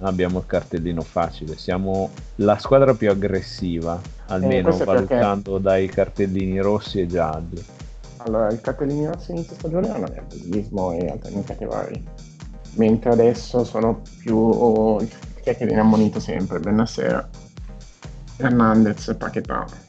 abbiamo 0.00 0.40
il 0.40 0.46
cartellino 0.46 1.00
facile. 1.00 1.56
Siamo 1.56 2.10
la 2.36 2.58
squadra 2.58 2.94
più 2.94 3.10
aggressiva, 3.10 3.98
almeno 4.26 4.68
eh, 4.68 4.84
valutando 4.84 5.52
perché... 5.52 5.62
dai 5.62 5.86
cartellini 5.88 6.60
rossi 6.60 7.00
e 7.00 7.06
gialli. 7.06 7.64
Allora, 8.18 8.48
il 8.48 8.60
cartellino 8.60 9.12
rossi 9.12 9.30
inizio 9.30 9.54
stagione 9.54 9.88
erano 9.88 10.06
nervosismo 10.06 10.92
e 10.92 11.18
amichette 11.24 11.64
varie. 11.64 12.02
Mentre 12.74 13.10
adesso 13.10 13.64
sono 13.64 14.02
più 14.18 14.98
chi 15.42 15.48
è 15.48 15.56
che 15.56 15.64
viene 15.64 15.80
ammonito 15.80 16.20
sempre? 16.20 16.58
Bennassera, 16.58 17.26
Hernandez 18.36 19.08
e 19.08 19.14
Paquetà. 19.14 19.85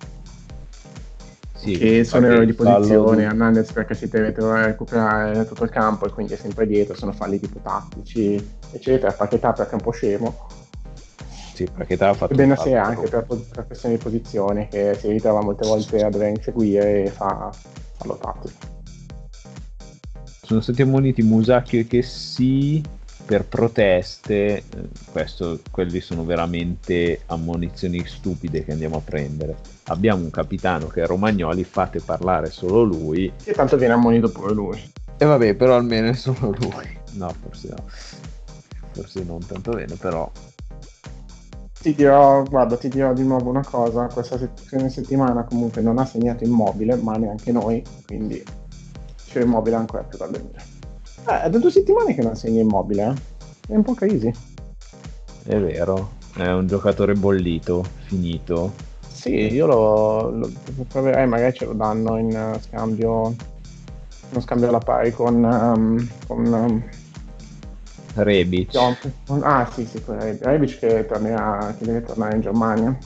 Sì, 1.68 1.78
che 1.78 2.04
sono 2.06 2.28
errori 2.28 2.46
di 2.46 2.54
posizione. 2.54 3.24
Hernandez 3.24 3.74
perché 3.74 3.94
si 3.94 4.08
deve 4.08 4.34
recuperare 4.34 5.46
tutto 5.46 5.66
il 5.66 5.70
campo 5.70 6.06
e 6.06 6.12
quindi 6.12 6.34
è 6.34 6.38
sempre 6.38 6.66
dietro, 6.66 6.96
sono 6.96 7.12
falli 7.12 7.42
tipo 7.42 7.60
tattici, 7.62 8.42
eccetera, 8.72 9.12
Paquetà 9.12 9.52
perché 9.52 9.72
è 9.72 9.76
un 9.76 9.82
po' 9.82 9.92
scemo. 9.92 10.48
Sì, 11.54 11.68
Paquetà 11.76 12.10
ha 12.10 12.14
fatto 12.14 12.36
Bene 12.36 12.54
a 12.54 12.56
sé 12.56 12.76
anche 12.76 13.10
per, 13.10 13.26
per 13.26 13.66
questioni 13.66 13.96
di 13.96 14.02
posizione 14.02 14.70
che 14.70 14.96
si 14.98 15.10
ritrova 15.10 15.42
molte 15.42 15.68
volte 15.68 16.04
a 16.04 16.10
dover 16.10 16.30
inseguire 16.30 17.04
e 17.04 17.10
fa 17.10 17.52
fallo 17.98 18.18
tattico. 18.18 18.76
Sono 20.24 20.62
stati 20.62 20.84
ammoniti 20.84 21.22
Musacchio 21.22 21.82
e 21.82 21.88
che 21.88 22.02
sì 22.02 22.82
per 23.28 23.44
proteste, 23.44 24.56
eh, 24.58 24.64
questo, 25.12 25.60
quelli 25.70 26.00
sono 26.00 26.24
veramente 26.24 27.24
ammonizioni 27.26 28.04
stupide 28.06 28.64
che 28.64 28.72
andiamo 28.72 28.96
a 28.96 29.02
prendere. 29.02 29.58
Abbiamo 29.88 30.24
un 30.24 30.30
capitano 30.30 30.88
che 30.88 31.04
è 31.04 31.06
Romagnoli, 31.06 31.66
fate 31.66 32.00
parlare 32.00 32.50
solo 32.50 32.84
lui. 32.84 33.32
E 33.44 33.52
tanto 33.52 33.76
viene 33.76 33.94
ammonito 33.94 34.32
pure 34.32 34.54
lui. 34.54 34.92
E 35.18 35.26
vabbè, 35.26 35.56
però 35.56 35.76
almeno 35.76 36.08
è 36.08 36.14
solo 36.14 36.56
lui. 36.58 36.98
No, 37.14 37.30
forse 37.42 37.68
no. 37.68 37.84
Forse 38.92 39.24
non 39.26 39.46
tanto 39.46 39.72
bene, 39.72 39.96
però... 39.96 40.32
Ti 41.80 41.94
dirò, 41.94 42.44
guarda, 42.44 42.78
ti 42.78 42.88
dirò 42.88 43.14
di 43.14 43.24
nuovo 43.24 43.50
una 43.50 43.64
cosa, 43.64 44.08
questa 44.08 44.38
settimana 44.90 45.44
comunque 45.44 45.82
non 45.82 46.00
ha 46.00 46.06
segnato 46.06 46.46
immobile, 46.46 46.96
ma 46.96 47.14
neanche 47.18 47.52
noi, 47.52 47.84
quindi 48.06 48.44
c'è 49.28 49.42
immobile 49.42 49.76
ancora 49.76 50.04
più 50.04 50.18
da 50.18 50.28
venire. 50.28 50.77
Eh, 51.30 51.42
è 51.42 51.50
da 51.50 51.58
due 51.58 51.72
settimane 51.72 52.14
che 52.16 52.22
non 52.22 52.36
segna 52.36 52.62
immobile, 52.62 53.04
eh? 53.04 53.74
È 53.74 53.76
un 53.76 53.84
po' 53.84 53.94
crisi. 53.94 54.34
È 55.44 55.60
vero, 55.60 56.12
è 56.36 56.48
un 56.52 56.68
giocatore 56.68 57.14
bollito, 57.16 57.86
finito. 58.06 58.74
Sì, 59.08 59.34
io 59.52 59.66
lo, 59.66 60.30
lo 60.30 60.50
proverei, 60.88 61.28
magari 61.28 61.54
ce 61.54 61.66
lo 61.66 61.74
danno 61.74 62.18
in 62.18 62.28
uh, 62.28 62.58
scambio, 62.62 63.36
uno 64.30 64.40
scambio 64.40 64.70
alla 64.70 64.78
pari 64.78 65.12
con, 65.12 65.44
um, 65.44 66.10
con 66.28 66.46
um, 66.46 66.84
Rebic. 68.14 68.76
Ah 69.42 69.70
sì, 69.74 69.86
sì, 69.86 70.02
con 70.04 70.20
Rebic, 70.20 70.44
Rebic 70.46 70.80
che, 70.80 71.06
tornerà, 71.06 71.76
che 71.78 71.86
deve 71.86 72.04
tornare 72.04 72.36
in 72.36 72.42
Germania. 72.42 72.98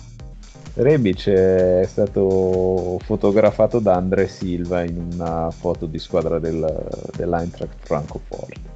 Rebic 0.73 1.27
è 1.27 1.85
stato 1.85 2.97
fotografato 3.03 3.79
da 3.79 3.95
Andre 3.95 4.27
Silva 4.27 4.83
in 4.83 5.09
una 5.13 5.51
foto 5.51 5.85
di 5.85 5.99
squadra 5.99 6.39
del, 6.39 6.87
dell'Eintracht 7.15 7.75
Francoforte. 7.79 8.69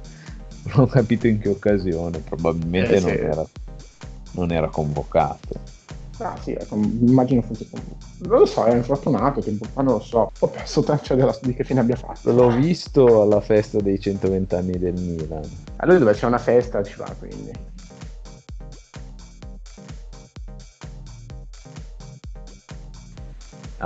Non 0.74 0.84
ho 0.84 0.86
capito 0.86 1.26
in 1.26 1.38
che 1.38 1.48
occasione, 1.48 2.18
probabilmente 2.18 2.96
eh, 2.96 3.00
non, 3.00 3.10
sì. 3.10 3.16
era, 3.16 3.46
non, 4.32 4.52
era, 4.52 4.68
convocato. 4.68 5.74
Ah 6.18 6.36
sì, 6.42 6.52
ecco, 6.52 6.74
immagino 6.74 7.40
fosse 7.40 7.66
convocato. 7.70 8.04
Non 8.18 8.38
lo 8.40 8.46
so, 8.46 8.64
è 8.64 8.74
infortunato, 8.74 9.40
tempo 9.40 9.64
fa 9.64 9.82
non 9.82 9.94
lo 9.94 10.00
so, 10.00 10.30
ho 10.38 10.46
perso 10.48 10.82
traccia 10.82 11.14
della, 11.14 11.36
di 11.40 11.54
che 11.54 11.64
fine 11.64 11.80
abbia 11.80 11.96
fatto. 11.96 12.30
L'ho 12.30 12.50
visto 12.50 13.22
alla 13.22 13.40
festa 13.40 13.80
dei 13.80 13.98
120 13.98 14.54
anni 14.54 14.78
del 14.78 15.00
Milan. 15.00 15.48
A 15.76 15.86
lui 15.86 15.98
dove 15.98 16.12
c'è 16.12 16.26
una 16.26 16.38
festa 16.38 16.82
ci 16.82 16.96
va 16.96 17.14
quindi. 17.18 17.75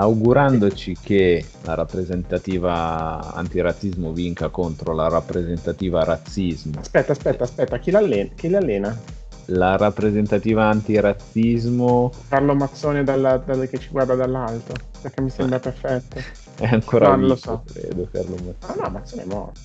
Augurandoci 0.00 0.96
che 1.00 1.44
la 1.62 1.74
rappresentativa 1.74 3.34
antirazzismo 3.34 4.12
vinca 4.12 4.48
contro 4.48 4.94
la 4.94 5.08
rappresentativa 5.08 6.02
razzismo. 6.04 6.80
Aspetta, 6.80 7.12
aspetta, 7.12 7.44
aspetta, 7.44 7.78
chi 7.78 7.90
l'allena? 7.90 8.30
Chi 8.34 8.48
l'allena? 8.48 8.98
La 9.46 9.76
rappresentativa 9.76 10.64
antirazzismo. 10.68 12.12
Carlo 12.28 12.54
Mazzone 12.54 13.04
dalla, 13.04 13.36
dalla, 13.36 13.66
che 13.66 13.78
ci 13.78 13.88
guarda 13.90 14.14
dall'alto, 14.14 14.74
perché 15.02 15.20
mi 15.20 15.30
sembra 15.30 15.56
eh. 15.56 15.60
perfetto. 15.60 16.18
È 16.56 16.66
ancora 16.66 17.08
no, 17.08 17.16
vivo, 17.16 17.28
lo 17.28 17.36
so. 17.36 17.62
credo, 17.70 18.08
Carlo 18.10 18.36
Mazzone. 18.36 18.56
Ah 18.60 18.74
no, 18.82 18.90
Mazzone 18.90 19.22
è 19.22 19.26
morto. 19.26 19.60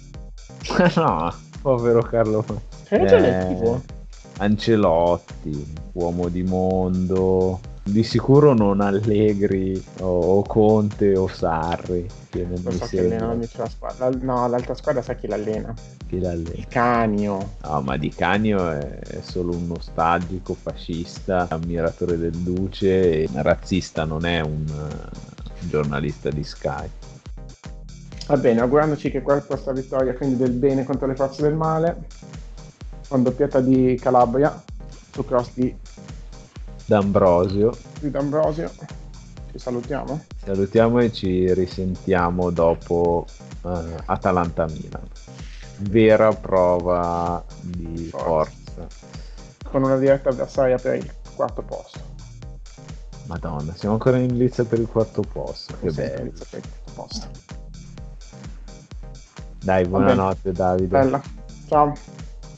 no, 1.00 1.34
povero 1.62 2.02
Carlo 2.02 2.38
Mazzone. 2.40 2.62
Hai 2.90 2.98
ragione, 2.98 3.60
eh. 3.60 3.94
Ancelotti, 4.38 5.74
uomo 5.94 6.28
di 6.28 6.44
mondo 6.44 7.60
di 7.88 8.04
sicuro 8.04 8.56
non 8.56 8.82
Allegri 8.82 9.82
o, 10.00 10.38
o 10.38 10.42
Conte 10.42 11.16
o 11.16 11.28
Sarri. 11.28 12.08
Che 12.30 12.44
non 12.44 12.60
mi 12.66 12.78
so 12.78 12.86
sembra. 12.86 13.38
che 13.38 13.58
la 13.58 13.70
squadra. 13.70 14.10
No, 14.22 14.48
l'altra 14.48 14.74
squadra 14.74 15.02
sa 15.04 15.14
chi 15.14 15.28
l'allena. 15.28 15.74
Chi 16.08 16.20
l'allena? 16.20 16.56
Il 16.56 16.68
Canio. 16.68 17.52
No, 17.64 17.82
ma 17.82 17.96
Di 17.98 18.10
Canio 18.10 18.72
è, 18.72 19.00
è 19.00 19.22
solo 19.22 19.54
un 19.54 19.68
nostalgico 19.68 20.56
fascista, 20.56 21.48
ammiratore 21.50 22.18
del 22.18 22.36
Duce 22.36 23.22
e 23.24 23.30
razzista, 23.34 24.04
non 24.04 24.26
è 24.26 24.42
un, 24.42 24.66
uh, 24.68 25.68
giornalista 25.68 26.30
di 26.30 26.44
Sky. 26.44 26.90
Va 28.28 28.38
bene, 28.38 28.62
augurandoci 28.62 29.12
che 29.12 29.22
questa 29.22 29.72
vittoria 29.72 30.16
quindi 30.16 30.38
del 30.38 30.52
bene 30.52 30.84
contro 30.84 31.06
le 31.06 31.16
forze 31.16 31.44
del 31.44 31.54
male, 31.54 32.08
con 33.08 33.22
doppietta 33.22 33.60
di 33.60 33.98
Calabria 34.02 34.64
su 35.12 35.24
cross 35.24 35.52
di 35.54 35.74
D'Ambrosio. 36.86 37.76
Di 38.00 38.12
D'Ambrosio. 38.12 38.72
Ci 39.52 39.60
salutiamo. 39.60 40.26
Salutiamo 40.44 41.00
e 41.00 41.12
ci 41.12 41.54
risentiamo 41.54 42.52
dopo 42.52 43.26
uh, 43.62 43.70
Atalanta-Milan. 44.06 45.08
Vera 45.80 46.34
prova 46.34 47.44
di 47.62 48.10
forza. 48.12 48.88
Con 49.64 49.84
una 49.84 49.98
diretta 49.98 50.30
avversaria 50.30 50.78
per 50.78 50.96
il 50.96 51.12
quarto 51.36 51.62
posto. 51.64 52.14
Madonna, 53.28 53.74
siamo 53.76 53.96
ancora 53.96 54.18
in 54.18 54.38
lizza 54.38 54.64
per 54.66 54.80
il 54.80 54.88
quarto 54.88 55.22
posto. 55.22 55.76
Che 55.80 55.92
bello. 55.92 56.32
per 56.50 56.60
il 56.60 56.70
quarto 56.70 56.92
posto. 56.94 57.28
Dai, 59.64 59.88
buonanotte 59.88 60.52
Davide. 60.52 60.88
Bella. 60.88 61.22
Ciao. 61.68 61.94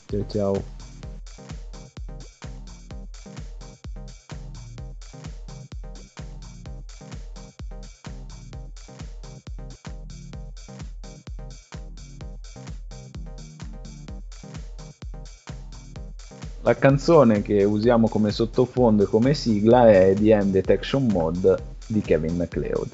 Ciao 0.06 0.24
ciao. 0.28 0.76
La 16.68 16.74
canzone 16.74 17.40
che 17.40 17.64
usiamo 17.64 18.08
come 18.08 18.30
sottofondo 18.30 19.04
e 19.04 19.06
come 19.06 19.32
sigla 19.32 19.88
è 19.88 20.12
The 20.12 20.36
M 20.36 20.50
Detection 20.50 21.06
Mode 21.06 21.56
di 21.86 22.02
Kevin 22.02 22.36
MacLeod. 22.36 22.88